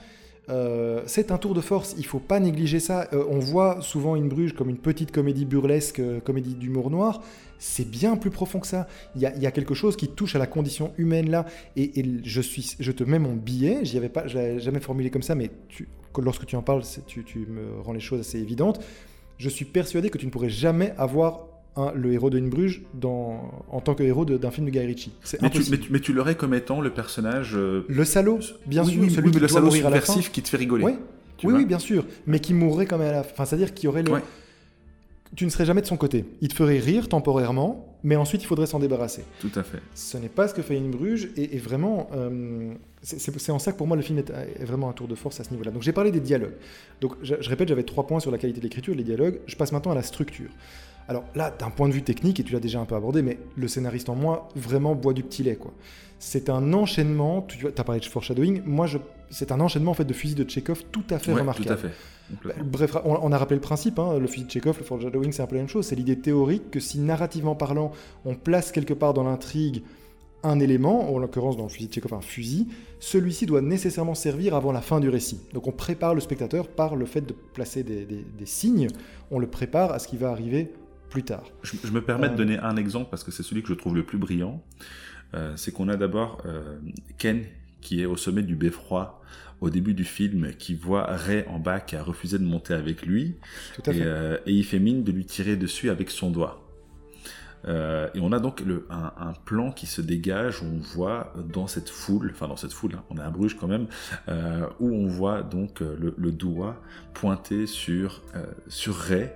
euh, 0.50 1.02
c'est 1.06 1.30
un 1.30 1.38
tour 1.38 1.54
de 1.54 1.60
force, 1.60 1.94
il 1.98 2.06
faut 2.06 2.20
pas 2.20 2.40
négliger 2.40 2.80
ça. 2.80 3.08
Euh, 3.12 3.24
on 3.28 3.38
voit 3.38 3.80
souvent 3.80 4.16
une 4.16 4.28
Bruges 4.28 4.54
comme 4.54 4.70
une 4.70 4.78
petite 4.78 5.12
comédie 5.12 5.44
burlesque, 5.44 6.00
euh, 6.00 6.20
comédie 6.20 6.54
d'humour 6.54 6.90
noir. 6.90 7.22
C'est 7.58 7.88
bien 7.88 8.16
plus 8.16 8.30
profond 8.30 8.60
que 8.60 8.66
ça. 8.66 8.86
Il 9.16 9.20
y, 9.20 9.26
a, 9.26 9.50
quelque 9.50 9.74
chose 9.74 9.96
qui 9.96 10.08
touche 10.08 10.36
à 10.36 10.38
la 10.38 10.46
condition 10.46 10.92
humaine 10.96 11.28
là. 11.28 11.44
Et, 11.76 12.04
je, 12.22 12.40
suis, 12.40 12.76
je 12.78 12.92
te 12.92 13.02
mets 13.02 13.18
mon 13.18 13.34
billet. 13.34 13.80
J'y 13.82 13.96
avais 13.96 14.08
pas, 14.08 14.28
jamais 14.28 14.78
formulé 14.80 15.10
comme 15.10 15.22
ça, 15.22 15.34
mais 15.34 15.50
lorsque 16.16 16.46
tu 16.46 16.54
en 16.54 16.62
parles, 16.62 16.84
tu 17.06 17.46
me 17.48 17.80
rends 17.80 17.92
les 17.92 18.00
choses 18.00 18.20
assez 18.20 18.38
évidentes. 18.38 18.80
Je 19.38 19.48
suis 19.48 19.64
persuadé 19.64 20.08
que 20.08 20.18
tu 20.18 20.26
ne 20.26 20.30
pourrais 20.30 20.48
jamais 20.48 20.94
avoir 20.98 21.57
le 21.94 22.12
héros 22.12 22.30
de 22.30 22.40
Bruges 22.40 22.82
dans, 22.94 23.50
en 23.70 23.80
tant 23.80 23.94
que 23.94 24.02
héros 24.02 24.24
d'un 24.24 24.50
film 24.50 24.66
de 24.66 24.70
Guy 24.70 24.80
Ritchie. 24.80 25.12
Mais 25.42 25.50
tu, 25.50 25.62
mais, 25.90 26.00
l'aurais 26.14 26.36
comme 26.36 26.54
étant 26.54 26.80
le 26.80 26.90
personnage. 26.90 27.56
Le 27.56 28.04
salaud, 28.04 28.40
bien 28.66 28.84
sûr. 28.84 29.10
celui 29.10 29.30
qui 29.30 29.38
le 29.38 29.48
salaud 29.48 29.70
subversif 29.70 30.30
qui 30.30 30.42
te 30.42 30.48
fait 30.48 30.56
rigoler. 30.56 30.84
Oui, 30.84 30.94
oui, 31.44 31.54
oui, 31.54 31.64
bien 31.66 31.78
sûr, 31.78 32.04
mais 32.26 32.40
qui 32.40 32.54
mourrait 32.54 32.86
quand 32.86 32.98
même 32.98 33.08
à 33.08 33.12
la 33.12 33.22
fin. 33.22 33.30
Enfin, 33.32 33.44
c'est-à-dire 33.44 33.74
qu'il 33.74 33.84
y 33.84 33.88
aurait 33.88 34.02
le. 34.02 34.12
Ouais. 34.12 34.22
Tu 35.36 35.44
ne 35.44 35.50
serais 35.50 35.66
jamais 35.66 35.82
de 35.82 35.86
son 35.86 35.98
côté. 35.98 36.24
Il 36.40 36.48
te 36.48 36.54
ferait 36.54 36.78
rire 36.78 37.08
temporairement, 37.08 37.98
mais 38.02 38.16
ensuite 38.16 38.42
il 38.42 38.46
faudrait 38.46 38.66
s'en 38.66 38.78
débarrasser. 38.78 39.24
Tout 39.40 39.50
à 39.56 39.62
fait. 39.62 39.80
Ce 39.94 40.16
n'est 40.16 40.30
pas 40.30 40.48
ce 40.48 40.54
que 40.54 40.62
fait 40.62 40.78
In 40.78 40.88
Bruges, 40.88 41.28
et, 41.36 41.54
et 41.54 41.58
vraiment, 41.58 42.08
euh, 42.14 42.72
c'est- 43.02 43.50
en 43.50 43.58
ça 43.58 43.72
que 43.72 43.76
pour 43.76 43.86
moi 43.86 43.96
le 43.96 44.02
film 44.02 44.18
est, 44.18 44.30
est 44.30 44.64
vraiment 44.64 44.88
un 44.88 44.94
tour 44.94 45.06
de 45.06 45.14
force 45.14 45.38
à 45.38 45.44
ce 45.44 45.50
niveau-là. 45.50 45.70
Donc 45.70 45.82
j'ai 45.82 45.92
parlé 45.92 46.10
des 46.10 46.20
dialogues. 46.20 46.54
Donc 47.02 47.12
je, 47.22 47.34
je 47.40 47.48
répète, 47.50 47.68
j'avais 47.68 47.82
trois 47.82 48.06
points 48.06 48.20
sur 48.20 48.30
la 48.30 48.38
qualité 48.38 48.60
de 48.60 48.64
l'écriture, 48.64 48.94
les 48.94 49.04
dialogues. 49.04 49.38
Je 49.46 49.54
passe 49.54 49.70
maintenant 49.70 49.92
à 49.92 49.96
la 49.96 50.02
structure. 50.02 50.48
Alors 51.08 51.24
là, 51.34 51.50
d'un 51.58 51.70
point 51.70 51.88
de 51.88 51.94
vue 51.94 52.02
technique, 52.02 52.38
et 52.40 52.44
tu 52.44 52.52
l'as 52.52 52.60
déjà 52.60 52.80
un 52.80 52.84
peu 52.84 52.94
abordé, 52.94 53.22
mais 53.22 53.38
le 53.56 53.66
scénariste 53.66 54.08
en 54.10 54.14
moi 54.14 54.48
vraiment 54.54 54.94
boit 54.94 55.14
du 55.14 55.22
petit 55.22 55.42
lait, 55.42 55.56
quoi. 55.56 55.72
C'est 56.18 56.50
un 56.50 56.72
enchaînement, 56.72 57.42
tu 57.42 57.66
as 57.66 57.84
parlé 57.84 58.00
de 58.00 58.04
foreshadowing, 58.04 58.62
moi 58.66 58.86
je, 58.86 58.98
c'est 59.30 59.52
un 59.52 59.60
enchaînement 59.60 59.92
en 59.92 59.94
fait 59.94 60.04
de 60.04 60.12
fusils 60.12 60.34
de 60.34 60.48
Chekhov 60.50 60.82
tout 60.90 61.04
à 61.10 61.18
fait 61.20 61.32
Ouais, 61.32 61.40
remarquable. 61.40 61.66
tout 61.68 61.72
à 61.72 61.76
fait. 61.76 61.90
Complètement. 62.30 62.64
Bref, 62.66 62.96
on, 63.04 63.18
on 63.22 63.32
a 63.32 63.38
rappelé 63.38 63.54
le 63.56 63.60
principe, 63.62 63.98
hein, 64.00 64.18
le 64.18 64.26
fusil 64.26 64.44
de 64.44 64.50
Chekhov, 64.50 64.76
le 64.78 64.84
foreshadowing, 64.84 65.30
c'est 65.32 65.42
un 65.42 65.46
peu 65.46 65.54
la 65.54 65.62
même 65.62 65.68
chose. 65.68 65.86
C'est 65.86 65.94
l'idée 65.96 66.18
théorique 66.18 66.70
que 66.72 66.80
si 66.80 66.98
narrativement 66.98 67.54
parlant, 67.54 67.92
on 68.24 68.34
place 68.34 68.72
quelque 68.72 68.92
part 68.94 69.14
dans 69.14 69.22
l'intrigue 69.24 69.82
un 70.44 70.60
élément, 70.60 71.12
en 71.14 71.18
l'occurrence 71.18 71.56
dans 71.56 71.64
le 71.64 71.68
fusil 71.68 71.88
de 71.88 71.92
Chekhov 71.94 72.14
un 72.14 72.20
fusil, 72.20 72.68
celui-ci 73.00 73.46
doit 73.46 73.60
nécessairement 73.60 74.14
servir 74.14 74.54
avant 74.54 74.72
la 74.72 74.80
fin 74.80 75.00
du 75.00 75.08
récit. 75.08 75.40
Donc 75.54 75.66
on 75.68 75.72
prépare 75.72 76.14
le 76.14 76.20
spectateur 76.20 76.68
par 76.68 76.94
le 76.96 77.06
fait 77.06 77.22
de 77.22 77.32
placer 77.32 77.82
des, 77.84 78.04
des- 78.04 78.24
des 78.38 78.46
signes, 78.46 78.88
on 79.30 79.38
le 79.38 79.46
prépare 79.46 79.92
à 79.92 79.98
ce 80.00 80.06
qui 80.08 80.16
va 80.16 80.30
arriver 80.30 80.72
plus 81.10 81.24
tard. 81.24 81.44
Je, 81.62 81.74
je 81.84 81.90
me 81.92 82.02
permets 82.02 82.28
de 82.28 82.34
Euh, 82.34 82.36
donner 82.36 82.58
un 82.58 82.76
exemple 82.76 83.08
parce 83.10 83.24
que 83.24 83.30
c'est 83.30 83.42
celui 83.42 83.62
que 83.62 83.68
je 83.68 83.74
trouve 83.74 83.94
le 83.94 84.04
plus 84.04 84.18
brillant. 84.18 84.62
Euh, 85.34 85.52
c'est 85.56 85.72
qu'on 85.72 85.88
a 85.88 85.96
d'abord 85.96 86.42
euh, 86.46 86.78
Ken 87.18 87.44
qui 87.80 88.00
est 88.02 88.06
au 88.06 88.16
sommet 88.16 88.42
du 88.42 88.56
beffroi 88.56 89.20
au 89.60 89.70
début 89.70 89.92
du 89.94 90.04
film, 90.04 90.52
qui 90.58 90.74
voit 90.74 91.04
Ray 91.04 91.44
en 91.48 91.58
bas 91.58 91.80
qui 91.80 91.96
a 91.96 92.02
refusé 92.02 92.38
de 92.38 92.44
monter 92.44 92.74
avec 92.74 93.04
lui, 93.04 93.36
Tout 93.74 93.90
à 93.90 93.94
et, 93.94 93.98
fait. 93.98 94.02
euh, 94.04 94.38
et 94.46 94.52
il 94.52 94.64
fait 94.64 94.78
mine 94.78 95.02
de 95.04 95.12
lui 95.12 95.24
tirer 95.26 95.56
dessus 95.56 95.90
avec 95.90 96.10
son 96.10 96.30
doigt. 96.30 96.64
Et 97.66 98.20
on 98.20 98.32
a 98.32 98.38
donc 98.38 98.60
le, 98.60 98.86
un, 98.88 99.12
un 99.18 99.32
plan 99.44 99.72
qui 99.72 99.86
se 99.86 100.00
dégage 100.00 100.62
où 100.62 100.66
on 100.66 100.78
voit 100.78 101.34
dans 101.52 101.66
cette 101.66 101.90
foule, 101.90 102.30
enfin 102.32 102.48
dans 102.48 102.56
cette 102.56 102.72
foule, 102.72 102.92
hein, 102.96 103.02
on 103.10 103.18
est 103.18 103.20
à 103.20 103.30
Bruges 103.30 103.56
quand 103.56 103.66
même, 103.66 103.88
où 104.80 104.88
on 104.94 105.06
voit 105.08 105.42
donc 105.42 105.80
le, 105.80 106.14
le 106.16 106.32
doigt 106.32 106.80
pointé 107.14 107.66
sur, 107.66 108.22
sur 108.68 108.94
Ray 108.94 109.30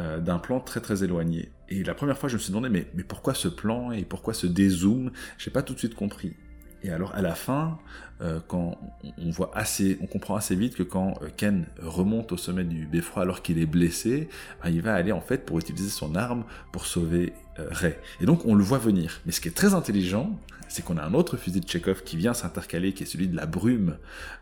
euh, 0.00 0.18
d'un 0.20 0.38
plan 0.38 0.60
très 0.60 0.80
très 0.80 1.04
éloigné. 1.04 1.50
Et 1.68 1.84
la 1.84 1.94
première 1.94 2.16
fois, 2.16 2.28
je 2.28 2.34
me 2.34 2.38
suis 2.40 2.50
demandé, 2.50 2.68
mais, 2.68 2.86
mais 2.94 3.02
pourquoi 3.02 3.34
ce 3.34 3.48
plan 3.48 3.92
et 3.92 4.04
pourquoi 4.04 4.34
ce 4.34 4.46
dézoom? 4.46 5.10
J'ai 5.38 5.50
pas 5.50 5.62
tout 5.62 5.74
de 5.74 5.78
suite 5.78 5.94
compris. 5.94 6.34
Et 6.82 6.90
alors 6.90 7.14
à 7.14 7.22
la 7.22 7.34
fin, 7.34 7.78
euh, 8.20 8.38
quand 8.46 8.78
on- 9.18 9.30
voit 9.30 9.50
assez, 9.54 9.98
on 10.00 10.06
comprend 10.06 10.36
assez 10.36 10.54
vite 10.54 10.76
que 10.76 10.84
quand 10.84 11.14
euh, 11.22 11.28
Ken 11.36 11.66
remonte 11.82 12.32
au 12.32 12.36
sommet 12.36 12.64
du 12.64 12.86
beffroi 12.86 13.22
alors 13.22 13.42
qu'il 13.42 13.58
est 13.58 13.66
blessé, 13.66 14.28
ben, 14.62 14.70
il 14.70 14.80
va 14.80 14.94
aller 14.94 15.12
en 15.12 15.20
fait 15.20 15.44
pour 15.44 15.58
utiliser 15.58 15.90
son 15.90 16.14
arme 16.14 16.44
pour 16.72 16.86
sauver 16.86 17.32
Ray. 17.70 17.94
Et 18.20 18.26
donc 18.26 18.44
on 18.46 18.54
le 18.54 18.64
voit 18.64 18.78
venir. 18.78 19.20
Mais 19.26 19.32
ce 19.32 19.40
qui 19.40 19.48
est 19.48 19.56
très 19.56 19.74
intelligent, 19.74 20.38
c'est 20.68 20.84
qu'on 20.84 20.96
a 20.96 21.02
un 21.02 21.14
autre 21.14 21.36
fusil 21.36 21.60
de 21.60 21.68
Chekhov 21.68 22.04
qui 22.04 22.16
vient 22.16 22.34
s'intercaler, 22.34 22.92
qui 22.92 23.02
est 23.02 23.06
celui 23.06 23.28
de 23.28 23.36
la 23.36 23.46
brume 23.46 23.96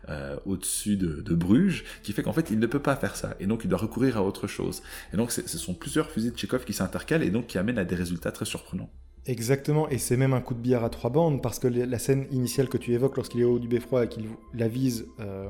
euh, 0.09 0.35
au-dessus 0.45 0.97
de, 0.97 1.33
Bruges, 1.33 1.83
qui 2.03 2.13
fait 2.13 2.23
qu'en 2.23 2.33
fait 2.33 2.49
il 2.49 2.59
ne 2.59 2.67
peut 2.67 2.81
pas 2.81 2.95
faire 2.95 3.15
ça. 3.15 3.35
Et 3.39 3.47
donc 3.47 3.61
il 3.63 3.69
doit 3.69 3.79
recourir 3.79 4.17
à 4.17 4.23
autre 4.23 4.47
chose. 4.47 4.81
Et 5.13 5.17
donc 5.17 5.31
ce 5.31 5.57
sont 5.57 5.73
plusieurs 5.73 6.09
fusils 6.09 6.33
de 6.33 6.37
Chekhov 6.37 6.65
qui 6.65 6.73
s'intercalent 6.73 7.23
et 7.23 7.29
donc 7.29 7.47
qui 7.47 7.57
amènent 7.57 7.79
à 7.79 7.85
des 7.85 7.95
résultats 7.95 8.31
très 8.31 8.45
surprenants. 8.45 8.89
Exactement, 9.25 9.89
et 9.89 9.97
c'est 9.97 10.15
même 10.15 10.33
un 10.33 10.39
coup 10.39 10.53
de 10.53 10.59
billard 10.59 10.85
à 10.85 10.89
trois 10.89 11.09
bandes, 11.09 11.41
parce 11.41 11.59
que 11.59 11.67
la 11.67 11.99
scène 11.99 12.27
initiale 12.31 12.69
que 12.69 12.77
tu 12.77 12.93
évoques 12.93 13.17
lorsqu'il 13.17 13.41
est 13.41 13.43
au 13.43 13.55
haut 13.55 13.59
du 13.59 13.67
beffroi 13.67 14.05
et 14.05 14.07
qu'il 14.07 14.29
la 14.53 14.69
vise 14.69 15.05
euh, 15.19 15.49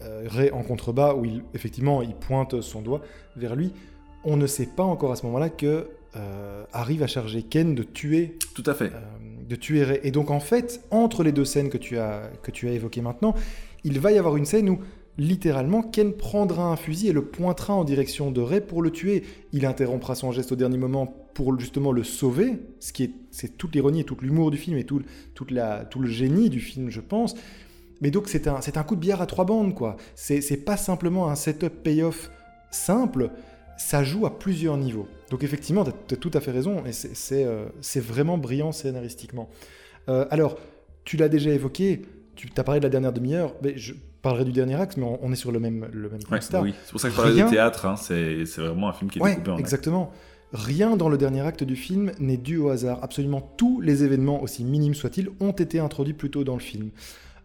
euh, 0.00 0.24
Ray 0.26 0.50
en 0.52 0.62
contrebas, 0.62 1.12
où 1.12 1.26
il, 1.26 1.42
effectivement 1.52 2.00
il 2.00 2.14
pointe 2.14 2.62
son 2.62 2.80
doigt 2.80 3.02
vers 3.36 3.56
lui, 3.56 3.72
on 4.24 4.38
ne 4.38 4.46
sait 4.46 4.64
pas 4.74 4.84
encore 4.84 5.12
à 5.12 5.16
ce 5.16 5.26
moment-là 5.26 5.50
que 5.50 5.86
euh, 6.18 6.64
arrive 6.72 7.02
à 7.02 7.06
charger 7.06 7.42
Ken 7.42 7.74
de 7.74 7.82
tuer, 7.82 8.38
Tout 8.54 8.64
à 8.66 8.74
fait. 8.74 8.86
euh, 8.86 9.00
de 9.48 9.56
tuer 9.56 9.84
Ray. 9.84 10.00
Et 10.02 10.10
donc 10.10 10.30
en 10.30 10.40
fait, 10.40 10.80
entre 10.90 11.22
les 11.22 11.32
deux 11.32 11.44
scènes 11.44 11.70
que 11.70 11.78
tu 11.78 11.98
as, 11.98 12.30
que 12.42 12.50
tu 12.50 12.68
as 12.68 12.72
évoquées 12.72 13.00
maintenant, 13.00 13.34
il 13.84 13.98
va 14.00 14.12
y 14.12 14.18
avoir 14.18 14.36
une 14.36 14.44
scène 14.44 14.68
où 14.68 14.78
littéralement 15.16 15.82
Ken 15.82 16.12
prendra 16.12 16.64
un 16.70 16.76
fusil 16.76 17.08
et 17.08 17.12
le 17.12 17.24
pointera 17.24 17.74
en 17.74 17.82
direction 17.84 18.30
de 18.30 18.40
Ray 18.40 18.60
pour 18.60 18.82
le 18.82 18.90
tuer. 18.90 19.24
Il 19.52 19.66
interrompra 19.66 20.14
son 20.14 20.30
geste 20.32 20.52
au 20.52 20.56
dernier 20.56 20.78
moment 20.78 21.06
pour 21.34 21.58
justement 21.58 21.92
le 21.92 22.04
sauver, 22.04 22.58
ce 22.80 22.92
qui 22.92 23.04
est 23.04 23.10
c'est 23.30 23.56
toute 23.56 23.74
l'ironie 23.74 24.00
et 24.00 24.04
tout 24.04 24.16
l'humour 24.20 24.50
du 24.50 24.56
film 24.58 24.76
et 24.76 24.84
tout, 24.84 25.02
toute 25.34 25.50
la, 25.50 25.84
tout 25.84 26.00
le 26.00 26.08
génie 26.08 26.50
du 26.50 26.60
film, 26.60 26.90
je 26.90 27.00
pense. 27.00 27.34
Mais 28.00 28.10
donc 28.12 28.28
c'est 28.28 28.46
un, 28.46 28.60
c'est 28.60 28.76
un 28.76 28.82
coup 28.84 28.94
de 28.94 29.00
billard 29.00 29.20
à 29.22 29.26
trois 29.26 29.44
bandes, 29.44 29.74
quoi. 29.74 29.96
C'est 30.14 30.40
c'est 30.40 30.56
pas 30.56 30.76
simplement 30.76 31.28
un 31.28 31.34
setup 31.34 31.82
payoff 31.82 32.30
simple, 32.70 33.30
ça 33.78 34.04
joue 34.04 34.26
à 34.26 34.38
plusieurs 34.38 34.76
niveaux. 34.76 35.06
Donc 35.30 35.42
effectivement, 35.44 35.84
tu 35.84 36.14
as, 36.14 36.16
tout 36.18 36.30
à 36.34 36.40
fait 36.40 36.50
raison, 36.50 36.84
et 36.84 36.92
c'est- 36.92 37.44
euh, 37.44 37.66
vraiment 37.96 38.36
brillant 38.36 38.72
scénaristiquement. 38.72 39.48
Euh, 40.08 40.26
alors, 40.30 40.58
tu 41.04 41.16
l'as 41.16 41.28
déjà 41.30 41.50
évoqué, 41.50 42.02
tu 42.36 42.48
as 42.56 42.64
parlé 42.64 42.80
de 42.80 42.84
la 42.84 42.90
dernière 42.90 43.12
demi-heure, 43.12 43.54
mais 43.62 43.78
je 43.78 43.94
parlerai 44.20 44.44
du 44.44 44.52
dernier 44.52 44.74
axe, 44.74 44.96
mais 44.96 45.04
on, 45.04 45.18
on 45.24 45.32
est 45.32 45.36
sur 45.36 45.52
le 45.52 45.60
même, 45.60 45.88
le 45.92 46.08
même 46.10 46.18
Ouais, 46.30 46.38
constat. 46.38 46.60
oui. 46.60 46.74
C'est 46.84 46.90
pour 46.92 47.00
ça 47.00 47.08
que 47.08 47.12
je 47.14 47.16
parlais 47.20 47.34
Rien- 47.34 47.46
de 47.46 47.50
théâtre. 47.50 47.86
hein. 47.86 47.96
C'est 47.96 48.44
vraiment 48.58 48.88
un 48.88 48.92
film 48.92 49.10
qui 49.10 49.18
est 49.18 49.22
Ouais, 49.22 49.30
découpé 49.30 49.50
en 49.52 49.58
exactement. 49.58 50.12
Rien 50.52 50.96
dans 50.96 51.08
le 51.10 51.18
dernier 51.18 51.42
acte 51.42 51.62
du 51.62 51.76
film 51.76 52.10
n'est 52.18 52.36
dû 52.38 52.56
au 52.56 52.70
hasard. 52.70 52.98
Absolument 53.02 53.40
tous 53.58 53.80
les 53.80 54.02
événements, 54.02 54.42
aussi 54.42 54.64
minimes 54.64 54.94
soient-ils, 54.94 55.28
ont 55.40 55.52
été 55.52 55.78
introduits 55.78 56.14
plus 56.14 56.30
tôt 56.30 56.42
dans 56.42 56.54
le 56.54 56.60
film. 56.60 56.88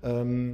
Euh, 0.05 0.53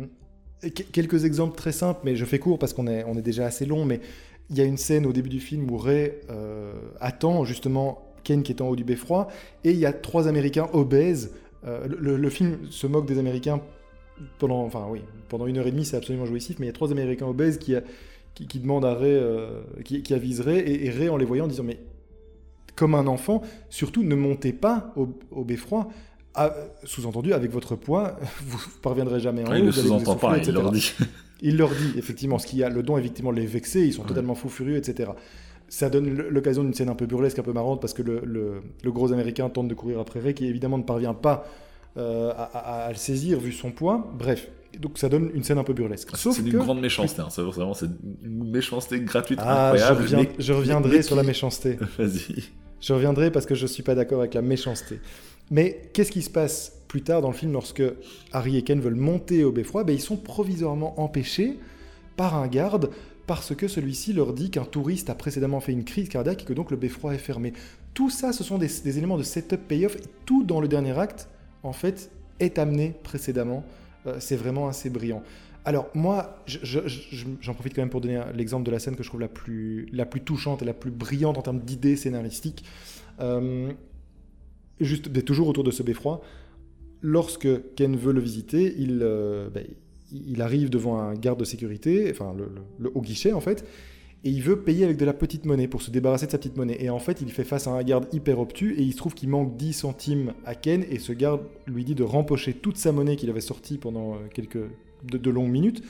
quelques 0.91 1.25
exemples 1.25 1.55
très 1.55 1.71
simples, 1.71 2.01
mais 2.03 2.15
je 2.15 2.25
fais 2.25 2.39
court 2.39 2.59
parce 2.59 2.73
qu'on 2.73 2.87
est, 2.87 3.03
on 3.05 3.15
est 3.17 3.21
déjà 3.21 3.45
assez 3.45 3.65
long, 3.65 3.85
mais 3.85 4.01
il 4.49 4.57
y 4.57 4.62
a 4.62 4.63
une 4.63 4.77
scène 4.77 5.05
au 5.05 5.13
début 5.13 5.29
du 5.29 5.39
film 5.39 5.69
où 5.69 5.77
Ray 5.77 6.13
euh, 6.29 6.73
attend 6.99 7.45
justement 7.45 8.13
Ken 8.23 8.43
qui 8.43 8.51
est 8.51 8.62
en 8.62 8.67
haut 8.67 8.75
du 8.75 8.83
beffroi, 8.83 9.27
et 9.63 9.71
il 9.71 9.77
y 9.77 9.85
a 9.85 9.93
trois 9.93 10.27
Américains 10.27 10.67
obèses. 10.73 11.33
Euh, 11.65 11.88
le, 11.88 12.29
film 12.29 12.57
se 12.69 12.88
moque 12.88 13.05
des 13.05 13.19
Américains 13.19 13.62
pendant, 14.38 14.63
enfin 14.63 14.88
oui, 14.89 15.01
pendant 15.27 15.45
une 15.45 15.57
heure 15.57 15.67
et 15.67 15.71
demie, 15.71 15.85
c'est 15.85 15.97
absolument 15.97 16.25
jouissif, 16.25 16.57
mais 16.59 16.65
il 16.65 16.69
y 16.69 16.71
a 16.71 16.73
trois 16.73 16.91
Américains 16.91 17.27
obèses 17.27 17.57
qui, 17.57 17.75
qui, 18.33 18.47
qui 18.47 18.59
demandent 18.59 18.85
à 18.85 18.93
Ray, 18.93 19.12
euh, 19.12 19.62
qui, 19.83 20.01
qui 20.01 20.13
avisent 20.13 20.41
Ray, 20.41 20.59
et, 20.59 20.85
et 20.85 20.89
Ray 20.89 21.09
en 21.09 21.17
les 21.17 21.25
voyant 21.25 21.45
en 21.45 21.47
disant 21.47 21.63
mais 21.63 21.79
comme 22.75 22.95
un 22.95 23.07
enfant, 23.07 23.41
surtout 23.69 24.03
ne 24.03 24.15
montez 24.15 24.53
pas 24.53 24.93
au, 24.95 25.09
au 25.31 25.43
beffroi. 25.43 25.89
Ah, 26.35 26.53
Sous-entendu, 26.83 27.33
avec 27.33 27.51
votre 27.51 27.75
poids, 27.75 28.17
vous 28.45 28.59
parviendrez 28.81 29.19
jamais 29.19 29.43
en 29.47 29.51
haut. 29.51 29.55
il 29.55 29.63
vous 29.65 29.71
sous-entend 29.71 30.15
pas, 30.15 30.37
il 30.37 30.51
leur 30.53 30.71
dit. 30.71 30.93
Il 31.41 31.55
leur 31.55 31.69
dit, 31.69 31.93
effectivement, 31.97 32.37
ce 32.37 32.45
qui 32.45 32.61
a 32.65 32.69
le 32.69 32.83
don, 32.83 32.97
effectivement, 32.97 33.31
les 33.31 33.45
vexer, 33.45 33.79
ils 33.79 33.93
sont 33.93 34.01
Ouais. 34.01 34.09
totalement 34.09 34.35
fous 34.35 34.49
furieux, 34.49 34.75
etc. 34.75 35.11
Ça 35.69 35.89
donne 35.89 36.13
l'occasion 36.13 36.65
d'une 36.65 36.73
scène 36.73 36.89
un 36.89 36.95
peu 36.95 37.05
burlesque, 37.05 37.39
un 37.39 37.43
peu 37.43 37.53
marrante, 37.53 37.79
parce 37.79 37.93
que 37.93 38.01
le, 38.01 38.19
le- 38.25 38.61
le 38.83 38.91
gros 38.91 39.13
américain 39.13 39.47
tente 39.47 39.69
de 39.69 39.73
courir 39.73 39.99
après 39.99 40.19
Ray, 40.19 40.33
qui 40.33 40.45
évidemment 40.47 40.77
ne 40.77 40.83
parvient 40.83 41.13
pas 41.13 41.47
euh, 41.95 42.31
à, 42.31 42.43
à- 42.43 42.85
à 42.87 42.89
le 42.89 42.95
saisir 42.97 43.39
vu 43.39 43.53
son 43.53 43.71
poids. 43.71 44.11
Bref, 44.19 44.49
donc 44.79 44.97
ça 44.97 45.07
donne 45.07 45.31
une 45.33 45.43
scène 45.45 45.59
un 45.59 45.63
peu 45.63 45.71
burlesque. 45.71 46.09
Sauf 46.17 46.35
C'est 46.35 46.43
que... 46.43 46.49
d'une 46.49 46.59
grande 46.59 46.81
méchanceté. 46.81 47.21
hein. 47.21 47.27
C'est 47.29 47.41
vraiment 47.41 47.73
une 48.21 48.51
méchanceté 48.51 48.99
gratuite 48.99 49.39
Ah, 49.41 49.71
je, 49.77 49.81
incroyable. 49.83 50.01
reviens- 50.01 50.17
mais- 50.37 50.43
je 50.43 50.51
reviendrai 50.51 50.97
mais 50.97 51.01
sur 51.03 51.15
la 51.15 51.23
méchanceté. 51.23 51.77
Vas-y. 51.97 52.43
Je 52.81 52.91
reviendrai 52.93 53.31
parce 53.31 53.45
que 53.45 53.55
je 53.55 53.61
ne 53.63 53.67
suis 53.67 53.83
pas 53.83 53.95
d'accord 53.95 54.19
avec 54.19 54.33
la 54.33 54.41
méchanceté. 54.41 54.99
Mais 55.51 55.89
qu'est-ce 55.93 56.12
qui 56.12 56.21
se 56.21 56.29
passe 56.29 56.73
plus 56.88 57.01
tard 57.01 57.21
dans 57.21 57.29
le 57.29 57.35
film 57.35 57.53
lorsque 57.53 57.83
Harry 58.31 58.57
et 58.57 58.63
Ken 58.63 58.79
veulent 58.79 58.95
monter 58.95 59.43
au 59.43 59.51
beffroi? 59.51 59.83
Ben, 59.83 59.93
Ils 59.93 60.01
sont 60.01 60.17
provisoirement 60.17 60.99
empêchés 60.99 61.57
par 62.17 62.35
un 62.35 62.47
garde 62.47 62.89
parce 63.27 63.55
que 63.55 63.67
celui-ci 63.67 64.13
leur 64.13 64.33
dit 64.33 64.49
qu'un 64.49 64.65
touriste 64.65 65.09
a 65.09 65.15
précédemment 65.15 65.59
fait 65.59 65.71
une 65.71 65.83
crise 65.83 66.09
cardiaque 66.09 66.41
et 66.41 66.45
que 66.45 66.53
donc 66.53 66.71
le 66.71 66.77
beffroi 66.77 67.13
est 67.13 67.19
fermé. 67.19 67.53
Tout 67.93 68.09
ça, 68.09 68.33
ce 68.33 68.43
sont 68.43 68.57
des, 68.57 68.97
éléments 68.97 69.17
de 69.17 69.23
setup 69.23 69.67
payoff. 69.67 69.97
Tout 70.25 70.43
dans 70.43 70.62
le 70.62 70.67
dernier 70.67 70.97
acte, 70.97 71.27
en 71.63 71.73
fait, 71.73 72.12
est 72.39 72.57
amené 72.57 72.95
précédemment. 73.03 73.63
Euh, 74.07 74.15
c'est 74.19 74.35
vraiment 74.35 74.67
assez 74.67 74.89
brillant. 74.89 75.21
Alors 75.65 75.89
moi, 75.93 76.41
je- 76.45 76.59
je- 76.63 76.88
je- 76.88 77.25
j'en 77.41 77.53
profite 77.53 77.75
quand 77.75 77.81
même 77.81 77.89
pour 77.89 78.01
donner 78.01 78.21
l'exemple 78.33 78.63
de 78.65 78.71
la 78.71 78.79
scène 78.79 78.95
que 78.95 79.03
je 79.03 79.09
trouve 79.09 79.19
la 79.19 79.27
plus, 79.27 79.88
la 79.91 80.05
plus 80.05 80.21
touchante 80.21 80.62
et 80.62 80.65
la 80.65 80.73
plus 80.73 80.89
brillante 80.89 81.38
en 81.38 81.41
termes 81.41 81.59
d'idées 81.59 81.97
scénaristiques. 81.97 82.63
Euh, 83.19 83.71
juste, 84.79 85.09
mais 85.13 85.21
toujours 85.21 85.47
autour 85.47 85.63
de 85.63 85.71
ce 85.71 85.83
beffroi, 85.83 86.21
lorsque 87.01 87.47
Ken 87.75 87.95
veut 87.95 88.13
le 88.13 88.21
visiter, 88.21 88.75
il, 88.77 88.99
euh, 89.01 89.49
ben, 89.49 89.65
arrive 90.41 90.69
devant 90.69 90.99
un 90.99 91.13
garde 91.13 91.39
de 91.39 91.45
sécurité, 91.45 92.07
enfin 92.11 92.33
le, 92.37 92.49
le- 92.79 92.91
haut 92.95 93.01
guichet 93.01 93.31
en 93.33 93.41
fait, 93.41 93.65
et 94.25 94.29
il 94.29 94.41
veut 94.43 94.59
payer 94.59 94.83
avec 94.83 94.97
de 94.97 95.05
la 95.05 95.13
petite 95.13 95.45
monnaie 95.45 95.67
pour 95.69 95.81
se 95.81 95.91
débarrasser 95.91 96.25
de 96.25 96.31
sa 96.31 96.37
petite 96.37 96.57
monnaie. 96.57 96.75
Et 96.81 96.89
en 96.89 96.99
fait, 96.99 97.21
il 97.21 97.31
fait 97.31 97.45
face 97.45 97.67
à 97.67 97.71
un 97.71 97.81
garde 97.83 98.07
hyper 98.13 98.39
obtus 98.39 98.73
et 98.77 98.81
il 98.83 98.91
se 98.91 98.97
trouve 98.97 99.13
qu'il 99.13 99.29
manque 99.29 99.55
10 99.55 99.71
centimes 99.71 100.33
à 100.45 100.55
Ken 100.55 100.83
et 100.89 100.99
ce 100.99 101.13
garde 101.13 101.41
lui 101.67 101.85
dit 101.85 101.95
de 101.95 102.03
rempocher 102.03 102.53
toute 102.53 102.75
sa 102.75 102.91
monnaie 102.91 103.15
qu'il 103.15 103.29
avait 103.29 103.39
sortie 103.39 103.77
pendant 103.77 104.15
euh, 104.15 104.17
quelques 104.33 104.59
de, 105.03 105.29
longues 105.29 105.51
minutes. 105.51 105.81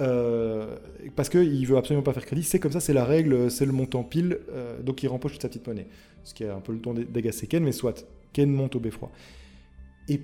euh, 0.00 0.76
parce 1.16 1.28
qu'il 1.28 1.66
veut 1.66 1.76
absolument 1.76 2.04
pas 2.04 2.12
faire 2.12 2.26
crédit, 2.26 2.44
c'est 2.44 2.60
comme 2.60 2.70
ça, 2.72 2.78
c'est 2.80 2.92
la 2.92 3.04
règle, 3.04 3.50
c'est 3.50 3.66
le 3.66 3.72
montant 3.72 4.04
pile, 4.04 4.38
donc 4.84 5.02
il 5.02 5.08
rempoche 5.08 5.32
toute 5.32 5.42
sa 5.42 5.48
petite 5.48 5.66
monnaie. 5.66 5.88
Ce 6.28 6.34
qui 6.34 6.44
a 6.44 6.54
un 6.54 6.60
peu 6.60 6.72
le 6.72 6.80
ton 6.80 6.94
d'agacer 6.94 7.46
Ken, 7.46 7.64
mais 7.64 7.72
soit, 7.72 8.06
Ken 8.32 8.50
monte 8.50 8.76
au 8.76 8.80
beffroi. 8.80 9.10
Et 10.08 10.20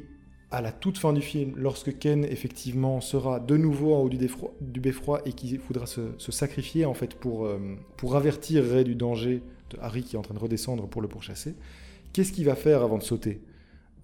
à 0.51 0.61
la 0.61 0.71
toute 0.71 0.99
fin 0.99 1.13
du 1.13 1.23
film, 1.23 1.55
lorsque 1.57 1.99
Ken 1.99 2.25
effectivement 2.25 3.01
sera 3.01 3.41
de 3.41 3.57
nouveau 3.57 3.95
en 3.95 4.03
haut 4.03 4.09
du, 4.09 4.19
du 4.61 4.81
beffroi 4.81 5.23
et 5.25 5.33
qu'il 5.33 5.59
faudra 5.59 5.87
se, 5.87 6.03
sacrifier 6.19 6.85
en 6.85 6.95
fait 6.95 7.15
pour, 7.15 7.47
euh, 7.47 7.59
pour 7.97 8.17
avertir 8.17 8.63
Ray 8.65 8.85
du 8.85 8.95
danger 8.95 9.43
de 9.71 9.79
Harry 9.81 10.03
qui 10.03 10.17
est 10.17 10.19
en 10.19 10.23
train 10.23 10.35
de 10.35 10.39
redescendre 10.39 10.87
pour 10.87 11.03
le 11.03 11.09
pourchasser, 11.09 11.55
qu'est-ce 12.13 12.33
qu'il 12.33 12.45
va 12.45 12.55
faire 12.55 12.83
avant 12.83 12.99
de 12.99 13.03
sauter? 13.03 13.41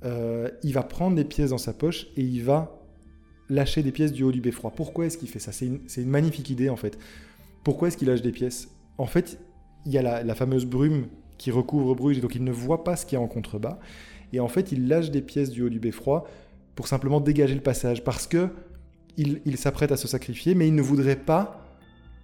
Euh, 0.04 0.48
Il 0.62 0.72
va 0.72 0.82
prendre 0.82 1.14
des 1.14 1.24
pièces 1.24 1.50
dans 1.50 1.58
sa 1.58 1.72
poche 1.72 2.08
et 2.16 2.22
il 2.22 2.42
va 2.42 2.80
lâcher 3.50 3.82
des 3.82 3.92
pièces 3.92 4.12
du 4.12 4.22
haut 4.22 4.32
du 4.32 4.40
beffroi. 4.40 4.70
Pourquoi 4.70 5.06
est-ce 5.06 5.18
qu'il 5.18 5.28
fait 5.28 5.38
ça? 5.38 5.52
C'est 5.52 5.66
une, 5.66 6.08
magnifique 6.08 6.48
idée 6.48 6.70
en 6.70 6.76
fait. 6.76 6.98
Pourquoi 7.64 7.88
est-ce 7.88 7.96
qu'il 7.96 8.08
lâche 8.08 8.22
des 8.22 8.32
pièces? 8.32 8.68
En 8.96 9.06
fait, 9.06 9.38
il 9.84 9.92
y 9.92 9.98
a 9.98 10.22
la, 10.24 10.34
fameuse 10.34 10.64
brume 10.64 11.06
qui 11.40 11.50
recouvre 11.50 11.94
Bruges 11.94 12.18
et 12.18 12.20
donc 12.20 12.34
il 12.34 12.44
ne 12.44 12.52
voit 12.52 12.84
pas 12.84 12.96
ce 12.96 13.06
qu'il 13.06 13.16
y 13.16 13.18
a 13.18 13.24
en 13.24 13.26
contrebas. 13.26 13.78
Et 14.34 14.40
en 14.40 14.48
fait, 14.48 14.72
il 14.72 14.88
lâche 14.88 15.10
des 15.10 15.22
pièces 15.22 15.50
du 15.50 15.62
haut 15.62 15.70
du 15.70 15.80
beffroi 15.80 16.26
pour 16.74 16.86
simplement 16.86 17.18
dégager 17.18 17.54
le 17.54 17.62
passage 17.62 18.04
parce 18.04 18.26
que 18.26 18.50
il, 19.16 19.56
s'apprête 19.56 19.90
à 19.90 19.96
se 19.96 20.06
sacrifier, 20.06 20.54
mais 20.54 20.68
il 20.68 20.74
ne 20.74 20.82
voudrait 20.82 21.16
pas, 21.16 21.66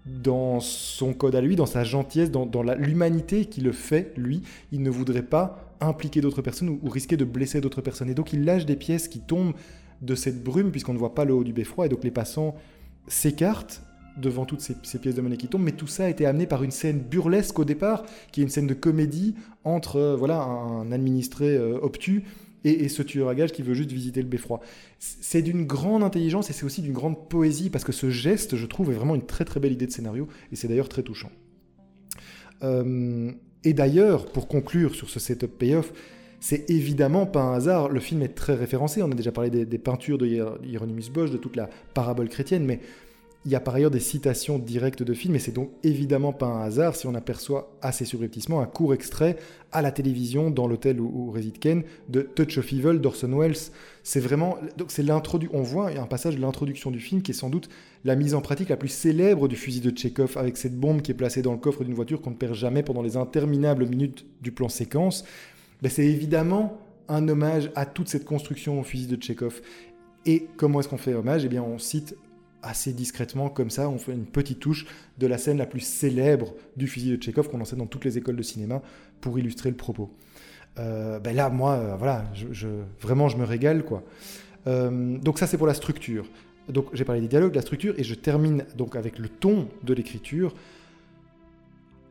dans 0.06 0.60
son 0.60 1.12
code 1.12 1.34
à 1.34 1.40
lui, 1.40 1.56
dans 1.56 1.66
sa 1.66 1.82
gentillesse, 1.82 2.30
dans, 2.30 2.62
l'humanité 2.62 3.46
qui 3.46 3.60
le 3.60 3.72
fait, 3.72 4.12
lui, 4.16 4.42
il 4.70 4.82
ne 4.82 4.88
voudrait 4.88 5.22
pas 5.22 5.74
impliquer 5.80 6.20
d'autres 6.20 6.42
personnes 6.42 6.68
ou, 6.68 6.80
ou 6.82 6.88
risquer 6.88 7.16
de 7.16 7.24
blesser 7.24 7.60
d'autres 7.60 7.82
personnes. 7.82 8.08
Et 8.08 8.14
donc 8.14 8.32
il 8.32 8.44
lâche 8.44 8.66
des 8.66 8.76
pièces 8.76 9.08
qui 9.08 9.20
tombent 9.20 9.54
de 10.00 10.14
cette 10.14 10.42
brume, 10.42 10.70
puisqu'on 10.70 10.94
ne 10.94 10.98
voit 10.98 11.14
pas 11.14 11.24
le 11.24 11.34
haut 11.34 11.44
du 11.44 11.52
beffroi, 11.52 11.86
et 11.86 11.88
donc 11.88 12.04
les 12.04 12.10
passants 12.10 12.54
s'écartent 13.08 13.82
devant 14.16 14.44
toutes 14.44 14.60
ces, 14.60 14.98
pièces 14.98 15.14
de 15.14 15.20
monnaie 15.20 15.36
qui 15.36 15.48
tombent, 15.48 15.62
mais 15.62 15.72
tout 15.72 15.86
ça 15.86 16.04
a 16.04 16.08
été 16.08 16.26
amené 16.26 16.46
par 16.46 16.62
une 16.62 16.70
scène 16.70 17.00
burlesque 17.00 17.58
au 17.58 17.64
départ, 17.64 18.04
qui 18.32 18.40
est 18.40 18.44
une 18.44 18.50
scène 18.50 18.66
de 18.66 18.74
comédie 18.74 19.34
entre 19.64 19.96
euh, 19.96 20.16
voilà 20.16 20.42
un 20.42 20.90
administré 20.92 21.56
euh, 21.56 21.78
obtus 21.82 22.24
et, 22.64 22.88
ce 22.88 23.02
tueur 23.02 23.28
à 23.28 23.34
gages 23.34 23.52
qui 23.52 23.62
veut 23.62 23.74
juste 23.74 23.92
visiter 23.92 24.20
le 24.20 24.28
beffroi. 24.28 24.60
C'est 24.98 25.42
d'une 25.42 25.66
grande 25.66 26.02
intelligence 26.02 26.50
et 26.50 26.52
c'est 26.52 26.64
aussi 26.64 26.82
d'une 26.82 26.92
grande 26.92 27.28
poésie, 27.28 27.70
parce 27.70 27.84
que 27.84 27.92
ce 27.92 28.10
geste, 28.10 28.56
je 28.56 28.66
trouve, 28.66 28.90
est 28.90 28.94
vraiment 28.94 29.14
une 29.14 29.26
très 29.26 29.44
très 29.44 29.60
belle 29.60 29.72
idée 29.72 29.86
de 29.86 29.92
scénario, 29.92 30.26
et 30.50 30.56
c'est 30.56 30.66
d'ailleurs 30.66 30.88
très 30.88 31.02
touchant. 31.02 31.30
Euh, 32.62 33.30
et 33.62 33.72
d'ailleurs, 33.72 34.26
pour 34.26 34.48
conclure 34.48 34.94
sur 34.94 35.10
ce 35.10 35.20
setup 35.20 35.58
payoff, 35.58 35.92
c'est 36.40 36.68
évidemment 36.70 37.26
pas 37.26 37.42
un 37.42 37.54
hasard. 37.54 37.88
Le 37.88 38.00
film 38.00 38.22
est 38.22 38.34
très 38.34 38.54
référencé. 38.54 39.02
On 39.02 39.10
a 39.10 39.14
déjà 39.14 39.32
parlé 39.32 39.50
des, 39.50 39.78
peintures 39.78 40.18
de 40.18 40.26
Hieronymus 40.26 41.10
Bosch, 41.12 41.30
de 41.30 41.38
toute 41.38 41.56
la 41.56 41.68
parabole 41.94 42.28
chrétienne, 42.28 42.64
mais 42.64 42.80
il 43.46 43.52
y 43.52 43.54
a 43.54 43.60
par 43.60 43.76
ailleurs 43.76 43.90
des 43.90 44.00
citations 44.00 44.58
directes 44.58 45.02
de 45.02 45.14
films, 45.14 45.36
et 45.36 45.38
c'est 45.38 45.52
donc 45.52 45.70
évidemment 45.82 46.32
pas 46.32 46.46
un 46.46 46.62
hasard 46.62 46.96
si 46.96 47.06
on 47.06 47.14
aperçoit 47.14 47.72
assez 47.80 48.04
subrepticement 48.04 48.60
un 48.60 48.66
court 48.66 48.92
extrait 48.92 49.36
à 49.72 49.80
la 49.82 49.92
télévision 49.92 50.50
dans 50.50 50.66
l'hôtel 50.66 51.00
où, 51.00 51.30
réside 51.30 51.58
Ken 51.58 51.84
de 52.08 52.20
Touch 52.22 52.58
of 52.58 52.72
Evil 52.72 52.98
d'Orson 52.98 53.38
Welles. 53.38 53.56
C'est 54.02 54.20
vraiment, 54.20 54.58
donc 54.76 54.90
c'est 54.90 55.02
l'introduction. 55.02 55.58
On 55.58 55.62
voit 55.62 55.90
un 55.90 56.06
passage 56.06 56.36
de 56.36 56.40
l'introduction 56.40 56.90
du 56.90 57.00
film 57.00 57.22
qui 57.22 57.30
est 57.30 57.34
sans 57.34 57.48
doute 57.48 57.68
la 58.04 58.16
mise 58.16 58.34
en 58.34 58.40
pratique 58.40 58.68
la 58.68 58.76
plus 58.76 58.88
célèbre 58.88 59.48
du 59.48 59.56
fusil 59.56 59.80
de 59.80 59.90
Tchekhov, 59.90 60.36
avec 60.36 60.56
cette 60.56 60.78
bombe 60.78 61.00
qui 61.00 61.12
est 61.12 61.14
placée 61.14 61.42
dans 61.42 61.52
le 61.52 61.58
coffre 61.58 61.84
d'une 61.84 61.94
voiture 61.94 62.20
qu'on 62.20 62.30
ne 62.30 62.36
perd 62.36 62.54
jamais 62.54 62.82
pendant 62.82 63.02
les 63.02 63.16
interminables 63.16 63.86
minutes 63.86 64.26
du 64.42 64.52
plan 64.52 64.68
séquence 64.68 65.24
ben 65.82 65.90
c'est 65.90 66.06
évidemment 66.06 66.78
un 67.08 67.28
hommage 67.28 67.70
à 67.74 67.86
toute 67.86 68.08
cette 68.08 68.24
construction 68.24 68.80
au 68.80 68.82
fusil 68.82 69.06
de 69.06 69.16
Tchekhov. 69.16 69.60
Et 70.24 70.48
comment 70.56 70.80
est-ce 70.80 70.88
qu'on 70.88 70.96
fait 70.96 71.14
hommage? 71.14 71.44
Eh 71.44 71.48
bien, 71.48 71.62
on 71.62 71.78
cite 71.78 72.16
assez 72.66 72.92
discrètement, 72.92 73.48
comme 73.48 73.70
ça, 73.70 73.88
on 73.88 73.98
fait 73.98 74.12
une 74.12 74.26
petite 74.26 74.60
touche 74.60 74.86
de 75.18 75.26
la 75.26 75.38
scène 75.38 75.58
la 75.58 75.66
plus 75.66 75.80
célèbre 75.80 76.54
du 76.76 76.86
fusil 76.86 77.10
de 77.10 77.16
Tchekhov 77.16 77.48
qu'on 77.48 77.60
enseigne 77.60 77.78
dans 77.78 77.86
toutes 77.86 78.04
les 78.04 78.18
écoles 78.18 78.36
de 78.36 78.42
cinéma 78.42 78.82
pour 79.20 79.38
illustrer 79.38 79.70
le 79.70 79.76
propos. 79.76 80.10
Euh, 80.78 81.18
ben 81.18 81.34
là, 81.34 81.48
moi, 81.48 81.72
euh, 81.72 81.96
voilà, 81.96 82.24
je, 82.34 82.68
vraiment, 83.00 83.28
je 83.28 83.36
me 83.36 83.44
régale, 83.44 83.84
quoi. 83.84 84.02
Euh, 84.66 85.18
donc 85.18 85.38
ça, 85.38 85.46
c'est 85.46 85.56
pour 85.56 85.66
la 85.66 85.74
structure. 85.74 86.26
Donc 86.68 86.86
j'ai 86.92 87.04
parlé 87.04 87.20
des 87.20 87.28
dialogues, 87.28 87.52
de 87.52 87.56
la 87.56 87.62
structure, 87.62 87.94
et 87.96 88.04
je 88.04 88.14
termine 88.14 88.64
donc 88.76 88.96
avec 88.96 89.18
le 89.18 89.28
ton 89.28 89.68
de 89.84 89.94
l'écriture 89.94 90.54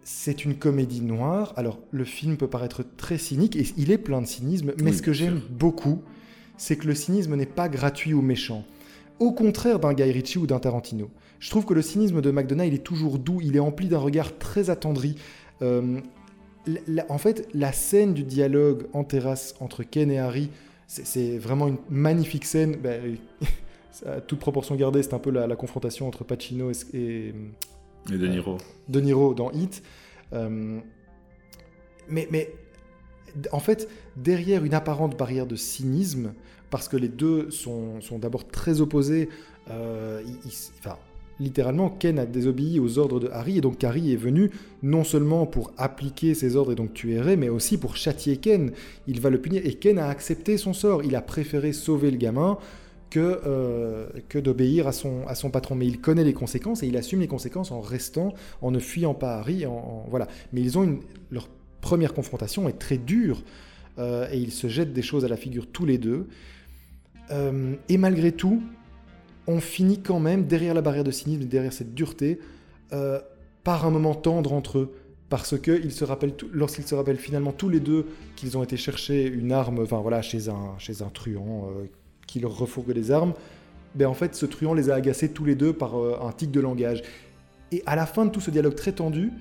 c'est 0.06 0.46
une 0.46 0.56
comédie 0.56 1.02
noire. 1.02 1.52
Alors, 1.58 1.80
le 1.92 2.06
film 2.06 2.38
peut 2.38 2.48
paraître 2.48 2.84
très 2.96 3.18
cynique, 3.18 3.56
et 3.56 3.66
il 3.76 3.92
est 3.92 3.98
plein 3.98 4.22
de 4.22 4.28
cynisme, 4.28 4.72
mais 4.82 4.94
ce 4.94 5.02
que 5.02 5.12
j'aime 5.12 5.42
beaucoup, 5.50 6.04
c'est 6.58 6.78
que 6.78 6.88
le 6.88 6.94
cynisme 6.94 7.36
n'est 7.36 7.48
pas 7.48 7.68
gratuit 7.68 8.14
ou 8.14 8.22
méchant. 8.22 8.64
Au 9.20 9.32
contraire 9.32 9.80
d'un 9.80 9.94
Guy 9.94 10.12
Ritchie 10.12 10.40
ou 10.40 10.48
d'un 10.48 10.60
Tarantino. 10.60 11.10
Je 11.40 11.50
trouve 11.50 11.66
que 11.66 11.74
le 11.74 11.82
cynisme 11.82 12.22
de 12.22 12.32
McDonough, 12.32 12.66
il 12.66 12.74
est 12.74 12.84
toujours 12.84 13.20
doux, 13.20 13.40
il 13.42 13.56
est 13.56 13.60
empli 13.60 13.88
d'un 13.88 14.00
regard 14.00 14.38
très 14.38 14.70
attendri. 14.70 15.16
Euh, 15.62 16.00
en 17.10 17.18
fait, 17.18 17.48
la 17.54 17.72
scène 17.72 18.14
du 18.14 18.24
dialogue 18.24 18.88
en 18.94 19.04
terrasse 19.04 19.56
entre 19.60 19.84
Ken 19.84 20.12
et 20.12 20.20
Harry, 20.20 20.50
c'est 20.88 21.38
vraiment 21.38 21.68
une 21.68 21.78
magnifique 21.90 22.46
scène. 22.46 22.76
Ben, 22.76 23.18
à 24.06 24.22
toute 24.22 24.40
proportion 24.40 24.76
gardée, 24.76 25.04
c'est 25.04 25.14
un 25.14 25.20
peu 25.20 25.32
la, 25.32 25.56
confrontation 25.56 26.08
entre 26.08 26.24
Pacino 26.24 26.72
et, 26.72 27.34
et 28.14 28.18
De 28.18 28.28
Niro. 28.28 28.58
de 28.90 29.00
Niro 29.00 29.34
dans 29.34 29.52
Hit. 29.52 29.82
Euh, 30.34 30.80
mais, 32.10 32.28
mais 32.32 32.52
en 33.52 33.60
fait, 33.60 33.90
derrière 34.16 34.64
une 34.64 34.74
apparente 34.74 35.18
barrière 35.18 35.48
de 35.48 35.56
cynisme, 35.56 36.34
parce 36.70 36.88
que 36.88 36.98
les 36.98 37.08
deux 37.08 37.52
sont, 37.52 38.02
sont 38.02 38.20
d'abord 38.20 38.48
très 38.48 38.82
opposés, 38.82 39.30
euh, 39.70 40.22
enfin, 40.80 40.98
littéralement, 41.40 41.90
Ken 41.90 42.20
a 42.20 42.26
désobéi 42.26 42.80
aux 42.80 42.98
ordres 42.98 43.20
de 43.20 43.30
Harry, 43.30 43.58
et 43.58 43.62
donc 43.62 43.84
Harry 43.84 44.14
est 44.14 44.18
venu 44.18 44.52
non 44.84 45.04
seulement 45.04 45.46
pour 45.46 45.72
appliquer 45.78 46.34
ses 46.34 46.56
ordres 46.56 46.72
et 46.72 46.76
donc 46.76 46.94
tuer 46.94 47.20
Ray, 47.20 47.38
mais 47.38 47.50
aussi 47.50 47.78
pour 47.78 47.96
châtier 47.98 48.38
Ken. 48.38 48.72
Il 49.08 49.22
va 49.22 49.30
le 49.30 49.40
punir, 49.40 49.62
et 49.66 49.74
Ken 49.74 50.00
a 50.00 50.08
accepté 50.08 50.58
son 50.58 50.74
sort. 50.74 51.04
Il 51.04 51.16
a 51.16 51.22
préféré 51.22 51.74
sauver 51.74 52.12
le 52.12 52.18
gamin 52.18 52.58
que, 53.10 53.42
euh, 53.46 54.08
que 54.30 54.40
d'obéir 54.40 54.88
à 54.88 54.92
son, 54.92 55.26
à 55.28 55.36
son 55.36 55.50
patron. 55.50 55.76
Mais 55.76 55.88
il 55.88 56.00
connaît 56.00 56.24
les 56.24 56.34
conséquences 56.34 56.84
et 56.84 56.88
il 56.88 56.98
assume 56.98 57.20
les 57.20 57.28
conséquences 57.28 57.72
en 57.72 57.82
restant, 57.82 58.34
en 58.62 58.72
ne 58.72 58.80
fuyant 58.80 59.14
pas 59.14 59.38
Harry. 59.38 59.66
En, 59.66 60.06
voilà. 60.10 60.28
Mais 60.54 60.62
ils 60.62 60.78
ont 60.78 60.84
une, 60.84 61.00
leur 61.32 61.48
première 61.82 62.14
confrontation 62.14 62.68
est 62.68 62.80
très 62.80 62.98
dure 62.98 63.44
euh, 64.00 64.28
et 64.32 64.38
ils 64.38 64.52
se 64.52 64.68
jettent 64.68 64.94
des 64.94 65.02
choses 65.02 65.24
à 65.24 65.28
la 65.28 65.38
figure 65.38 65.68
tous 65.68 65.86
les 65.86 65.98
deux. 65.98 66.28
Euh, 67.32 67.76
et 67.90 67.98
malgré 67.98 68.32
tout, 68.32 68.62
on 69.48 69.60
finit 69.60 70.02
quand 70.02 70.20
même 70.20 70.46
derrière 70.46 70.74
la 70.74 70.82
barrière 70.82 71.04
de 71.04 71.12
cynisme, 71.12 71.46
derrière 71.46 71.74
cette 71.74 71.94
dureté, 71.94 72.40
par 73.66 73.86
un 73.86 73.90
moment 73.90 74.16
tendre 74.16 74.54
entre 74.54 74.78
eux 74.78 74.96
parce 75.28 75.60
que 75.60 75.90
se 75.90 76.06
rappellent 76.06 76.36
lorsqu'ils 76.54 76.88
se 76.88 76.96
rappellent 76.96 77.18
finalement 77.18 77.52
tous 77.52 77.68
les 77.68 77.82
deux 77.82 78.06
qu'ils 78.38 78.58
ont 78.58 78.64
été 78.64 78.78
chercher 78.78 79.28
une 79.28 79.52
arme, 79.52 79.80
enfin 79.80 79.98
voilà, 79.98 80.22
chez 80.22 80.48
un, 80.48 80.76
chez 80.78 81.02
un 81.02 81.10
truand 81.10 81.68
qui 82.26 82.40
leur 82.40 82.58
refourgue 82.58 82.94
des 82.94 83.12
armes, 83.12 83.34
ben 83.96 84.08
en 84.08 84.14
fait, 84.14 84.36
ce 84.36 84.46
truand 84.46 84.74
les 84.74 84.90
a 84.90 84.96
agacés 84.96 85.30
tous 85.30 85.46
les 85.46 85.56
deux 85.56 85.74
par 85.74 85.98
euh, 85.98 86.20
un 86.22 86.32
tic 86.32 86.52
de 86.52 86.60
langage. 86.60 87.02
Et 87.72 87.82
à 87.86 87.96
la 87.96 88.06
fin 88.06 88.26
de 88.26 88.30
tout 88.30 88.42
ce 88.42 88.52
dialogue 88.52 88.76
très 88.76 88.92
tendu, 88.92 89.32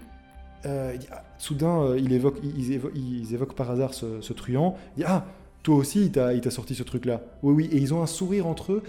euh, 0.65 0.97
soudain, 1.39 1.83
euh, 1.83 1.99
ils, 1.99 2.13
évoquent, 2.13 3.55
par 3.55 3.71
hasard 3.71 3.93
ce, 3.93 4.33
truand. 4.33 4.77
Il 4.97 5.05
Ah, 5.07 5.27
toi 5.65 5.75
aussi, 5.75 6.05
il 6.05 6.13
t'a 6.13 6.51
sorti 6.51 6.77
ce 6.77 6.85
truc-là. 6.85 7.23
Oui, 7.43 7.55
oui. 7.55 7.69
Et 7.73 7.79
ils 7.79 7.93
ont 7.93 8.03
un 8.03 8.07
sourire 8.07 8.47
entre 8.47 8.75
eux. 8.75 8.83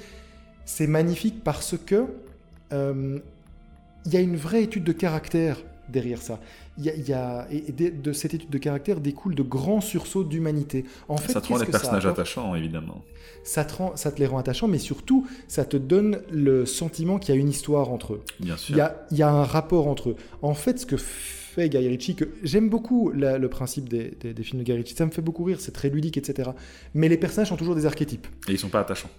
C'est 0.65 0.87
magnifique 0.87 1.43
parce 1.43 1.75
que 1.83 2.05
il 4.05 4.13
y 4.13 4.17
a 4.17 4.19
une 4.19 4.35
vraie 4.35 4.63
étude 4.63 4.83
de 4.83 4.91
caractère 4.91 5.57
derrière 5.89 6.21
ça. 6.21 6.39
Il 6.77 6.85
y 6.85 7.13
a, 7.13 7.47
et 7.51 7.71
de, 7.71 8.11
cette 8.11 8.33
étude 8.33 8.49
de 8.49 8.57
caractère 8.57 8.99
découle 8.99 9.33
de 9.33 9.43
grands 9.43 9.81
sursauts 9.81 10.23
d'humanité. 10.23 10.85
En 11.07 11.17
fait, 11.17 11.31
ça 11.31 11.41
te 11.41 11.47
rend 11.47 11.57
les 11.57 11.65
personnages 11.65 12.05
attachants, 12.05 12.53
évidemment. 12.55 13.01
Ça 13.43 13.63
te, 13.63 13.75
rend, 13.75 13.95
ça 13.95 14.11
te 14.11 14.19
les 14.19 14.25
rend 14.25 14.39
attachants, 14.39 14.67
mais 14.67 14.79
surtout, 14.79 15.27
ça 15.47 15.63
te 15.63 15.77
donne 15.77 16.21
le 16.31 16.65
sentiment 16.65 17.19
qu'il 17.19 17.33
y 17.33 17.37
a 17.37 17.39
une 17.39 17.49
histoire 17.49 17.91
entre 17.91 18.13
eux. 18.13 18.23
Bien 18.39 18.57
sûr. 18.57 18.75
Il 18.75 18.77
y 18.79 18.81
a, 18.81 19.05
il 19.11 19.17
y 19.17 19.23
a 19.23 19.29
un 19.29 19.43
rapport 19.43 19.87
entre 19.87 20.09
eux. 20.09 20.15
En 20.41 20.53
fait, 20.53 20.79
ce 20.79 20.85
que 20.85 20.97
fait 21.55 21.69
Guy 21.69 21.87
Ritchie, 21.87 22.15
que 22.15 22.25
j'aime 22.43 22.69
beaucoup 22.69 23.11
le 23.11 23.47
principe 23.47 23.89
des, 23.89 24.11
des, 24.21 24.43
films 24.43 24.59
de 24.59 24.65
Guy 24.65 24.73
Ritchie, 24.73 24.95
ça 24.95 25.05
me 25.05 25.11
fait 25.11 25.21
beaucoup 25.21 25.43
rire, 25.43 25.59
c'est 25.59 25.71
très 25.71 25.89
ludique, 25.89 26.17
etc. 26.17 26.51
Mais 26.93 27.07
les 27.07 27.17
personnages 27.17 27.49
sont 27.49 27.57
toujours 27.57 27.75
des 27.75 27.85
archétypes. 27.85 28.27
Et 28.47 28.53
ils 28.53 28.59
sont 28.59 28.69
pas 28.69 28.81
attachants. 28.81 29.09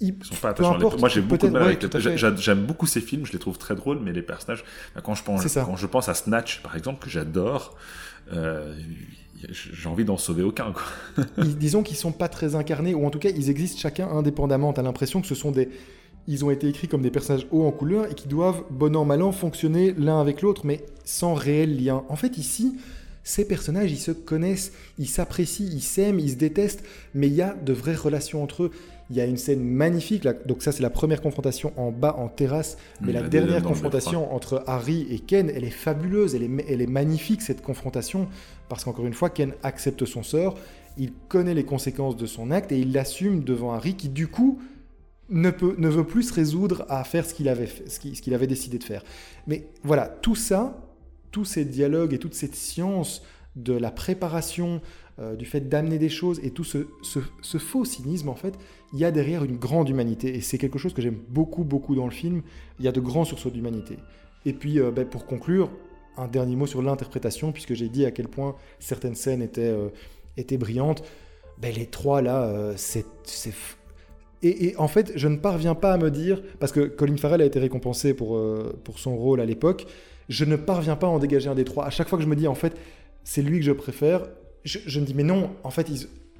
Ils 0.00 0.14
sont 0.22 0.34
pas 0.36 0.50
attachants. 0.50 0.78
Moi, 0.98 1.08
j'ai 1.08 1.20
beaucoup 1.20 1.46
de 1.46 1.52
mal 1.52 1.62
avec 1.62 1.98
J'aime 2.36 2.64
beaucoup 2.64 2.86
ces 2.86 3.00
films, 3.00 3.24
je 3.24 3.32
les 3.32 3.38
trouve 3.38 3.58
très 3.58 3.74
drôles, 3.74 4.00
mais 4.02 4.12
les 4.12 4.22
personnages, 4.22 4.64
bah, 4.94 5.00
quand 5.02 5.14
je 5.14 5.22
pense, 5.22 5.54
quand 5.54 5.76
je 5.76 5.86
pense 5.86 6.08
à 6.08 6.14
Snatch, 6.14 6.62
par 6.62 6.76
exemple, 6.76 7.04
que 7.04 7.10
j'adore, 7.10 7.76
euh, 8.32 8.76
j'ai 9.50 9.88
envie 9.88 10.04
d'en 10.04 10.16
sauver 10.16 10.42
aucun. 10.42 10.72
Quoi. 10.72 11.24
disons 11.44 11.82
qu'ils 11.82 11.96
sont 11.96 12.12
pas 12.12 12.28
très 12.28 12.54
incarnés, 12.54 12.94
ou 12.94 13.06
en 13.06 13.10
tout 13.10 13.18
cas, 13.18 13.30
ils 13.30 13.50
existent 13.50 13.78
chacun 13.78 14.08
indépendamment. 14.08 14.72
T'as 14.72 14.82
l'impression 14.82 15.20
que 15.20 15.26
ce 15.26 15.34
sont 15.34 15.50
des. 15.50 15.68
Ils 16.30 16.44
ont 16.44 16.50
été 16.50 16.68
écrits 16.68 16.88
comme 16.88 17.00
des 17.00 17.10
personnages 17.10 17.46
hauts 17.50 17.64
en 17.64 17.70
couleur 17.70 18.10
et 18.10 18.14
qui 18.14 18.28
doivent, 18.28 18.62
bon 18.68 18.94
an, 18.94 19.06
mal 19.06 19.22
an, 19.22 19.32
fonctionner 19.32 19.94
l'un 19.96 20.20
avec 20.20 20.42
l'autre, 20.42 20.66
mais 20.66 20.84
sans 21.06 21.32
réel 21.32 21.82
lien. 21.82 22.04
En 22.10 22.16
fait, 22.16 22.36
ici, 22.36 22.76
ces 23.24 23.46
personnages, 23.46 23.90
ils 23.90 23.98
se 23.98 24.10
connaissent, 24.10 24.72
ils 24.98 25.08
s'apprécient, 25.08 25.66
ils 25.72 25.80
s'aiment, 25.80 26.20
ils 26.20 26.32
se 26.32 26.36
détestent, 26.36 26.84
mais 27.14 27.28
il 27.28 27.34
y 27.34 27.40
a 27.40 27.54
de 27.54 27.72
vraies 27.72 27.94
relations 27.94 28.42
entre 28.42 28.64
eux. 28.64 28.70
Il 29.08 29.16
y 29.16 29.22
a 29.22 29.24
une 29.24 29.38
scène 29.38 29.64
magnifique, 29.64 30.24
là, 30.24 30.34
donc 30.34 30.62
ça 30.62 30.70
c'est 30.70 30.82
la 30.82 30.90
première 30.90 31.22
confrontation 31.22 31.72
en 31.78 31.90
bas 31.90 32.14
en 32.18 32.28
terrasse, 32.28 32.76
mais 33.00 33.12
la, 33.12 33.22
dernière 33.22 33.62
confrontation 33.62 34.34
entre 34.34 34.62
Harry 34.66 35.06
et 35.10 35.18
Ken, 35.18 35.50
elle 35.54 35.64
est 35.64 35.70
fabuleuse, 35.70 36.34
elle 36.34 36.42
est, 36.42 36.66
elle 36.68 36.82
est 36.82 36.86
magnifique 36.86 37.40
cette 37.40 37.62
confrontation, 37.62 38.28
parce 38.68 38.84
qu'encore 38.84 39.06
une 39.06 39.14
fois, 39.14 39.30
Ken 39.30 39.54
accepte 39.62 40.04
son 40.04 40.22
sort, 40.22 40.58
il 40.98 41.12
connaît 41.28 41.54
les 41.54 41.64
conséquences 41.64 42.18
de 42.18 42.26
son 42.26 42.50
acte 42.50 42.70
et 42.70 42.78
il 42.78 42.92
l'assume 42.92 43.44
devant 43.44 43.72
Harry 43.72 43.94
qui 43.94 44.10
du 44.10 44.26
coup 44.26 44.58
ne, 45.30 45.50
peut, 45.50 45.74
ne 45.78 45.88
veut 45.88 46.04
plus 46.04 46.24
se 46.24 46.34
résoudre 46.34 46.84
à 46.88 47.04
faire 47.04 47.26
ce 47.26 47.34
qu'il 47.34 47.48
avait, 47.48 48.46
décidé 48.46 48.78
de 48.78 48.84
faire. 48.84 49.02
Mais 49.46 49.68
voilà, 49.82 50.08
tout 50.08 50.34
ça, 50.34 50.80
tous 51.30 51.44
ces 51.44 51.64
dialogues 51.64 52.14
et 52.14 52.18
toute 52.18 52.34
cette 52.34 52.54
science 52.54 53.22
de 53.56 53.74
la 53.74 53.90
préparation, 53.90 54.80
euh, 55.18 55.34
du 55.34 55.44
fait 55.44 55.68
d'amener 55.68 55.98
des 55.98 56.08
choses 56.08 56.40
et 56.42 56.50
tout 56.50 56.64
ce, 56.64 57.58
faux 57.58 57.84
cynisme, 57.84 58.28
en 58.28 58.34
fait, 58.34 58.54
il 58.92 58.98
y 58.98 59.04
a 59.04 59.10
derrière 59.10 59.44
une 59.44 59.56
grande 59.56 59.88
humanité. 59.88 60.34
Et 60.34 60.40
c'est 60.40 60.58
quelque 60.58 60.78
chose 60.78 60.94
que 60.94 61.02
j'aime 61.02 61.18
beaucoup, 61.28 61.64
beaucoup 61.64 61.94
dans 61.94 62.04
le 62.04 62.12
film. 62.12 62.42
Il 62.78 62.84
y 62.84 62.88
a 62.88 62.92
de 62.92 63.00
grands 63.00 63.24
sursauts 63.24 63.50
d'humanité. 63.50 63.98
Et 64.46 64.52
puis, 64.52 64.80
euh, 64.80 64.90
ben, 64.90 65.06
pour 65.06 65.26
conclure, 65.26 65.70
un 66.16 66.28
dernier 66.28 66.56
mot 66.56 66.66
sur 66.66 66.82
l'interprétation, 66.82 67.52
puisque 67.52 67.74
j'ai 67.74 67.88
dit 67.88 68.04
à 68.04 68.10
quel 68.10 68.28
point 68.28 68.56
certaines 68.78 69.14
scènes 69.14 69.42
étaient, 69.42 69.60
euh, 69.62 70.58
brillantes. 70.58 71.04
Ben, 71.60 71.74
les 71.74 71.86
trois, 71.86 72.22
là, 72.22 72.72
c'est... 72.76 73.04
et, 74.42 74.68
et 74.68 74.76
en 74.76 74.88
fait, 74.88 75.12
je 75.16 75.28
ne 75.28 75.36
parviens 75.36 75.74
pas 75.74 75.92
à 75.92 75.98
me 75.98 76.10
dire, 76.10 76.42
parce 76.60 76.72
que 76.72 76.80
Colin 76.80 77.16
Farrell 77.16 77.42
a 77.42 77.44
été 77.44 77.58
récompensé 77.58 78.14
pour, 78.14 78.36
euh, 78.36 78.78
pour 78.84 78.98
son 78.98 79.16
rôle 79.16 79.40
à 79.40 79.44
l'époque, 79.44 79.86
je 80.28 80.44
ne 80.44 80.56
parviens 80.56 80.96
pas 80.96 81.06
à 81.06 81.10
en 81.10 81.18
dégager 81.18 81.48
un 81.48 81.54
des 81.54 81.64
trois. 81.64 81.86
À 81.86 81.90
chaque 81.90 82.08
fois 82.08 82.18
que 82.18 82.24
je 82.24 82.28
me 82.28 82.36
dis, 82.36 82.46
en 82.46 82.54
fait, 82.54 82.76
c'est 83.24 83.42
lui 83.42 83.58
que 83.58 83.64
je 83.64 83.72
préfère, 83.72 84.26
je, 84.64 84.78
je 84.86 85.00
me 85.00 85.04
dis, 85.06 85.14
mais 85.14 85.22
non, 85.22 85.50
en 85.64 85.70
fait, 85.70 85.88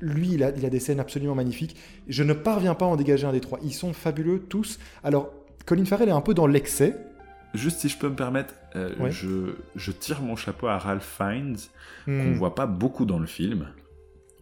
lui, 0.00 0.28
il 0.32 0.42
a, 0.44 0.50
il 0.56 0.64
a 0.64 0.70
des 0.70 0.78
scènes 0.80 1.00
absolument 1.00 1.34
magnifiques. 1.34 1.74
Je 2.08 2.22
ne 2.22 2.32
parviens 2.32 2.74
pas 2.74 2.84
à 2.84 2.88
en 2.88 2.96
dégager 2.96 3.26
un 3.26 3.32
des 3.32 3.40
trois. 3.40 3.58
Ils 3.64 3.72
sont 3.74 3.92
fabuleux 3.92 4.40
tous. 4.48 4.78
Alors, 5.02 5.32
Colin 5.66 5.84
Farrell 5.84 6.08
est 6.08 6.12
un 6.12 6.20
peu 6.20 6.34
dans 6.34 6.46
l'excès. 6.46 6.96
Juste 7.54 7.78
si 7.80 7.88
je 7.88 7.96
peux 7.98 8.08
me 8.10 8.14
permettre, 8.14 8.54
euh, 8.76 8.90
Ouais. 9.00 9.10
je, 9.10 9.54
je 9.74 9.90
tire 9.90 10.20
mon 10.20 10.36
chapeau 10.36 10.66
à 10.66 10.78
Ralph 10.78 11.16
Fiennes, 11.16 11.56
qu'on 12.04 12.12
Hmm. 12.12 12.34
voit 12.34 12.54
pas 12.54 12.66
beaucoup 12.66 13.06
dans 13.06 13.18
le 13.18 13.26
film. 13.26 13.66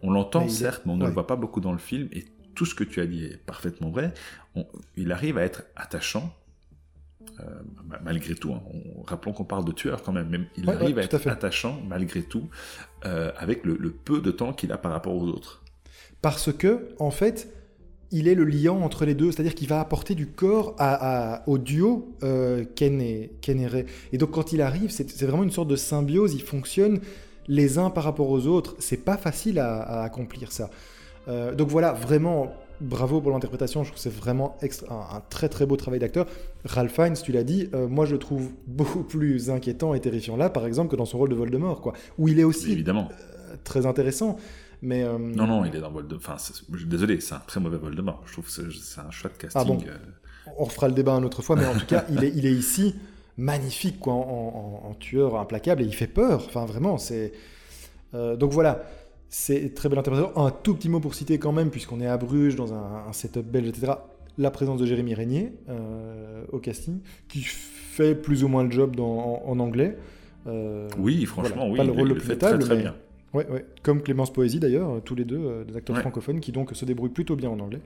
On 0.03 0.11
l'entend 0.11 0.47
certes, 0.49 0.83
mais 0.85 0.91
on 0.91 0.97
ne 0.97 1.01
ouais. 1.03 1.07
le 1.07 1.13
voit 1.13 1.25
pas 1.25 1.35
beaucoup 1.37 1.59
dans 1.61 1.71
le 1.71 1.77
film. 1.79 2.07
Et 2.13 2.25
tout 2.57 2.65
ce 2.65 2.75
que 2.75 2.83
tu 2.83 2.99
as 3.01 3.05
dit 3.05 3.23
est 3.25 3.37
parfaitement 3.37 3.89
vrai. 3.91 4.13
On- 4.55 4.65
il 4.95 5.11
arrive 5.11 5.37
à 5.37 5.43
être 5.43 5.61
attachant, 5.75 6.33
euh, 7.39 7.43
ma- 7.87 7.99
malgré 7.99 8.33
tout. 8.35 8.51
hein. 8.53 8.61
On- 8.73 9.03
rappelons 9.03 9.33
qu'on 9.33 9.43
parle 9.45 9.65
de 9.65 9.71
tueur 9.71 10.01
quand 10.03 10.11
même. 10.11 10.27
mais 10.29 10.39
il 10.57 10.65
Ouais, 10.67 10.73
arrive 10.75 10.95
ouais, 10.95 11.03
à 11.03 11.05
être 11.05 11.27
attachant, 11.27 11.79
malgré 11.87 12.23
tout, 12.23 12.49
euh, 13.05 13.31
avec 13.37 13.63
le, 13.63 13.77
le 13.79 13.91
peu 13.91 14.21
de 14.21 14.31
temps 14.31 14.53
qu'il 14.53 14.71
a 14.71 14.77
par 14.77 14.91
rapport 14.91 15.15
aux 15.15 15.27
autres. 15.27 15.63
Parce 16.21 16.51
que, 16.51 16.89
en 16.99 17.11
fait, 17.11 17.47
il 18.09 18.27
est 18.27 18.35
le 18.35 18.45
liant 18.45 18.79
entre 18.81 19.05
les 19.05 19.13
deux, 19.13 19.31
c'est-à-dire 19.31 19.53
qu'il 19.53 19.67
va 19.67 19.79
apporter 19.79 20.15
du 20.15 20.27
corps 20.27 20.73
à, 20.79 21.35
à- 21.35 21.47
au 21.47 21.57
duo 21.59 22.15
euh, 22.23 22.65
Ken, 22.75 22.99
et, 23.01 23.33
Ken 23.41 23.59
et 23.59 23.67
Ray. 23.67 23.85
Et 24.13 24.17
donc, 24.17 24.31
quand 24.31 24.51
il 24.53 24.61
arrive, 24.61 24.89
c'est 24.89 25.07
c'est 25.09 25.25
vraiment 25.27 25.43
une 25.43 25.51
sorte 25.51 25.67
de 25.67 25.75
symbiose, 25.75 26.33
ils 26.33 26.41
fonctionnent 26.41 27.01
les 27.47 27.77
uns 27.77 27.89
par 27.91 28.03
rapport 28.03 28.29
aux 28.29 28.47
autres. 28.47 28.75
C'est 28.79 29.03
pas 29.05 29.17
facile 29.17 29.59
à, 29.59 29.81
à 29.81 30.03
accomplir 30.03 30.51
ça. 30.51 30.69
Euh, 31.27 31.53
donc 31.55 31.69
voilà, 31.69 31.91
vraiment, 31.93 32.53
bravo 32.81 33.19
pour 33.21 33.31
l'interprétation, 33.31 33.83
je 33.83 33.89
trouve 33.89 33.95
que 33.97 34.01
c'est 34.01 34.13
vraiment 34.13 34.57
extra- 34.61 34.91
un, 35.13 35.17
un 35.17 35.21
très 35.29 35.49
très 35.49 35.65
beau 35.65 35.75
travail 35.75 35.99
d'acteur. 35.99 36.25
Ralph 36.65 36.93
Fiennes, 36.93 37.15
tu 37.21 37.31
l'as 37.31 37.43
dit, 37.43 37.69
euh, 37.73 37.87
moi 37.87 38.05
je 38.05 38.13
le 38.13 38.19
trouve 38.19 38.49
beaucoup 38.67 39.03
plus 39.03 39.49
inquiétant 39.49 39.93
et 39.93 39.99
terrifiant 39.99 40.37
là, 40.37 40.49
par 40.49 40.65
exemple, 40.65 40.91
que 40.91 40.95
dans 40.95 41.05
son 41.05 41.17
rôle 41.17 41.29
de 41.29 41.35
Voldemort, 41.35 41.81
quoi, 41.81 41.93
où 42.17 42.27
il 42.27 42.39
est 42.39 42.43
aussi 42.45 42.71
Évidemment. 42.71 43.09
euh, 43.11 43.55
très 43.63 43.85
intéressant. 43.85 44.37
Mais, 44.83 45.03
euh, 45.03 45.17
Non, 45.17 45.47
non, 45.47 45.65
il 45.65 45.75
est 45.75 45.79
dans 45.81 45.89
Voldemort. 45.91 46.21
Enfin, 46.23 46.37
désolé, 46.85 47.19
c'est 47.19 47.33
un 47.33 47.41
très 47.47 47.59
mauvais 47.59 47.77
Voldemort. 47.77 48.21
Je 48.27 48.33
trouve 48.33 48.45
que 48.45 48.69
c'est 48.71 49.01
un 49.01 49.09
choix 49.11 49.31
de 49.31 49.35
casting. 49.37 49.59
Ah 49.61 49.65
bon 49.65 49.79
On 50.57 50.63
refera 50.65 50.87
le 50.87 50.93
débat 50.93 51.13
une 51.13 51.25
autre 51.25 51.41
fois, 51.41 51.55
mais 51.55 51.65
en 51.65 51.73
tout 51.73 51.87
cas, 51.87 52.05
il 52.11 52.23
est, 52.23 52.31
il 52.35 52.45
est 52.45 52.53
ici 52.53 52.93
magnifique, 53.37 53.99
quoi, 53.99 54.13
en, 54.13 54.17
en- 54.19 54.89
en 54.89 54.93
tueur 54.93 55.35
implacable, 55.37 55.81
et 55.81 55.85
il 55.85 55.93
fait 55.95 56.07
peur. 56.07 56.43
Enfin, 56.45 56.65
vraiment, 56.65 56.97
c'est. 56.99 57.33
euh, 58.13 58.35
donc 58.35 58.51
voilà, 58.51 58.83
c'est 59.29 59.73
très 59.73 59.89
belle 59.89 59.99
interprétation. 59.99 60.37
Un 60.37 60.51
tout 60.51 60.75
petit 60.75 60.89
mot 60.89 60.99
pour 60.99 61.13
citer 61.15 61.37
quand 61.37 61.51
même, 61.51 61.69
puisqu'on 61.69 61.99
est 62.01 62.07
à 62.07 62.17
Bruges, 62.17 62.55
dans 62.55 62.73
un, 62.73 63.03
un 63.09 63.13
setup 63.13 63.45
belge, 63.45 63.67
etc. 63.67 63.93
La 64.37 64.51
présence 64.51 64.79
de 64.79 64.85
Jérémy 64.85 65.13
Régnier 65.15 65.53
euh, 65.69 66.43
au 66.51 66.59
casting, 66.59 66.99
qui 67.27 67.41
fait 67.41 68.15
plus 68.15 68.43
ou 68.43 68.47
moins 68.47 68.63
le 68.63 68.71
job 68.71 68.95
dans- 68.95 69.41
en, 69.45 69.49
en 69.49 69.59
anglais. 69.59 69.97
Euh, 70.47 70.87
Oui, 70.97 71.25
franchement, 71.25 71.67
voilà, 71.67 71.71
oui. 71.71 71.77
Pas 71.77 71.83
le 71.83 71.91
rôle 71.91 72.07
le 72.09 72.13
le 72.13 72.19
plus 72.19 72.29
notable, 72.29 72.59
très, 72.59 72.67
très 72.67 72.75
mais- 72.75 72.81
bien. 72.83 72.95
Ouais, 73.33 73.45
ouais. 73.49 73.65
Comme 73.83 74.01
Clémence 74.01 74.31
Poésie 74.31 74.59
d'ailleurs, 74.59 74.89
euh, 74.89 74.99
tous 75.03 75.15
les 75.15 75.25
deux, 75.25 75.37
euh, 75.39 75.63
des 75.65 75.75
acteurs 75.75 75.95
Ouais. 75.95 76.01
francophones 76.01 76.39
qui 76.39 76.51
donc 76.51 76.69
se 76.73 76.85
débrouillent 76.85 77.09
plutôt 77.09 77.35
bien 77.35 77.49
en 77.49 77.59
anglais. 77.59 77.81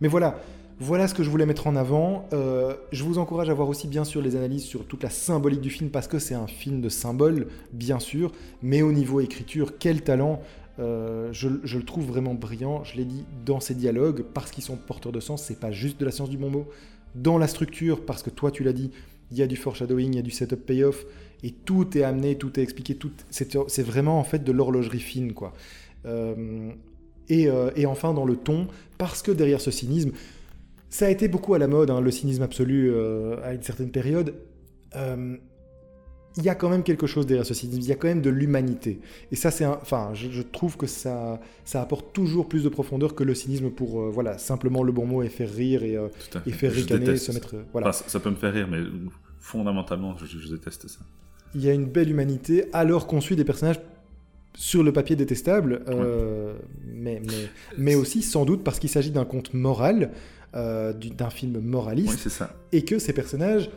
Mais 0.00 0.06
voilà, 0.08 0.38
voilà 0.78 1.08
ce 1.08 1.14
que 1.14 1.22
je 1.24 1.30
voulais 1.30 1.46
mettre 1.46 1.66
en 1.66 1.74
avant. 1.74 2.28
Euh, 2.32 2.74
je 2.92 3.02
vous 3.02 3.18
encourage 3.18 3.50
à 3.50 3.54
voir 3.54 3.68
aussi 3.68 3.88
bien 3.88 4.04
sûr 4.04 4.22
les 4.22 4.36
analyses 4.36 4.62
sur 4.64 4.84
toute 4.84 5.02
la 5.02 5.10
symbolique 5.10 5.60
du 5.62 5.70
film 5.70 5.90
parce 5.90 6.06
que 6.06 6.18
c'est 6.20 6.34
un 6.34 6.46
film 6.46 6.80
de 6.80 6.88
symboles, 6.88 7.48
bien 7.72 7.98
sûr, 7.98 8.30
mais 8.62 8.82
au 8.82 8.92
niveau 8.92 9.20
écriture, 9.20 9.72
quel 9.78 10.02
talent 10.02 10.40
Euh, 10.78 11.32
je, 11.32 11.48
le 11.48 11.84
trouve 11.84 12.06
vraiment 12.06 12.34
brillant, 12.34 12.84
je 12.84 12.96
l'ai 12.96 13.04
dit, 13.04 13.24
dans 13.44 13.60
ses 13.60 13.74
dialogues, 13.74 14.24
parce 14.34 14.50
qu'ils 14.50 14.64
sont 14.64 14.76
porteurs 14.76 15.12
de 15.12 15.20
sens, 15.20 15.42
c'est 15.42 15.58
pas 15.58 15.72
juste 15.72 15.98
de 15.98 16.04
la 16.04 16.10
science 16.10 16.30
du 16.30 16.36
bon 16.36 16.50
mot. 16.50 16.66
Dans 17.14 17.38
la 17.38 17.48
structure, 17.48 18.04
parce 18.04 18.22
que 18.22 18.30
toi 18.30 18.50
tu 18.50 18.62
l'as 18.62 18.74
dit, 18.74 18.90
il 19.30 19.38
y 19.38 19.42
a 19.42 19.46
du 19.46 19.56
foreshadowing, 19.56 20.12
il 20.12 20.16
y 20.16 20.18
a 20.18 20.22
du 20.22 20.30
setup 20.30 20.66
payoff, 20.66 21.06
et 21.42 21.50
tout 21.50 21.96
est 21.96 22.02
amené, 22.02 22.36
tout 22.36 22.58
est 22.60 22.62
expliqué, 22.62 22.94
tout, 22.94 23.10
c'est 23.30 23.82
vraiment 23.82 24.18
en 24.18 24.24
fait 24.24 24.44
de 24.44 24.52
l'horlogerie 24.52 25.00
fine, 25.00 25.32
quoi. 25.32 25.54
Euh, 26.04 26.70
et, 27.28 27.48
euh, 27.48 27.70
et 27.74 27.86
enfin 27.86 28.12
dans 28.12 28.24
le 28.24 28.36
ton, 28.36 28.68
parce 28.98 29.22
que 29.22 29.32
derrière 29.32 29.60
ce 29.60 29.70
cynisme, 29.70 30.12
ça 30.90 31.06
a 31.06 31.10
été 31.10 31.26
beaucoup 31.26 31.54
à 31.54 31.58
la 31.58 31.68
mode, 31.68 31.90
hein, 31.90 32.00
le 32.00 32.10
cynisme 32.10 32.42
absolu 32.42 32.94
à 33.42 33.54
une 33.54 33.62
certaine 33.62 33.90
période. 33.90 34.34
Il 36.38 36.42
y 36.44 36.48
a 36.50 36.54
quand 36.54 36.68
même 36.68 36.82
quelque 36.82 37.06
chose 37.06 37.24
derrière 37.26 37.46
ce 37.46 37.54
cynisme, 37.54 37.80
il 37.80 37.86
y 37.88 37.92
a 37.92 37.96
quand 37.96 38.08
même 38.08 38.20
de 38.20 38.28
l'humanité. 38.30 39.00
Et 39.32 39.36
ça, 39.36 39.50
c'est 39.50 39.64
un... 39.64 39.78
Enfin, 39.80 40.10
je, 40.12 40.30
je 40.30 40.42
trouve 40.42 40.76
que 40.76 40.86
ça, 40.86 41.40
ça 41.64 41.80
apporte 41.80 42.12
toujours 42.12 42.46
plus 42.48 42.62
de 42.64 42.68
profondeur 42.68 43.14
que 43.14 43.24
le 43.24 43.34
cynisme 43.34 43.70
pour, 43.70 44.00
euh, 44.02 44.10
voilà, 44.10 44.36
simplement 44.36 44.82
le 44.82 44.92
bon 44.92 45.06
mot 45.06 45.22
et 45.22 45.28
faire 45.30 45.50
rire 45.50 45.82
et, 45.82 45.96
euh, 45.96 46.08
et 46.46 46.50
faire 46.52 46.70
Je 46.72 46.80
ricaner, 46.80 47.00
déteste 47.06 47.24
se 47.26 47.32
ça. 47.32 47.38
mettre... 47.38 47.54
euh, 47.56 47.62
Voilà. 47.72 47.88
Enfin, 47.88 48.04
ça, 48.06 48.20
peut 48.20 48.28
me 48.30 48.36
faire 48.36 48.52
rire, 48.52 48.68
mais 48.70 48.80
fondamentalement, 49.40 50.16
je, 50.18 50.26
je 50.26 50.48
déteste 50.48 50.88
ça. 50.88 50.98
Il 51.54 51.64
y 51.64 51.70
a 51.70 51.72
une 51.72 51.86
belle 51.86 52.10
humanité 52.10 52.66
alors 52.72 53.06
qu'on 53.06 53.20
suit 53.20 53.36
des 53.36 53.44
personnages 53.44 53.80
sur 54.54 54.82
le 54.82 54.92
papier 54.92 55.16
détestables, 55.16 55.82
euh, 55.88 56.54
mais, 56.86 57.20
mais, 57.26 57.48
mais 57.78 57.94
aussi 57.94 58.22
sans 58.22 58.44
doute 58.44 58.62
parce 58.64 58.78
qu'il 58.78 58.90
s'agit 58.90 59.10
d'un 59.10 59.24
conte 59.24 59.54
moral, 59.54 60.10
euh, 60.54 60.92
du- 60.92 61.10
d'un 61.10 61.30
film 61.30 61.60
moraliste, 61.60 62.28
ça. 62.28 62.54
et 62.72 62.82
que 62.84 62.98
ces 62.98 63.12
personnages 63.12 63.70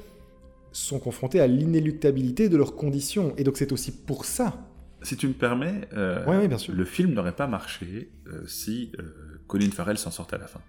sont 0.71 0.99
confrontés 0.99 1.39
à 1.39 1.47
l'inéluctabilité 1.47 2.49
de 2.49 2.57
leurs 2.57 2.75
conditions. 2.75 3.33
Et 3.37 3.43
donc 3.43 3.57
c'est 3.57 3.71
aussi 3.71 3.91
pour 3.91 4.25
ça. 4.25 4.69
Si 5.01 5.15
tu 5.15 5.27
me 5.27 5.33
permets, 5.33 5.87
euh, 5.93 6.47
bien 6.47 6.57
sûr. 6.57 6.73
le 6.73 6.85
film 6.85 7.13
n'aurait 7.13 7.35
pas 7.35 7.47
marché 7.47 8.09
euh, 8.27 8.45
si 8.47 8.91
euh, 8.99 9.41
Colin 9.47 9.71
Farrell 9.71 9.97
s'en 9.97 10.11
sortait 10.11 10.35
à 10.35 10.39
la 10.39 10.47
fin. 10.47 10.59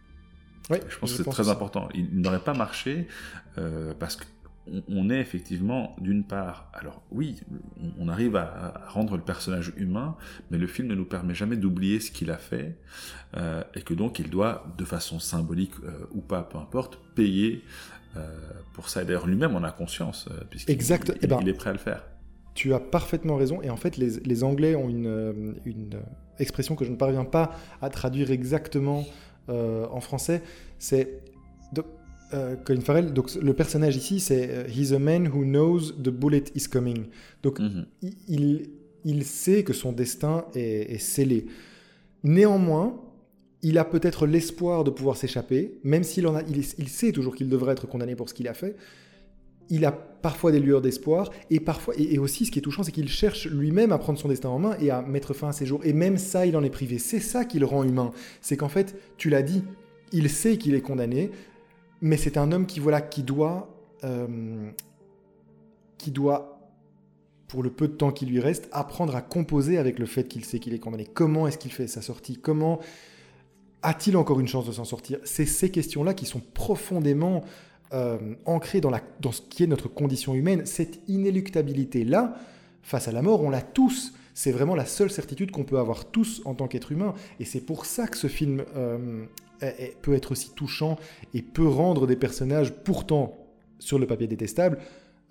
Ouais, 0.70 0.80
Je 0.88 0.98
pense 0.98 1.12
que 1.12 1.22
c'est 1.24 1.30
très 1.30 1.48
important. 1.48 1.88
Il 1.94 2.20
n'aurait 2.20 2.44
pas 2.44 2.54
marché 2.54 3.08
euh, 3.58 3.92
parce 3.98 4.16
qu'on 4.16 4.82
on 4.86 5.10
est 5.10 5.18
effectivement, 5.18 5.96
d'une 6.00 6.22
part, 6.22 6.70
alors 6.74 7.02
oui, 7.10 7.40
on, 7.98 8.08
arrive 8.08 8.36
à, 8.36 8.84
à 8.84 8.88
rendre 8.88 9.16
le 9.16 9.22
personnage 9.22 9.72
humain, 9.76 10.16
mais 10.52 10.58
le 10.58 10.68
film 10.68 10.86
ne 10.86 10.94
nous 10.94 11.06
permet 11.06 11.34
jamais 11.34 11.56
d'oublier 11.56 11.98
ce 11.98 12.12
qu'il 12.12 12.30
a 12.30 12.36
fait 12.36 12.76
et 13.74 13.82
que 13.82 13.94
donc 13.94 14.18
il 14.20 14.30
doit, 14.30 14.64
de 14.76 14.84
façon 14.84 15.18
symbolique 15.18 15.72
ou 16.12 16.20
pas, 16.20 16.42
peu 16.42 16.58
importe, 16.58 17.00
payer 17.16 17.64
pour 18.74 18.88
ça. 18.88 19.02
Et 19.02 19.04
d'ailleurs, 19.04 19.26
lui-même 19.26 19.54
en 19.56 19.62
a 19.64 19.70
conscience, 19.72 20.28
euh, 20.30 20.42
puisqu'il 20.50 20.72
Exact. 20.72 21.08
il- 21.14 21.18
Eh 21.22 21.26
ben, 21.26 21.38
il 21.42 21.48
est 21.48 21.52
prêt 21.54 21.70
à 21.70 21.72
le 21.72 21.78
faire. 21.78 22.04
Tu 22.54 22.74
as 22.74 22.80
parfaitement 22.80 23.36
raison. 23.36 23.62
Et 23.62 23.70
en 23.70 23.76
fait, 23.76 23.96
les, 23.96 24.18
les 24.24 24.44
Anglais 24.44 24.74
ont 24.74 24.88
une, 24.88 25.06
euh, 25.06 25.32
une 25.64 25.94
euh, 25.94 26.00
expression 26.38 26.74
que 26.76 26.84
je 26.84 26.90
ne 26.90 26.96
parviens 26.96 27.24
pas 27.24 27.52
à 27.80 27.88
traduire 27.90 28.30
exactement 28.30 29.04
euh, 29.48 29.86
en 29.90 30.00
français. 30.00 30.42
C'est 30.78 31.22
euh, 32.32 32.54
Colin 32.64 32.80
Farrell. 32.80 33.12
Donc 33.12 33.34
le 33.34 33.54
personnage 33.54 33.96
ici, 33.96 34.20
c'est 34.20 34.48
euh, 34.50 34.64
He's 34.68 34.92
a 34.92 34.98
man 35.00 35.26
who 35.28 35.42
knows 35.44 35.92
the 36.00 36.10
bullet 36.10 36.44
is 36.54 36.68
coming. 36.68 37.06
Donc 37.42 37.58
Mhm. 37.58 37.86
il- 38.02 38.14
il, 38.28 38.70
il 39.04 39.24
sait 39.24 39.64
que 39.64 39.72
son 39.72 39.90
destin 39.92 40.44
est, 40.54 40.92
est 40.94 40.98
scellé. 40.98 41.46
Néanmoins, 42.22 43.00
il 43.62 43.78
a 43.78 43.84
peut-être 43.84 44.26
l'espoir 44.26 44.84
de 44.84 44.90
pouvoir 44.90 45.16
s'échapper, 45.16 45.78
même 45.82 46.02
s'il 46.02 46.26
en 46.26 46.34
a, 46.34 46.42
il, 46.42 46.88
sait 46.88 47.12
toujours 47.12 47.34
qu'il 47.34 47.48
devrait 47.48 47.72
être 47.72 47.86
condamné 47.86 48.16
pour 48.16 48.28
ce 48.28 48.34
qu'il 48.34 48.48
a 48.48 48.54
fait. 48.54 48.76
Il 49.68 49.84
a 49.84 49.92
parfois 49.92 50.50
des 50.50 50.58
lueurs 50.58 50.80
d'espoir, 50.80 51.30
et 51.50 51.60
parfois, 51.60 51.94
et, 51.96 52.14
et 52.14 52.18
aussi, 52.18 52.46
ce 52.46 52.50
qui 52.50 52.58
est 52.58 52.62
touchant, 52.62 52.82
c'est 52.82 52.92
qu'il 52.92 53.08
cherche 53.08 53.46
lui-même 53.46 53.92
à 53.92 53.98
prendre 53.98 54.18
son 54.18 54.28
destin 54.28 54.48
en 54.48 54.58
main 54.58 54.76
et 54.80 54.90
à 54.90 55.02
mettre 55.02 55.34
fin 55.34 55.48
à 55.48 55.52
ses 55.52 55.66
jours. 55.66 55.80
Et 55.84 55.92
même 55.92 56.16
ça, 56.16 56.46
il 56.46 56.56
en 56.56 56.64
est 56.64 56.70
privé. 56.70 56.98
C'est 56.98 57.20
ça 57.20 57.44
qui 57.44 57.58
le 57.58 57.66
rend 57.66 57.84
humain. 57.84 58.12
C'est 58.40 58.56
qu'en 58.56 58.68
fait, 58.68 58.96
tu 59.16 59.28
l'as 59.28 59.42
dit, 59.42 59.62
il 60.12 60.30
sait 60.30 60.56
qu'il 60.56 60.74
est 60.74 60.80
condamné, 60.80 61.30
mais 62.00 62.16
c'est 62.16 62.36
un 62.38 62.50
homme 62.52 62.66
qui 62.66 62.80
voilà, 62.80 63.00
qui 63.00 63.22
doit, 63.22 63.76
euh, 64.04 64.70
qui 65.98 66.10
doit 66.10 66.56
pour 67.46 67.62
le 67.62 67.70
peu 67.70 67.88
de 67.88 67.92
temps 67.92 68.12
qui 68.12 68.26
lui 68.26 68.40
reste, 68.40 68.68
apprendre 68.72 69.16
à 69.16 69.22
composer 69.22 69.76
avec 69.76 69.98
le 69.98 70.06
fait 70.06 70.28
qu'il 70.28 70.44
sait 70.44 70.60
qu'il 70.60 70.72
est 70.72 70.78
condamné. 70.78 71.04
Comment 71.04 71.46
est-ce 71.46 71.58
qu'il 71.58 71.72
fait 71.72 71.88
sa 71.88 72.00
sortie? 72.00 72.36
Comment 72.36 72.78
a-t-il 73.82 74.16
encore 74.16 74.40
une 74.40 74.48
chance 74.48 74.66
de 74.66 74.72
s'en 74.72 74.84
sortir? 74.84 75.18
C'est 75.24 75.46
ces 75.46 75.70
questions-là 75.70 76.14
qui 76.14 76.26
sont 76.26 76.40
profondément 76.40 77.42
euh, 77.92 78.18
ancrées 78.44 78.80
dans, 78.80 78.92
ce 79.32 79.40
qui 79.40 79.64
est 79.64 79.66
notre 79.66 79.88
condition 79.88 80.34
humaine. 80.34 80.66
Cette 80.66 81.00
inéluctabilité-là, 81.08 82.34
face 82.82 83.08
à 83.08 83.12
la 83.12 83.22
mort, 83.22 83.42
on 83.42 83.50
l'a 83.50 83.62
tous. 83.62 84.12
C'est 84.34 84.52
vraiment 84.52 84.74
la 84.74 84.86
seule 84.86 85.10
certitude 85.10 85.50
qu'on 85.50 85.64
peut 85.64 85.78
avoir 85.78 86.04
tous 86.06 86.42
en 86.44 86.54
tant 86.54 86.68
qu'être 86.68 86.92
humain. 86.92 87.14
Et 87.40 87.44
c'est 87.44 87.60
pour 87.60 87.84
ça 87.84 88.06
que 88.06 88.16
ce 88.16 88.26
film 88.26 88.64
euh, 88.76 89.24
peut 90.02 90.14
être 90.14 90.32
aussi 90.32 90.50
touchant 90.54 90.98
et 91.34 91.42
peut 91.42 91.66
rendre 91.66 92.06
des 92.06 92.16
personnages 92.16 92.72
pourtant 92.72 93.36
sur 93.78 93.98
le 93.98 94.06
papier 94.06 94.26
détestable 94.26 94.78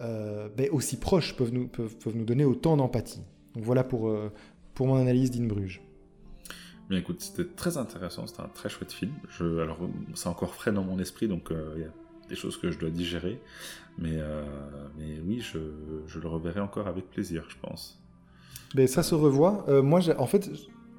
euh, 0.01 0.49
ben, 0.55 0.69
aussi 0.71 0.97
proches, 0.97 1.35
peuvent 1.35 1.53
nous, 1.53 1.67
peuvent, 1.67 1.95
nous 2.13 2.25
donner 2.25 2.45
autant 2.45 2.77
d'empathie. 2.77 3.21
Donc 3.55 3.63
voilà 3.63 3.83
pour, 3.83 4.13
pour 4.73 4.87
mon 4.87 4.95
analyse 4.95 5.31
d'In 5.31 5.47
Bruges. 5.47 5.81
Bien 6.89 6.99
écoute, 6.99 7.21
c'était 7.21 7.45
très 7.45 7.77
intéressant, 7.77 8.25
c'était 8.25 8.41
un 8.41 8.49
très 8.53 8.69
chouette 8.69 8.91
film. 8.91 9.11
Je, 9.29 9.59
alors 9.59 9.77
c'est 10.15 10.29
encore 10.29 10.55
frais 10.55 10.71
dans 10.71 10.83
mon 10.83 10.97
esprit, 10.99 11.27
donc 11.27 11.51
il 11.75 11.81
y 11.81 11.85
a 11.85 11.91
des 12.27 12.35
choses 12.35 12.57
que 12.57 12.71
je 12.71 12.79
dois 12.79 12.89
digérer. 12.89 13.39
Mais, 13.99 14.17
mais 14.97 15.19
oui, 15.23 15.39
je, 15.39 15.59
je, 16.07 16.19
le 16.19 16.27
reverrai 16.27 16.61
encore 16.61 16.87
avec 16.87 17.09
plaisir, 17.11 17.45
je 17.47 17.55
pense. 17.61 17.99
Mais 18.73 18.87
ça 18.87 19.03
se 19.03 19.13
revoit. 19.13 19.65
moi, 19.83 19.99
en 20.17 20.25
fait, 20.25 20.49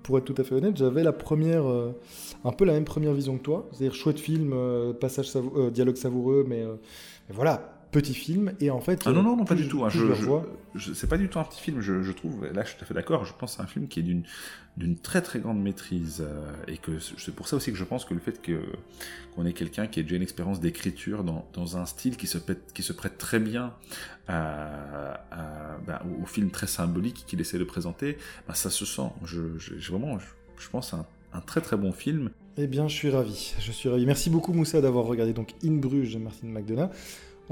pour 0.02 0.18
être 0.18 0.24
tout 0.24 0.34
à 0.38 0.44
fait 0.44 0.54
honnête, 0.54 0.76
j'avais 0.76 1.02
la 1.02 1.12
première, 1.12 1.68
euh, 1.68 1.92
un 2.44 2.52
peu 2.52 2.64
la 2.64 2.72
même 2.72 2.84
première 2.84 3.12
vision 3.12 3.38
que 3.38 3.42
toi. 3.42 3.68
C'est-à-dire 3.72 3.94
chouette 3.94 4.18
film, 4.18 4.52
euh, 4.52 4.92
passage 4.92 5.30
euh, 5.36 5.70
dialogue 5.70 5.96
savoureux, 5.96 6.44
mais, 6.48 6.64
mais, 6.64 7.34
voilà, 7.34 7.79
petit 7.90 8.14
film. 8.14 8.52
Et 8.60 8.70
en 8.70 8.80
fait, 8.80 9.02
ah 9.06 9.12
non 9.12 9.22
non 9.22 9.36
non 9.36 9.44
pas 9.44 9.54
du 9.54 9.68
tout. 9.68 9.84
Hein, 9.84 9.88
je, 9.88 10.06
je, 10.74 10.92
c'est 10.92 11.08
pas 11.08 11.18
du 11.18 11.28
tout 11.28 11.38
un 11.38 11.44
petit 11.44 11.60
film. 11.60 11.80
Je, 11.80 12.12
trouve. 12.12 12.44
Là, 12.46 12.62
je 12.62 12.68
suis 12.68 12.78
tout 12.78 12.84
à 12.84 12.86
fait 12.86 12.94
d'accord. 12.94 13.24
Je 13.24 13.32
pense 13.32 13.52
que 13.52 13.56
c'est 13.56 13.62
un 13.62 13.66
film 13.66 13.88
qui 13.88 14.00
est 14.00 14.04
d'une 14.04 14.22
d'une 14.76 14.96
très 14.96 15.20
très 15.20 15.40
grande 15.40 15.60
maîtrise 15.60 16.24
et 16.68 16.78
que 16.78 16.98
c'est 17.00 17.34
pour 17.34 17.48
ça 17.48 17.56
aussi 17.56 17.72
que 17.72 17.76
je 17.76 17.84
pense 17.84 18.04
que 18.04 18.14
le 18.14 18.20
fait 18.20 18.40
que 18.40 18.62
qu'on 19.34 19.44
ait 19.44 19.52
quelqu'un 19.52 19.86
qui 19.86 20.00
ait 20.00 20.02
déjà 20.02 20.16
une 20.16 20.22
expérience 20.22 20.60
d'écriture 20.60 21.24
dans, 21.24 21.46
dans, 21.52 21.76
un 21.76 21.86
style 21.86 22.16
qui 22.16 22.26
se 22.26 22.38
prête, 22.38 22.72
qui 22.72 22.82
se 22.82 22.92
prête 22.92 23.18
très 23.18 23.38
bien 23.38 23.74
à, 24.28 25.20
ben, 25.86 26.00
au 26.22 26.26
film 26.26 26.50
très 26.50 26.66
symbolique 26.66 27.24
qu'il 27.26 27.40
essaie 27.40 27.58
de 27.58 27.64
présenter, 27.64 28.16
ben, 28.48 28.54
ça 28.54 28.70
se 28.70 28.84
sent. 28.84 29.10
Je, 29.24 29.40
vraiment, 29.90 30.18
je, 30.18 30.68
pense 30.70 30.94
un, 30.94 31.04
un 31.32 31.40
très 31.40 31.60
très 31.60 31.76
bon 31.76 31.92
film. 31.92 32.30
Eh 32.56 32.66
bien, 32.66 32.88
je 32.88 32.94
suis 32.94 33.10
ravi. 33.10 33.54
Je 33.58 33.72
suis 33.72 33.88
ravi. 33.88 34.06
Merci 34.06 34.30
beaucoup 34.30 34.52
Moussa 34.52 34.80
d'avoir 34.80 35.04
regardé 35.04 35.32
donc 35.32 35.54
In 35.64 35.76
Bruges 35.76 36.14
de 36.14 36.18
Martin 36.18 36.48
McDonough. 36.48 36.90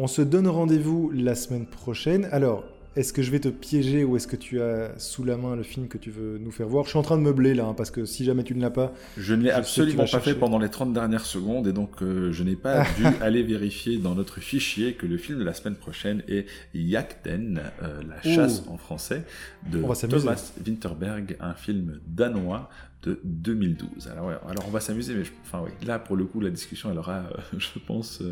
On 0.00 0.06
se 0.06 0.22
donne 0.22 0.46
rendez-vous 0.46 1.10
la 1.12 1.34
semaine 1.34 1.66
prochaine. 1.66 2.28
Alors, 2.30 2.62
est-ce 2.98 3.12
que 3.12 3.22
je 3.22 3.30
vais 3.30 3.38
te 3.38 3.48
piéger 3.48 4.02
ou 4.02 4.16
est-ce 4.16 4.26
que 4.26 4.34
tu 4.34 4.60
as 4.60 4.98
sous 4.98 5.22
la 5.22 5.36
main 5.36 5.54
le 5.54 5.62
film 5.62 5.86
que 5.86 5.98
tu 5.98 6.10
veux 6.10 6.36
nous 6.38 6.50
faire 6.50 6.66
voir? 6.66 6.84
Je 6.84 6.90
suis 6.90 6.98
en 6.98 7.02
train 7.02 7.16
de 7.16 7.22
meubler 7.22 7.54
là, 7.54 7.66
hein, 7.66 7.74
parce 7.74 7.92
que 7.92 8.04
si 8.04 8.24
jamais 8.24 8.42
tu 8.42 8.56
ne 8.56 8.60
l'as 8.60 8.72
pas. 8.72 8.92
Je 9.16 9.34
ne 9.34 9.44
l'ai 9.44 9.52
absolument 9.52 10.04
pas 10.04 10.18
fait 10.18 10.34
pendant 10.34 10.58
les 10.58 10.68
30 10.68 10.92
dernières 10.92 11.24
secondes 11.24 11.68
et 11.68 11.72
donc 11.72 12.02
euh, 12.02 12.32
je 12.32 12.42
n'ai 12.42 12.56
pas 12.56 12.84
dû 12.96 13.04
aller 13.20 13.44
vérifier 13.44 13.98
dans 13.98 14.16
notre 14.16 14.40
fichier 14.40 14.94
que 14.94 15.06
le 15.06 15.16
film 15.16 15.38
de 15.38 15.44
la 15.44 15.54
semaine 15.54 15.76
prochaine 15.76 16.24
est 16.26 16.46
Yakten, 16.74 17.60
euh, 17.82 18.02
La 18.08 18.20
chasse 18.34 18.64
en 18.66 18.78
français, 18.78 19.24
de 19.70 19.80
Thomas 19.80 20.52
Winterberg, 20.66 21.36
un 21.38 21.54
film 21.54 22.00
danois 22.04 22.68
de 23.04 23.20
2012. 23.22 24.08
Alors, 24.08 24.30
alors 24.30 24.64
on 24.66 24.72
va 24.72 24.80
s'amuser, 24.80 25.14
mais 25.14 25.22
enfin, 25.44 25.62
oui, 25.64 25.70
là 25.86 26.00
pour 26.00 26.16
le 26.16 26.24
coup 26.24 26.40
la 26.40 26.50
discussion 26.50 26.90
elle 26.90 26.98
aura, 26.98 27.18
euh, 27.18 27.36
je 27.58 27.78
pense, 27.78 28.24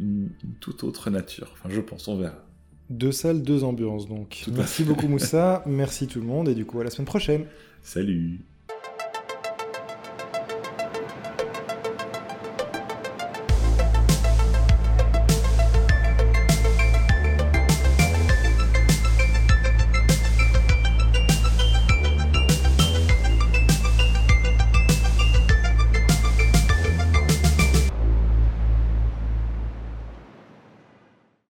une, 0.00 0.30
une 0.42 0.54
toute 0.58 0.82
autre 0.82 1.08
nature. 1.08 1.52
Enfin, 1.52 1.68
je 1.72 1.80
pense, 1.80 2.08
on 2.08 2.16
verra. 2.16 2.34
Deux 2.92 3.10
salles, 3.10 3.42
deux 3.42 3.64
ambiances 3.64 4.06
donc. 4.06 4.44
Merci 4.54 4.84
beaucoup 4.84 5.08
Moussa, 5.08 5.62
merci 5.66 6.06
tout 6.06 6.20
le 6.20 6.26
monde 6.26 6.48
et 6.50 6.54
du 6.54 6.66
coup 6.66 6.78
à 6.78 6.84
la 6.84 6.90
semaine 6.90 7.06
prochaine. 7.06 7.46
Salut 7.82 8.51